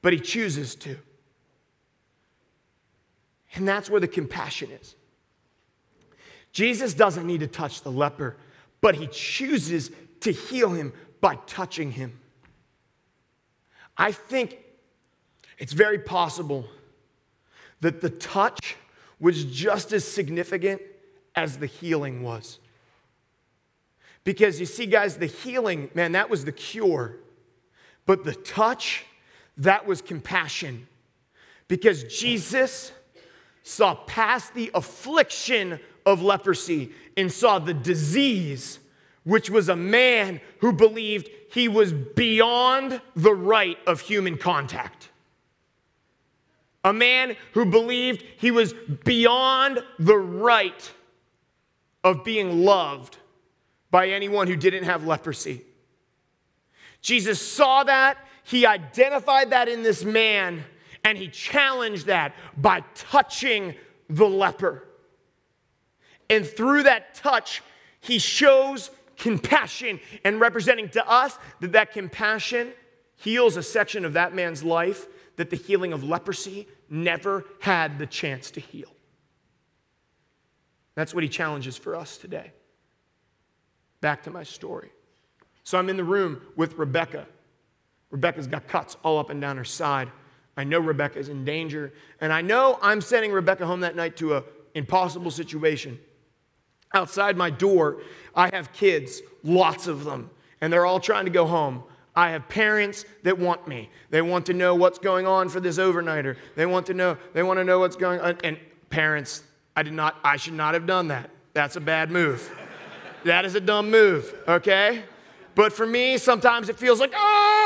but 0.00 0.12
he 0.12 0.20
chooses 0.20 0.74
to. 0.76 0.96
And 3.54 3.66
that's 3.66 3.90
where 3.90 4.00
the 4.00 4.08
compassion 4.08 4.70
is. 4.70 4.94
Jesus 6.52 6.94
doesn't 6.94 7.26
need 7.26 7.40
to 7.40 7.46
touch 7.46 7.82
the 7.82 7.90
leper, 7.90 8.36
but 8.80 8.94
he 8.94 9.06
chooses 9.06 9.90
to 10.20 10.32
heal 10.32 10.70
him 10.70 10.92
by 11.20 11.36
touching 11.46 11.92
him. 11.92 12.18
I 13.96 14.12
think 14.12 14.58
it's 15.58 15.72
very 15.72 15.98
possible 15.98 16.66
that 17.80 18.00
the 18.00 18.10
touch 18.10 18.76
was 19.20 19.44
just 19.44 19.92
as 19.92 20.04
significant 20.04 20.80
as 21.34 21.58
the 21.58 21.66
healing 21.66 22.22
was. 22.22 22.58
Because 24.24 24.60
you 24.60 24.66
see, 24.66 24.86
guys, 24.86 25.16
the 25.16 25.26
healing, 25.26 25.90
man, 25.94 26.12
that 26.12 26.30
was 26.30 26.44
the 26.44 26.52
cure. 26.52 27.16
But 28.06 28.24
the 28.24 28.34
touch, 28.34 29.04
that 29.56 29.86
was 29.86 30.00
compassion. 30.00 30.86
Because 31.68 32.04
Jesus 32.04 32.92
saw 33.62 33.94
past 33.94 34.54
the 34.54 34.70
affliction 34.74 35.78
of 36.04 36.22
leprosy 36.22 36.92
and 37.16 37.30
saw 37.30 37.58
the 37.58 37.74
disease, 37.74 38.78
which 39.24 39.50
was 39.50 39.68
a 39.68 39.76
man 39.76 40.40
who 40.58 40.72
believed 40.72 41.28
he 41.50 41.68
was 41.68 41.92
beyond 41.92 43.00
the 43.14 43.34
right 43.34 43.78
of 43.86 44.00
human 44.00 44.36
contact. 44.36 45.10
A 46.84 46.92
man 46.92 47.36
who 47.52 47.64
believed 47.66 48.24
he 48.38 48.50
was 48.50 48.74
beyond 49.04 49.80
the 49.98 50.16
right 50.16 50.92
of 52.02 52.24
being 52.24 52.64
loved 52.64 53.18
by 53.90 54.08
anyone 54.08 54.48
who 54.48 54.56
didn't 54.56 54.84
have 54.84 55.06
leprosy. 55.06 55.62
Jesus 57.00 57.40
saw 57.40 57.84
that, 57.84 58.18
he 58.42 58.66
identified 58.66 59.50
that 59.50 59.68
in 59.68 59.82
this 59.82 60.02
man, 60.04 60.64
and 61.04 61.18
he 61.18 61.28
challenged 61.28 62.06
that 62.06 62.34
by 62.56 62.84
touching 62.94 63.74
the 64.08 64.26
leper. 64.26 64.86
And 66.30 66.46
through 66.46 66.84
that 66.84 67.14
touch, 67.14 67.62
he 68.00 68.18
shows 68.18 68.90
compassion 69.16 70.00
and 70.24 70.40
representing 70.40 70.88
to 70.90 71.08
us 71.08 71.38
that 71.60 71.72
that 71.72 71.92
compassion 71.92 72.72
heals 73.16 73.56
a 73.56 73.62
section 73.62 74.04
of 74.04 74.14
that 74.14 74.34
man's 74.34 74.64
life 74.64 75.06
that 75.36 75.50
the 75.50 75.56
healing 75.56 75.92
of 75.92 76.04
leprosy 76.04 76.66
never 76.88 77.44
had 77.60 77.98
the 77.98 78.06
chance 78.06 78.50
to 78.52 78.60
heal. 78.60 78.88
That's 80.94 81.14
what 81.14 81.22
he 81.22 81.28
challenges 81.28 81.76
for 81.76 81.96
us 81.96 82.18
today. 82.18 82.52
Back 84.00 84.24
to 84.24 84.30
my 84.30 84.42
story. 84.42 84.90
So 85.64 85.78
I'm 85.78 85.88
in 85.88 85.96
the 85.96 86.04
room 86.04 86.42
with 86.56 86.76
Rebecca. 86.76 87.26
Rebecca's 88.10 88.46
got 88.46 88.68
cuts 88.68 88.96
all 89.02 89.18
up 89.18 89.30
and 89.30 89.40
down 89.40 89.56
her 89.56 89.64
side. 89.64 90.10
I 90.56 90.64
know 90.64 90.78
Rebecca's 90.78 91.28
in 91.28 91.44
danger, 91.44 91.92
and 92.20 92.32
I 92.32 92.42
know 92.42 92.78
I'm 92.82 93.00
sending 93.00 93.32
Rebecca 93.32 93.66
home 93.66 93.80
that 93.80 93.96
night 93.96 94.16
to 94.18 94.36
an 94.36 94.42
impossible 94.74 95.30
situation. 95.30 95.98
Outside 96.94 97.36
my 97.36 97.48
door, 97.48 98.02
I 98.34 98.50
have 98.54 98.72
kids, 98.72 99.22
lots 99.42 99.86
of 99.86 100.04
them, 100.04 100.30
and 100.60 100.72
they're 100.72 100.84
all 100.84 101.00
trying 101.00 101.24
to 101.24 101.30
go 101.30 101.46
home. 101.46 101.84
I 102.14 102.30
have 102.30 102.46
parents 102.48 103.06
that 103.22 103.38
want 103.38 103.66
me. 103.66 103.88
They 104.10 104.20
want 104.20 104.44
to 104.46 104.52
know 104.52 104.74
what's 104.74 104.98
going 104.98 105.26
on 105.26 105.48
for 105.48 105.60
this 105.60 105.78
overnighter. 105.78 106.36
They 106.54 106.66
want 106.66 106.86
to 106.86 106.94
know, 106.94 107.16
they 107.32 107.42
want 107.42 107.58
to 107.58 107.64
know 107.64 107.78
what's 107.78 107.96
going 107.96 108.20
on. 108.20 108.36
And 108.44 108.58
parents, 108.90 109.42
I 109.74 109.82
did 109.82 109.94
not, 109.94 110.16
I 110.22 110.36
should 110.36 110.52
not 110.52 110.74
have 110.74 110.86
done 110.86 111.08
that. 111.08 111.30
That's 111.54 111.76
a 111.76 111.80
bad 111.80 112.10
move. 112.10 112.50
that 113.24 113.46
is 113.46 113.54
a 113.54 113.60
dumb 113.60 113.90
move, 113.90 114.34
okay? 114.46 115.02
But 115.54 115.72
for 115.72 115.86
me, 115.86 116.18
sometimes 116.18 116.68
it 116.68 116.76
feels 116.76 117.00
like, 117.00 117.12
oh, 117.14 117.61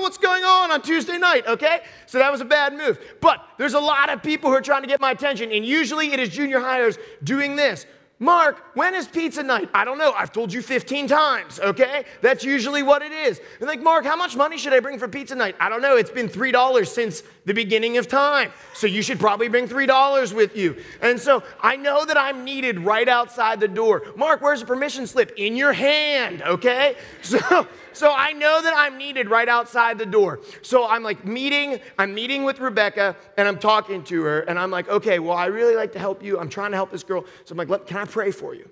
what's 0.00 0.18
going 0.18 0.44
on 0.44 0.70
on 0.70 0.82
Tuesday 0.82 1.18
night, 1.18 1.46
okay? 1.46 1.80
So 2.06 2.18
that 2.18 2.30
was 2.30 2.40
a 2.40 2.44
bad 2.44 2.74
move. 2.74 2.98
But 3.20 3.44
there's 3.58 3.74
a 3.74 3.80
lot 3.80 4.10
of 4.10 4.22
people 4.22 4.50
who 4.50 4.56
are 4.56 4.62
trying 4.62 4.82
to 4.82 4.88
get 4.88 5.00
my 5.00 5.10
attention, 5.10 5.52
and 5.52 5.64
usually 5.64 6.12
it 6.12 6.20
is 6.20 6.28
junior 6.30 6.60
highers 6.60 6.98
doing 7.24 7.56
this. 7.56 7.86
Mark, 8.18 8.74
when 8.74 8.94
is 8.94 9.06
pizza 9.06 9.42
night? 9.42 9.68
I 9.74 9.84
don't 9.84 9.98
know. 9.98 10.12
I've 10.12 10.32
told 10.32 10.50
you 10.50 10.62
15 10.62 11.06
times, 11.06 11.60
okay? 11.60 12.04
That's 12.22 12.44
usually 12.44 12.82
what 12.82 13.02
it 13.02 13.12
is. 13.12 13.42
And 13.60 13.68
like, 13.68 13.82
Mark, 13.82 14.06
how 14.06 14.16
much 14.16 14.34
money 14.34 14.56
should 14.56 14.72
I 14.72 14.80
bring 14.80 14.98
for 14.98 15.06
pizza 15.06 15.34
night? 15.34 15.54
I 15.60 15.68
don't 15.68 15.82
know. 15.82 15.98
It's 15.98 16.10
been 16.10 16.30
$3 16.30 16.86
since 16.86 17.22
the 17.44 17.52
beginning 17.52 17.98
of 17.98 18.08
time. 18.08 18.52
So 18.72 18.86
you 18.86 19.02
should 19.02 19.20
probably 19.20 19.48
bring 19.48 19.68
$3 19.68 20.32
with 20.32 20.56
you. 20.56 20.82
And 21.02 21.20
so 21.20 21.42
I 21.60 21.76
know 21.76 22.06
that 22.06 22.16
I'm 22.16 22.42
needed 22.42 22.80
right 22.80 23.06
outside 23.06 23.60
the 23.60 23.68
door. 23.68 24.02
Mark, 24.16 24.40
where's 24.40 24.60
the 24.60 24.66
permission 24.66 25.06
slip? 25.06 25.34
In 25.36 25.54
your 25.54 25.74
hand, 25.74 26.42
okay? 26.42 26.96
So 27.22 27.66
so 27.96 28.12
I 28.12 28.32
know 28.32 28.60
that 28.62 28.74
I'm 28.76 28.98
needed 28.98 29.28
right 29.28 29.48
outside 29.48 29.98
the 29.98 30.06
door. 30.06 30.40
So 30.62 30.86
I'm 30.86 31.02
like 31.02 31.24
meeting, 31.24 31.80
I'm 31.98 32.14
meeting 32.14 32.44
with 32.44 32.60
Rebecca 32.60 33.16
and 33.36 33.48
I'm 33.48 33.58
talking 33.58 34.04
to 34.04 34.22
her 34.22 34.40
and 34.40 34.58
I'm 34.58 34.70
like, 34.70 34.88
okay, 34.88 35.18
well, 35.18 35.36
I 35.36 35.46
really 35.46 35.76
like 35.76 35.92
to 35.92 35.98
help 35.98 36.22
you. 36.22 36.38
I'm 36.38 36.48
trying 36.48 36.72
to 36.72 36.76
help 36.76 36.90
this 36.90 37.04
girl. 37.04 37.24
So 37.44 37.52
I'm 37.52 37.68
like, 37.68 37.86
can 37.86 37.96
I 37.96 38.04
pray 38.04 38.30
for 38.30 38.54
you? 38.54 38.70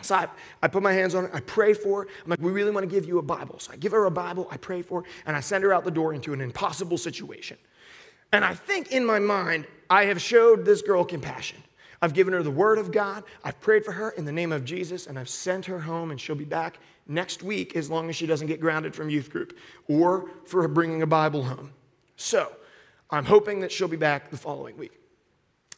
So 0.00 0.14
I, 0.14 0.28
I 0.62 0.68
put 0.68 0.82
my 0.82 0.92
hands 0.92 1.14
on 1.14 1.24
her, 1.24 1.34
I 1.34 1.40
pray 1.40 1.74
for 1.74 2.04
her. 2.04 2.08
I'm 2.24 2.30
like, 2.30 2.40
we 2.40 2.52
really 2.52 2.70
want 2.70 2.88
to 2.88 2.94
give 2.94 3.06
you 3.06 3.18
a 3.18 3.22
Bible. 3.22 3.58
So 3.58 3.72
I 3.72 3.76
give 3.76 3.92
her 3.92 4.04
a 4.06 4.10
Bible, 4.10 4.46
I 4.50 4.56
pray 4.56 4.82
for 4.82 5.02
her, 5.02 5.08
and 5.26 5.36
I 5.36 5.40
send 5.40 5.64
her 5.64 5.72
out 5.72 5.84
the 5.84 5.90
door 5.90 6.14
into 6.14 6.32
an 6.32 6.40
impossible 6.40 6.98
situation. 6.98 7.58
And 8.32 8.44
I 8.44 8.54
think 8.54 8.92
in 8.92 9.04
my 9.04 9.18
mind, 9.18 9.66
I 9.90 10.04
have 10.04 10.20
showed 10.20 10.64
this 10.64 10.82
girl 10.82 11.04
compassion. 11.04 11.58
I've 12.00 12.14
given 12.14 12.32
her 12.32 12.42
the 12.44 12.50
word 12.50 12.78
of 12.78 12.92
God. 12.92 13.24
I've 13.42 13.60
prayed 13.60 13.84
for 13.84 13.92
her 13.92 14.10
in 14.10 14.24
the 14.24 14.32
name 14.32 14.52
of 14.52 14.64
Jesus, 14.64 15.06
and 15.06 15.18
I've 15.18 15.28
sent 15.28 15.66
her 15.66 15.80
home, 15.80 16.12
and 16.12 16.20
she'll 16.20 16.36
be 16.36 16.44
back 16.44 16.78
next 17.08 17.42
week 17.42 17.74
as 17.74 17.90
long 17.90 18.08
as 18.10 18.16
she 18.16 18.26
doesn't 18.26 18.46
get 18.46 18.60
grounded 18.60 18.94
from 18.94 19.08
youth 19.08 19.30
group 19.30 19.58
or 19.88 20.30
for 20.44 20.68
bringing 20.68 21.02
a 21.02 21.06
Bible 21.06 21.42
home. 21.42 21.72
So 22.16 22.52
I'm 23.10 23.24
hoping 23.24 23.60
that 23.60 23.72
she'll 23.72 23.88
be 23.88 23.96
back 23.96 24.30
the 24.30 24.36
following 24.36 24.76
week. 24.76 24.92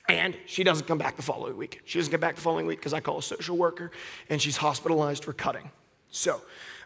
And 0.08 0.36
she 0.46 0.64
doesn't 0.64 0.86
come 0.86 0.98
back 0.98 1.16
the 1.16 1.22
following 1.22 1.56
week. 1.56 1.82
She 1.84 1.98
doesn't 1.98 2.10
get 2.10 2.20
back 2.20 2.34
the 2.34 2.40
following 2.40 2.66
week 2.66 2.80
because 2.80 2.92
I 2.92 2.98
call 2.98 3.18
a 3.18 3.22
social 3.22 3.56
worker 3.56 3.92
and 4.28 4.42
she's 4.42 4.56
hospitalized 4.56 5.24
for 5.24 5.32
cutting. 5.32 5.70
So, 6.10 6.40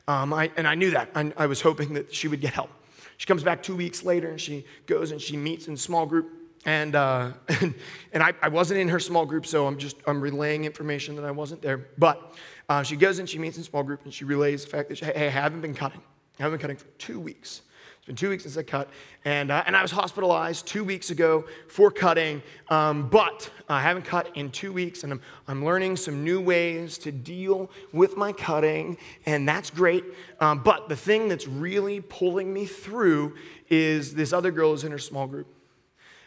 um, 0.06 0.34
I, 0.34 0.50
and 0.58 0.68
I 0.68 0.74
knew 0.74 0.90
that. 0.90 1.10
I, 1.14 1.32
I 1.36 1.46
was 1.46 1.62
hoping 1.62 1.94
that 1.94 2.14
she 2.14 2.28
would 2.28 2.42
get 2.42 2.52
help. 2.52 2.70
She 3.16 3.26
comes 3.26 3.42
back 3.42 3.62
two 3.62 3.76
weeks 3.76 4.04
later 4.04 4.28
and 4.28 4.40
she 4.40 4.66
goes 4.86 5.10
and 5.10 5.20
she 5.20 5.38
meets 5.38 5.68
in 5.68 5.76
small 5.78 6.04
group 6.04 6.43
and, 6.64 6.94
uh, 6.94 7.32
and, 7.48 7.74
and 8.12 8.22
I, 8.22 8.32
I, 8.42 8.48
wasn't 8.48 8.80
in 8.80 8.88
her 8.88 9.00
small 9.00 9.26
group, 9.26 9.46
so 9.46 9.66
I'm 9.66 9.78
just 9.78 9.96
I'm 10.06 10.20
relaying 10.20 10.64
information 10.64 11.16
that 11.16 11.24
I 11.24 11.30
wasn't 11.30 11.62
there. 11.62 11.88
But 11.98 12.34
uh, 12.68 12.82
she 12.82 12.96
goes 12.96 13.18
and 13.18 13.28
she 13.28 13.38
meets 13.38 13.56
in 13.56 13.62
small 13.62 13.82
group 13.82 14.04
and 14.04 14.12
she 14.12 14.24
relays 14.24 14.64
the 14.64 14.70
fact 14.70 14.88
that, 14.88 14.98
she, 14.98 15.04
hey, 15.04 15.26
I 15.26 15.30
haven't 15.30 15.60
been 15.60 15.74
cutting. 15.74 16.00
I 16.38 16.42
haven't 16.42 16.58
been 16.58 16.62
cutting 16.62 16.76
for 16.76 16.86
two 16.98 17.20
weeks. 17.20 17.62
It's 17.98 18.06
been 18.06 18.16
two 18.16 18.28
weeks 18.28 18.42
since 18.42 18.56
I 18.56 18.62
cut. 18.62 18.90
And, 19.24 19.50
uh, 19.50 19.62
and 19.66 19.74
I 19.74 19.80
was 19.80 19.90
hospitalized 19.90 20.66
two 20.66 20.84
weeks 20.84 21.10
ago 21.10 21.46
for 21.68 21.90
cutting, 21.90 22.42
um, 22.68 23.08
but 23.08 23.50
I 23.66 23.80
haven't 23.80 24.04
cut 24.04 24.36
in 24.36 24.50
two 24.50 24.74
weeks. 24.74 25.04
And 25.04 25.12
I'm, 25.12 25.22
I'm 25.48 25.64
learning 25.64 25.96
some 25.96 26.22
new 26.22 26.40
ways 26.40 26.98
to 26.98 27.12
deal 27.12 27.70
with 27.92 28.16
my 28.16 28.32
cutting, 28.32 28.98
and 29.24 29.48
that's 29.48 29.70
great. 29.70 30.04
Um, 30.40 30.62
but 30.62 30.90
the 30.90 30.96
thing 30.96 31.28
that's 31.28 31.48
really 31.48 32.00
pulling 32.00 32.52
me 32.52 32.66
through 32.66 33.36
is 33.70 34.14
this 34.14 34.34
other 34.34 34.50
girl 34.50 34.74
is 34.74 34.84
in 34.84 34.92
her 34.92 34.98
small 34.98 35.26
group. 35.26 35.46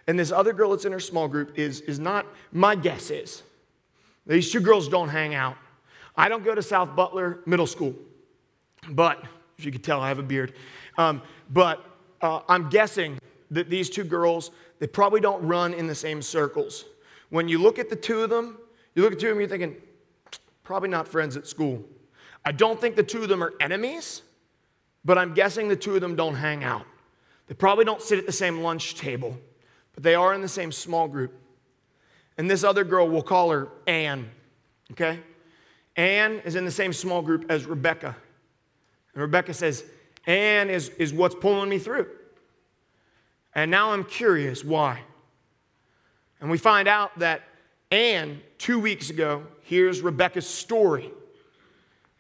And 0.08 0.18
this 0.18 0.32
other 0.32 0.54
girl 0.54 0.72
that's 0.72 0.86
in 0.86 0.92
her 0.94 1.00
small 1.00 1.28
group 1.28 1.60
is, 1.60 1.82
is 1.82 2.00
not, 2.00 2.26
my 2.52 2.76
guess 2.76 3.12
is, 3.12 3.44
these 4.26 4.52
two 4.52 4.62
girls 4.62 4.88
don't 4.88 5.10
hang 5.10 5.36
out. 5.36 5.58
I 6.16 6.30
don't 6.30 6.44
go 6.44 6.56
to 6.56 6.62
South 6.62 6.96
Butler 6.96 7.40
Middle 7.46 7.68
School, 7.68 7.94
but 8.90 9.24
if 9.58 9.66
you 9.66 9.72
could 9.72 9.84
tell, 9.84 10.02
I 10.02 10.08
have 10.08 10.20
a 10.20 10.24
beard. 10.24 10.54
Um, 10.98 11.22
but 11.50 11.84
uh, 12.22 12.42
I'm 12.48 12.70
guessing 12.70 13.20
that 13.52 13.70
these 13.70 13.90
two 13.90 14.04
girls, 14.04 14.52
they 14.80 14.88
probably 14.88 15.22
don't 15.22 15.46
run 15.46 15.74
in 15.74 15.88
the 15.88 15.96
same 15.96 16.22
circles. 16.22 16.86
When 17.30 17.48
you 17.48 17.60
look 17.60 17.80
at 17.80 17.90
the 17.90 17.96
two 17.96 18.22
of 18.22 18.30
them, 18.30 18.58
you 18.96 19.04
look 19.04 19.14
at 19.14 19.20
two 19.20 19.28
of 19.28 19.32
them, 19.32 19.40
you're 19.40 19.50
thinking, 19.50 19.76
probably 20.64 20.90
not 20.90 21.08
friends 21.08 21.38
at 21.38 21.48
school. 21.48 21.84
I 22.44 22.52
don't 22.52 22.80
think 22.80 22.96
the 22.96 23.04
two 23.04 23.24
of 23.24 23.30
them 23.30 23.44
are 23.44 23.54
enemies, 23.60 24.22
but 25.06 25.18
I'm 25.18 25.34
guessing 25.34 25.68
the 25.68 25.76
two 25.76 25.96
of 25.96 26.02
them 26.02 26.16
don't 26.16 26.36
hang 26.36 26.64
out. 26.64 26.86
They 27.48 27.54
probably 27.54 27.86
don't 27.86 28.02
sit 28.02 28.20
at 28.20 28.26
the 28.26 28.32
same 28.32 28.62
lunch 28.62 28.96
table, 28.96 29.38
but 29.98 30.04
they 30.04 30.14
are 30.14 30.32
in 30.32 30.42
the 30.42 30.48
same 30.48 30.72
small 30.72 31.08
group. 31.08 31.34
And 32.38 32.48
this 32.48 32.64
other 32.64 32.84
girl, 32.84 33.10
we'll 33.10 33.24
call 33.24 33.50
her 33.50 33.70
Anne, 33.88 34.30
okay? 34.92 35.20
Anne 35.96 36.34
is 36.46 36.54
in 36.54 36.66
the 36.66 36.72
same 36.72 36.94
small 36.94 37.24
group 37.24 37.50
as 37.50 37.66
Rebecca. 37.66 38.16
And 39.16 39.22
Rebecca 39.24 39.56
says, 39.56 39.84
Anne 40.28 40.70
is, 40.70 40.90
is 41.00 41.12
what's 41.12 41.34
pulling 41.34 41.68
me 41.68 41.80
through. 41.80 42.06
And 43.56 43.72
now 43.72 43.92
I'm 43.92 44.04
curious 44.04 44.64
why. 44.64 45.02
And 46.42 46.52
we 46.52 46.60
find 46.60 46.88
out 46.88 47.18
that 47.18 47.42
Anne, 47.90 48.40
two 48.60 48.78
weeks 48.78 49.10
ago, 49.10 49.48
hears 49.64 50.02
Rebecca's 50.02 50.46
story. 50.46 51.10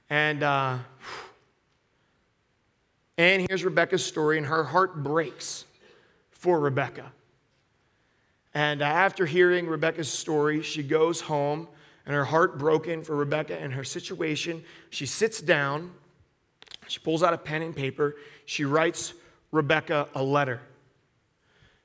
And 0.10 0.42
uh, 0.42 0.80
Anne 3.20 3.46
hears 3.48 3.64
Rebecca's 3.64 4.04
story, 4.04 4.40
and 4.40 4.48
her 4.48 4.64
heart 4.64 5.04
breaks 5.04 5.66
for 6.32 6.60
Rebecca. 6.60 7.12
And 8.58 8.82
uh, 8.82 8.86
after 8.86 9.28
hearing 9.28 9.68
Rebecca's 9.68 10.12
story, 10.12 10.64
she 10.64 10.82
goes 10.82 11.22
home 11.22 11.68
and 12.08 12.16
her 12.16 12.26
heart 12.26 12.58
broken 12.58 13.04
for 13.04 13.16
Rebecca 13.16 13.56
and 13.56 13.72
her 13.72 13.84
situation. 13.84 14.64
She 14.90 15.06
sits 15.06 15.40
down, 15.42 15.92
she 16.88 17.00
pulls 17.00 17.22
out 17.22 17.36
a 17.36 17.38
pen 17.38 17.62
and 17.62 17.76
paper, 17.76 18.16
she 18.46 18.66
writes 18.66 19.14
Rebecca 19.52 20.10
a 20.16 20.24
letter. 20.24 20.60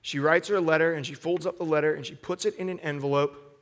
She 0.00 0.18
writes 0.18 0.48
her 0.48 0.56
a 0.56 0.62
letter 0.62 0.94
and 0.94 1.04
she 1.04 1.12
folds 1.12 1.44
up 1.44 1.58
the 1.58 1.64
letter 1.64 1.94
and 1.94 2.06
she 2.06 2.14
puts 2.14 2.46
it 2.46 2.54
in 2.54 2.70
an 2.70 2.80
envelope. 2.80 3.60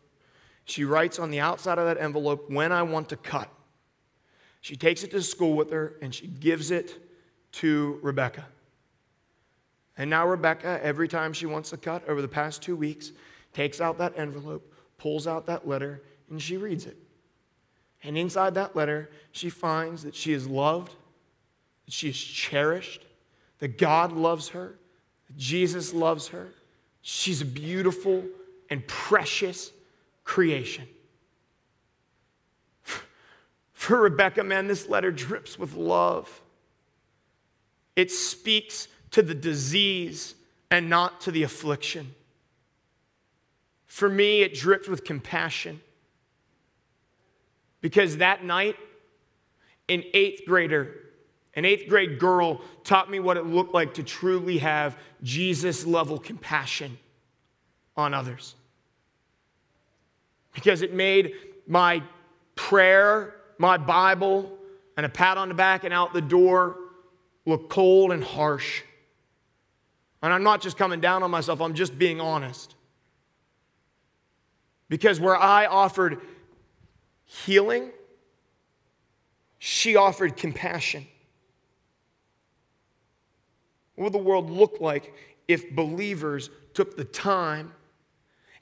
She 0.65 0.85
writes 0.85 1.19
on 1.19 1.33
the 1.33 1.41
outside 1.41 1.79
of 1.79 1.87
that 1.87 1.99
envelope, 1.99 2.49
when 2.49 2.71
I 2.71 2.85
want 2.85 3.09
to 3.09 3.17
cut. 3.17 3.51
She 4.61 4.77
takes 4.77 5.03
it 5.03 5.11
to 5.11 5.21
school 5.21 5.55
with 5.57 5.73
her 5.73 5.97
and 6.01 6.15
she 6.15 6.29
gives 6.29 6.71
it 6.71 6.97
to 7.55 7.99
Rebecca. 8.03 8.47
And 10.01 10.09
now, 10.09 10.27
Rebecca, 10.27 10.81
every 10.83 11.09
time 11.09 11.35
she 11.35 11.45
wants 11.45 11.69
to 11.71 11.77
cut 11.77 12.09
over 12.09 12.23
the 12.23 12.27
past 12.27 12.63
two 12.63 12.75
weeks, 12.75 13.13
takes 13.53 13.83
out 13.83 13.99
that 13.99 14.19
envelope, 14.19 14.73
pulls 14.97 15.27
out 15.27 15.45
that 15.45 15.69
letter, 15.69 16.03
and 16.31 16.41
she 16.41 16.57
reads 16.57 16.87
it. 16.87 16.97
And 18.03 18.17
inside 18.17 18.55
that 18.55 18.75
letter, 18.75 19.11
she 19.33 19.51
finds 19.51 20.05
that 20.05 20.15
she 20.15 20.33
is 20.33 20.47
loved, 20.47 20.95
that 21.85 21.93
she 21.93 22.09
is 22.09 22.17
cherished, 22.19 23.05
that 23.59 23.77
God 23.77 24.13
loves 24.13 24.49
her, 24.49 24.79
that 25.27 25.37
Jesus 25.37 25.93
loves 25.93 26.29
her. 26.29 26.49
She's 27.03 27.43
a 27.43 27.45
beautiful 27.45 28.25
and 28.71 28.87
precious 28.87 29.71
creation. 30.25 30.89
For 33.75 34.01
Rebecca, 34.01 34.45
man, 34.45 34.67
this 34.67 34.89
letter 34.89 35.13
drips 35.13 35.59
with 35.59 35.75
love. 35.75 36.41
It 37.97 38.11
speaks 38.11 38.89
to 39.13 39.23
the 39.23 39.35
disease 39.35 40.35
and 40.71 40.89
not 40.89 41.21
to 41.23 41.31
the 41.31 41.43
affliction. 41.43 42.15
For 43.87 44.09
me, 44.09 44.43
it 44.43 44.55
dripped 44.55 44.89
with 44.89 45.05
compassion. 45.05 45.81
Because 47.81 48.19
that 48.19 48.45
night, 48.45 48.77
an 49.89 50.05
eighth 50.15 50.43
grader, 50.47 50.95
an 51.55 51.65
eighth 51.65 51.89
grade 51.89 52.19
girl 52.19 52.61
taught 52.85 53.11
me 53.11 53.19
what 53.19 53.37
it 53.37 53.47
looked 53.47 53.75
like 53.75 53.95
to 53.95 54.03
truly 54.03 54.59
have 54.59 54.97
Jesus 55.23 55.85
level 55.85 56.19
compassion 56.19 56.99
on 57.97 58.15
others. 58.15 58.55
Because 60.55 60.83
it 60.83 60.95
made 60.95 61.35
my 61.67 62.03
prayer, 62.55 63.35
my 63.59 63.77
Bible, 63.77 64.57
and 64.97 65.05
a 65.07 65.09
pat 65.09 65.37
on 65.37 65.49
the 65.49 65.55
back 65.55 65.85
and 65.85 65.95
out 65.95 66.13
the 66.13 66.21
door 66.21 66.77
look 67.47 67.71
cold 67.71 68.13
and 68.13 68.23
harsh. 68.23 68.83
And 70.23 70.33
I'm 70.33 70.43
not 70.43 70.61
just 70.61 70.77
coming 70.77 71.01
down 71.01 71.23
on 71.23 71.31
myself, 71.31 71.61
I'm 71.61 71.75
just 71.75 71.99
being 71.99 72.21
honest. 72.21 72.75
Because 74.89 75.21
where 75.21 75.37
I 75.37 75.67
offered 75.67 76.21
healing, 77.25 77.91
she 79.59 79.97
offered 79.97 80.37
compassion. 80.37 81.07
What 83.95 84.05
would 84.05 84.13
the 84.15 84.19
world 84.19 84.51
look 84.51 84.79
like 84.81 85.15
if 85.47 85.71
believers 85.71 86.51
took 86.75 86.97
the 86.97 87.05
time 87.05 87.73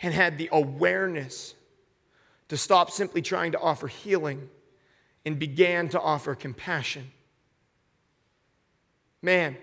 and 0.02 0.12
had 0.12 0.38
the 0.38 0.48
awareness 0.52 1.54
to 2.48 2.56
stop 2.56 2.90
simply 2.90 3.22
trying 3.22 3.52
to 3.52 3.60
offer 3.60 3.86
healing 3.86 4.48
and 5.24 5.38
began 5.38 5.88
to 5.90 6.00
offer 6.00 6.34
compassion? 6.34 7.10
Man, 9.22 9.56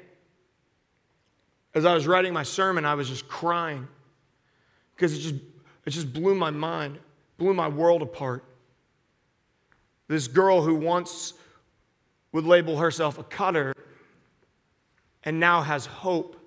as 1.76 1.84
I 1.84 1.94
was 1.94 2.08
writing 2.08 2.34
my 2.34 2.44
sermon, 2.44 2.86
I 2.86 2.96
was 2.96 3.10
just 3.10 3.28
crying 3.28 3.88
because 4.96 5.14
it 5.14 5.20
just, 5.20 5.36
it 5.86 5.90
just 5.90 6.14
blew 6.14 6.34
my 6.34 6.50
mind, 6.50 6.98
blew 7.38 7.54
my 7.54 7.68
world 7.68 8.02
apart. 8.02 8.46
This 10.08 10.30
girl 10.30 10.62
who 10.62 10.74
once 10.74 11.34
would 12.32 12.46
label 12.46 12.78
herself 12.78 13.20
a 13.20 13.24
cutter 13.24 13.74
and 15.24 15.40
now 15.40 15.62
has 15.62 15.86
hope 15.86 16.38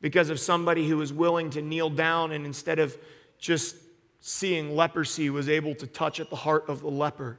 because 0.00 0.30
of 0.30 0.38
somebody 0.38 0.88
who 0.88 0.96
was 0.96 1.12
willing 1.12 1.50
to 1.50 1.62
kneel 1.62 1.90
down 1.90 2.30
and 2.30 2.46
instead 2.46 2.78
of 2.78 2.96
just 3.38 3.76
seeing 4.20 4.76
leprosy 4.76 5.28
was 5.28 5.48
able 5.48 5.74
to 5.74 5.86
touch 5.88 6.20
at 6.20 6.30
the 6.30 6.36
heart 6.36 6.68
of 6.68 6.82
the 6.82 6.88
leper. 6.88 7.38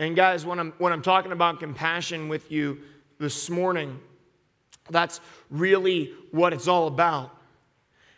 And 0.00 0.16
guys, 0.16 0.44
when 0.44 0.58
I'm, 0.58 0.72
when 0.78 0.92
I'm 0.92 1.02
talking 1.02 1.30
about 1.30 1.60
compassion 1.60 2.28
with 2.28 2.50
you 2.50 2.80
this 3.20 3.50
morning, 3.50 4.00
that's 4.88 5.20
really 5.50 6.12
what 6.32 6.52
it's 6.52 6.66
all 6.66 6.88
about. 6.88 7.36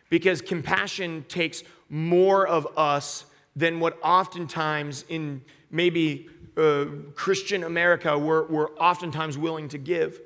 Because 0.08 0.40
compassion 0.40 1.26
takes 1.28 1.62
more 1.90 2.46
of 2.46 2.66
us 2.78 3.26
than 3.56 3.80
what 3.80 3.98
oftentimes 4.02 5.04
in 5.08 5.42
maybe 5.70 6.28
uh, 6.56 6.84
Christian 7.14 7.64
America 7.64 8.16
we're, 8.16 8.46
we're 8.46 8.70
oftentimes 8.76 9.36
willing 9.36 9.68
to 9.68 9.78
give. 9.78 10.20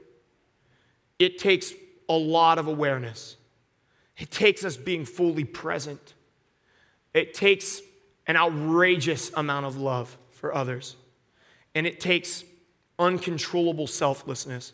It 1.18 1.39
takes 1.39 1.72
a 2.09 2.16
lot 2.16 2.59
of 2.59 2.68
awareness, 2.68 3.37
it 4.16 4.31
takes 4.31 4.64
us 4.64 4.77
being 4.77 5.05
fully 5.05 5.45
present, 5.45 6.14
it 7.14 7.35
takes 7.35 7.81
an 8.27 8.37
outrageous 8.37 9.33
amount 9.35 9.66
of 9.66 9.77
love 9.79 10.16
for 10.33 10.55
others, 10.55 10.97
and 11.74 11.87
it 11.87 11.99
takes 11.99 12.45
uncontrollable 12.99 13.86
selflessness. 13.86 14.72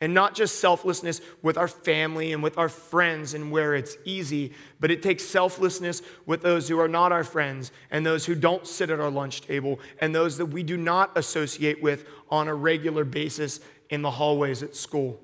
And 0.00 0.12
not 0.12 0.34
just 0.34 0.60
selflessness 0.60 1.22
with 1.40 1.56
our 1.56 1.68
family 1.68 2.34
and 2.34 2.42
with 2.42 2.58
our 2.58 2.68
friends 2.68 3.32
and 3.32 3.50
where 3.50 3.74
it's 3.74 3.96
easy, 4.04 4.52
but 4.78 4.90
it 4.90 5.02
takes 5.02 5.24
selflessness 5.24 6.02
with 6.26 6.42
those 6.42 6.68
who 6.68 6.78
are 6.78 6.88
not 6.88 7.12
our 7.12 7.24
friends 7.24 7.72
and 7.90 8.04
those 8.04 8.26
who 8.26 8.34
don't 8.34 8.66
sit 8.66 8.90
at 8.90 9.00
our 9.00 9.10
lunch 9.10 9.40
table 9.40 9.80
and 10.00 10.14
those 10.14 10.36
that 10.36 10.46
we 10.46 10.62
do 10.62 10.76
not 10.76 11.16
associate 11.16 11.82
with 11.82 12.06
on 12.30 12.46
a 12.46 12.54
regular 12.54 13.04
basis 13.04 13.60
in 13.88 14.02
the 14.02 14.10
hallways 14.10 14.62
at 14.62 14.76
school. 14.76 15.18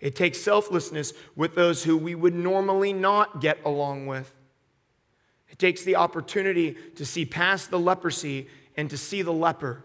It 0.00 0.16
takes 0.16 0.40
selflessness 0.40 1.12
with 1.36 1.54
those 1.54 1.84
who 1.84 1.96
we 1.96 2.16
would 2.16 2.34
normally 2.34 2.92
not 2.92 3.40
get 3.40 3.58
along 3.64 4.06
with. 4.06 4.34
It 5.48 5.60
takes 5.60 5.84
the 5.84 5.96
opportunity 5.96 6.76
to 6.96 7.06
see 7.06 7.24
past 7.24 7.70
the 7.70 7.78
leprosy 7.78 8.48
and 8.76 8.90
to 8.90 8.98
see 8.98 9.22
the 9.22 9.32
leper 9.32 9.84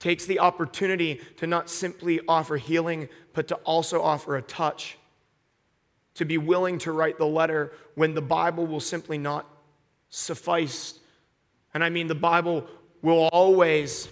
takes 0.00 0.24
the 0.24 0.40
opportunity 0.40 1.20
to 1.36 1.46
not 1.46 1.70
simply 1.70 2.20
offer 2.26 2.56
healing, 2.56 3.08
but 3.34 3.46
to 3.48 3.54
also 3.56 4.02
offer 4.02 4.36
a 4.36 4.42
touch. 4.42 4.96
To 6.14 6.24
be 6.24 6.38
willing 6.38 6.78
to 6.80 6.92
write 6.92 7.18
the 7.18 7.26
letter 7.26 7.72
when 7.94 8.14
the 8.14 8.22
Bible 8.22 8.66
will 8.66 8.80
simply 8.80 9.18
not 9.18 9.46
suffice. 10.08 10.98
And 11.72 11.84
I 11.84 11.90
mean, 11.90 12.08
the 12.08 12.14
Bible 12.14 12.66
will 13.00 13.28
always, 13.32 14.08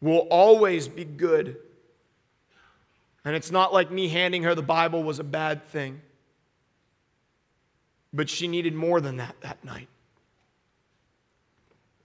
will 0.00 0.26
always 0.30 0.88
be 0.88 1.04
good. 1.04 1.56
And 3.24 3.34
it's 3.34 3.50
not 3.50 3.72
like 3.72 3.90
me 3.90 4.08
handing 4.08 4.42
her 4.42 4.54
the 4.54 4.62
Bible 4.62 5.02
was 5.02 5.20
a 5.20 5.24
bad 5.24 5.64
thing. 5.68 6.02
But 8.12 8.28
she 8.28 8.46
needed 8.46 8.74
more 8.74 9.00
than 9.00 9.16
that 9.16 9.36
that 9.40 9.64
night. 9.64 9.88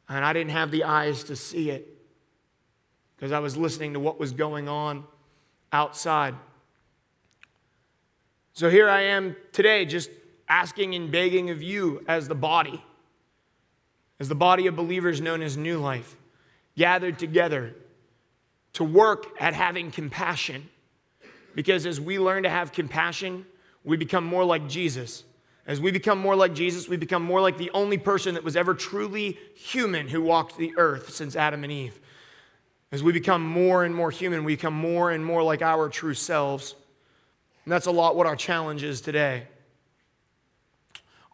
And 0.08 0.24
I 0.24 0.32
didn't 0.32 0.52
have 0.52 0.72
the 0.72 0.86
eyes 0.86 1.26
to 1.26 1.36
see 1.36 1.70
it 1.70 1.97
because 3.18 3.32
I 3.32 3.40
was 3.40 3.58
listening 3.58 3.94
to 3.94 4.00
what 4.00 4.20
was 4.20 4.32
going 4.32 4.70
on 4.70 5.04
outside. 5.74 6.36
So 8.54 8.70
here 8.70 8.90
I 8.90 9.02
am 9.02 9.36
today, 9.52 9.86
just 9.86 10.10
asking 10.48 10.96
and 10.96 11.12
begging 11.12 11.50
of 11.50 11.62
you 11.62 12.04
as 12.08 12.28
the 12.28 12.36
body, 12.36 12.84
as 14.20 14.30
the 14.30 14.36
body 14.36 14.68
of 14.68 14.76
believers 14.76 15.20
known 15.20 15.42
as 15.42 15.58
New 15.58 15.80
Life, 15.80 16.16
gathered 16.76 17.20
together 17.20 17.74
to 18.74 18.84
work 18.84 19.26
at 19.40 19.54
having 19.54 19.92
compassion. 19.92 20.70
Because 21.56 21.86
as 21.88 22.00
we 22.00 22.20
learn 22.20 22.44
to 22.44 22.50
have 22.50 22.72
compassion, 22.72 23.46
we 23.84 23.98
become 23.98 24.24
more 24.24 24.46
like 24.46 24.68
Jesus. 24.68 25.24
As 25.66 25.82
we 25.82 25.92
become 25.92 26.20
more 26.20 26.36
like 26.36 26.54
Jesus, 26.54 26.88
we 26.88 26.98
become 26.98 27.24
more 27.24 27.42
like 27.42 27.58
the 27.58 27.72
only 27.74 27.98
person 27.98 28.36
that 28.36 28.44
was 28.44 28.56
ever 28.56 28.74
truly 28.74 29.38
human 29.56 30.08
who 30.08 30.22
walked 30.22 30.58
the 30.58 30.74
earth 30.78 31.10
since 31.14 31.36
Adam 31.36 31.64
and 31.64 31.74
Eve. 31.74 32.00
As 32.92 33.04
we 33.04 33.12
become 33.12 33.46
more 33.46 33.84
and 33.84 33.94
more 33.94 34.12
human, 34.12 34.44
we 34.44 34.56
become 34.56 34.74
more 34.74 35.12
and 35.12 35.24
more 35.26 35.44
like 35.44 35.62
our 35.62 35.90
true 35.90 36.14
selves. 36.14 36.76
And 37.66 37.72
that's 37.72 37.86
a 37.86 37.92
lot 37.92 38.16
what 38.16 38.28
our 38.28 38.36
challenge 38.36 38.84
is 38.84 39.02
today. 39.02 39.44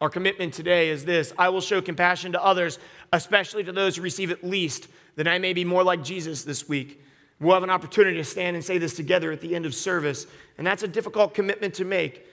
Our 0.01 0.09
commitment 0.09 0.53
today 0.53 0.89
is 0.89 1.05
this 1.05 1.31
I 1.37 1.49
will 1.49 1.61
show 1.61 1.81
compassion 1.81 2.31
to 2.31 2.43
others, 2.43 2.79
especially 3.11 3.63
to 3.65 3.71
those 3.71 3.95
who 3.95 4.01
receive 4.01 4.31
it 4.31 4.43
least, 4.43 4.87
that 5.15 5.27
I 5.27 5.37
may 5.37 5.53
be 5.53 5.63
more 5.63 5.83
like 5.83 6.03
Jesus 6.03 6.43
this 6.43 6.67
week. 6.67 7.01
We'll 7.39 7.53
have 7.53 7.63
an 7.63 7.69
opportunity 7.69 8.17
to 8.17 8.23
stand 8.23 8.55
and 8.55 8.65
say 8.65 8.77
this 8.77 8.95
together 8.95 9.31
at 9.31 9.41
the 9.41 9.55
end 9.55 9.65
of 9.65 9.75
service. 9.75 10.25
And 10.57 10.65
that's 10.65 10.83
a 10.83 10.87
difficult 10.87 11.33
commitment 11.33 11.75
to 11.75 11.85
make. 11.85 12.25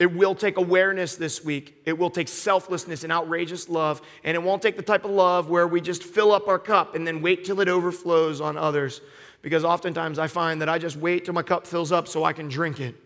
It 0.00 0.12
will 0.12 0.34
take 0.34 0.56
awareness 0.56 1.14
this 1.14 1.44
week. 1.44 1.80
It 1.84 1.96
will 1.96 2.10
take 2.10 2.26
selflessness 2.28 3.04
and 3.04 3.12
outrageous 3.12 3.68
love. 3.68 4.02
And 4.24 4.34
it 4.34 4.42
won't 4.42 4.60
take 4.60 4.76
the 4.76 4.82
type 4.82 5.04
of 5.04 5.12
love 5.12 5.48
where 5.48 5.68
we 5.68 5.80
just 5.80 6.02
fill 6.02 6.32
up 6.32 6.48
our 6.48 6.58
cup 6.58 6.94
and 6.94 7.06
then 7.06 7.22
wait 7.22 7.44
till 7.44 7.60
it 7.60 7.68
overflows 7.68 8.40
on 8.40 8.56
others. 8.56 9.00
Because 9.40 9.64
oftentimes 9.64 10.18
I 10.18 10.26
find 10.26 10.60
that 10.62 10.68
I 10.68 10.78
just 10.78 10.96
wait 10.96 11.24
till 11.24 11.34
my 11.34 11.42
cup 11.42 11.66
fills 11.66 11.92
up 11.92 12.08
so 12.08 12.24
I 12.24 12.32
can 12.32 12.48
drink 12.48 12.80
it. 12.80 12.96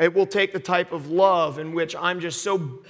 It 0.00 0.14
will 0.14 0.26
take 0.26 0.52
the 0.52 0.60
type 0.60 0.92
of 0.92 1.10
love 1.10 1.58
in 1.58 1.74
which 1.74 1.94
I'm 1.96 2.20
just 2.20 2.42
so 2.42 2.80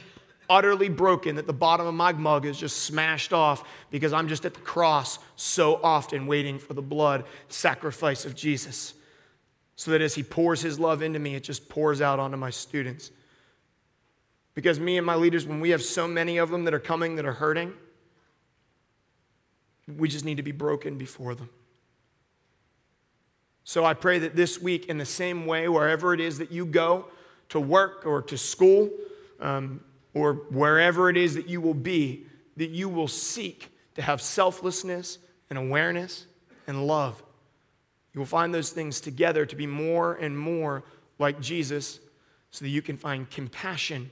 utterly 0.49 0.89
broken 0.89 1.37
that 1.37 1.47
the 1.47 1.53
bottom 1.53 1.87
of 1.87 1.95
my 1.95 2.13
mug 2.13 2.47
is 2.47 2.59
just 2.59 2.85
smashed 2.85 3.33
off 3.33 3.65
because 3.91 4.13
I'm 4.13 4.29
just 4.29 4.45
at 4.45 4.55
the 4.55 4.61
cross 4.61 5.19
so 5.37 5.81
often 5.83 6.27
waiting 6.27 6.59
for 6.59 6.75
the 6.75 6.83
blood 6.83 7.25
sacrifice 7.49 8.25
of 8.25 8.35
Jesus 8.35 8.95
so 9.79 9.93
that 9.93 10.01
as 10.01 10.17
He 10.17 10.25
pours 10.25 10.61
His 10.61 10.81
love 10.81 11.03
into 11.03 11.21
me, 11.21 11.37
it 11.37 11.45
just 11.45 11.69
pours 11.69 12.01
out 12.01 12.19
onto 12.19 12.37
my 12.37 12.51
students. 12.51 13.13
Because 14.55 14.81
me 14.81 14.97
and 14.97 15.07
my 15.07 15.15
leaders, 15.15 15.47
when 15.47 15.61
we 15.61 15.71
have 15.71 15.83
so 15.83 16.09
many 16.09 16.39
of 16.39 16.51
them 16.51 16.65
that 16.65 16.75
are 16.75 16.81
coming 16.81 17.15
that 17.15 17.25
are 17.25 17.33
hurting, 17.33 17.73
we 19.97 20.09
just 20.09 20.25
need 20.25 20.39
to 20.39 20.43
be 20.43 20.51
broken 20.51 20.99
before 20.99 21.37
them. 21.37 21.49
So 23.63 23.85
I 23.85 23.95
pray 23.95 24.19
that 24.19 24.35
this 24.35 24.61
week, 24.61 24.87
in 24.87 24.99
the 24.99 25.07
same 25.07 25.47
way, 25.47 25.69
wherever 25.69 26.13
it 26.13 26.19
is 26.19 26.39
that 26.39 26.51
you 26.51 26.67
go 26.67 27.07
to 27.51 27.61
work 27.61 28.05
or 28.05 28.21
to 28.23 28.37
school, 28.37 28.91
um, 29.39 29.81
or 30.13 30.35
wherever 30.51 31.09
it 31.09 31.17
is 31.17 31.37
that 31.37 31.49
you 31.49 31.61
will 31.61 31.73
be, 31.73 32.27
that 32.57 32.71
you 32.71 32.89
will 32.89 33.07
seek 33.07 33.71
to 33.95 34.03
have 34.03 34.21
selflessness 34.21 35.19
and 35.51 35.57
awareness 35.57 36.27
and 36.67 36.85
love 36.85 37.23
you 38.19 38.21
will 38.21 38.27
find 38.27 38.53
those 38.53 38.71
things 38.71 39.01
together 39.01 39.47
to 39.47 39.55
be 39.55 39.65
more 39.65 40.15
and 40.15 40.37
more 40.37 40.83
like 41.21 41.41
Jesus 41.41 42.01
so 42.51 42.65
that 42.65 42.69
you 42.69 42.83
can 42.83 42.97
find 42.97 43.31
compassion. 43.31 44.11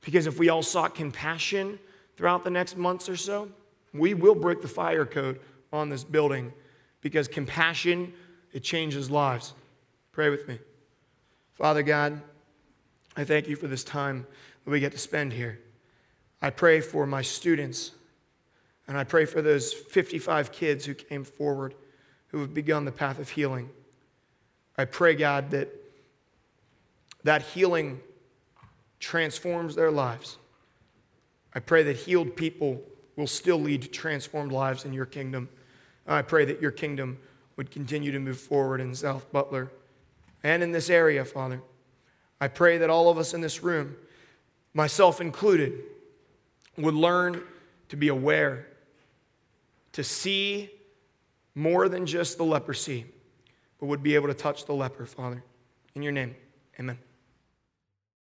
Because 0.00 0.28
if 0.28 0.38
we 0.38 0.48
all 0.48 0.62
sought 0.62 0.94
compassion 0.94 1.80
throughout 2.16 2.44
the 2.44 2.50
next 2.50 2.76
months 2.76 3.08
or 3.08 3.16
so, 3.16 3.48
we 3.92 4.14
will 4.14 4.36
break 4.36 4.62
the 4.62 4.68
fire 4.68 5.04
code 5.04 5.40
on 5.72 5.88
this 5.88 6.04
building 6.04 6.52
because 7.00 7.26
compassion, 7.26 8.12
it 8.52 8.62
changes 8.62 9.10
lives. 9.10 9.54
Pray 10.12 10.30
with 10.30 10.46
me. 10.46 10.60
Father 11.54 11.82
God, 11.82 12.22
I 13.16 13.24
thank 13.24 13.48
you 13.48 13.56
for 13.56 13.66
this 13.66 13.82
time 13.82 14.24
that 14.64 14.70
we 14.70 14.78
get 14.78 14.92
to 14.92 14.98
spend 14.98 15.32
here. 15.32 15.58
I 16.40 16.50
pray 16.50 16.80
for 16.80 17.08
my 17.08 17.22
students, 17.22 17.90
and 18.86 18.96
I 18.96 19.02
pray 19.02 19.24
for 19.24 19.42
those 19.42 19.72
55 19.72 20.52
kids 20.52 20.84
who 20.84 20.94
came 20.94 21.24
forward 21.24 21.74
who 22.32 22.40
have 22.40 22.52
begun 22.52 22.84
the 22.84 22.92
path 22.92 23.18
of 23.18 23.28
healing. 23.28 23.70
I 24.76 24.86
pray, 24.86 25.14
God, 25.14 25.50
that 25.52 25.68
that 27.24 27.42
healing 27.42 28.00
transforms 28.98 29.74
their 29.74 29.90
lives. 29.90 30.38
I 31.54 31.60
pray 31.60 31.82
that 31.84 31.96
healed 31.96 32.34
people 32.34 32.80
will 33.16 33.26
still 33.26 33.58
lead 33.58 33.82
to 33.82 33.88
transformed 33.88 34.52
lives 34.52 34.84
in 34.84 34.92
your 34.92 35.06
kingdom. 35.06 35.48
I 36.06 36.22
pray 36.22 36.44
that 36.46 36.60
your 36.60 36.70
kingdom 36.70 37.18
would 37.56 37.70
continue 37.70 38.10
to 38.10 38.18
move 38.18 38.40
forward 38.40 38.80
in 38.80 38.94
South 38.94 39.30
Butler 39.30 39.70
and 40.42 40.62
in 40.62 40.72
this 40.72 40.90
area, 40.90 41.24
Father. 41.24 41.60
I 42.40 42.48
pray 42.48 42.78
that 42.78 42.90
all 42.90 43.08
of 43.08 43.18
us 43.18 43.34
in 43.34 43.40
this 43.40 43.62
room, 43.62 43.96
myself 44.74 45.20
included, 45.20 45.74
would 46.76 46.94
learn 46.94 47.42
to 47.90 47.96
be 47.96 48.08
aware, 48.08 48.66
to 49.92 50.02
see 50.02 50.70
more 51.54 51.88
than 51.88 52.06
just 52.06 52.38
the 52.38 52.44
leprosy, 52.44 53.06
but 53.78 53.86
would 53.86 54.02
be 54.02 54.14
able 54.14 54.28
to 54.28 54.34
touch 54.34 54.64
the 54.64 54.72
leper, 54.72 55.06
Father. 55.06 55.42
In 55.94 56.02
your 56.02 56.12
name, 56.12 56.34
amen. 56.80 56.98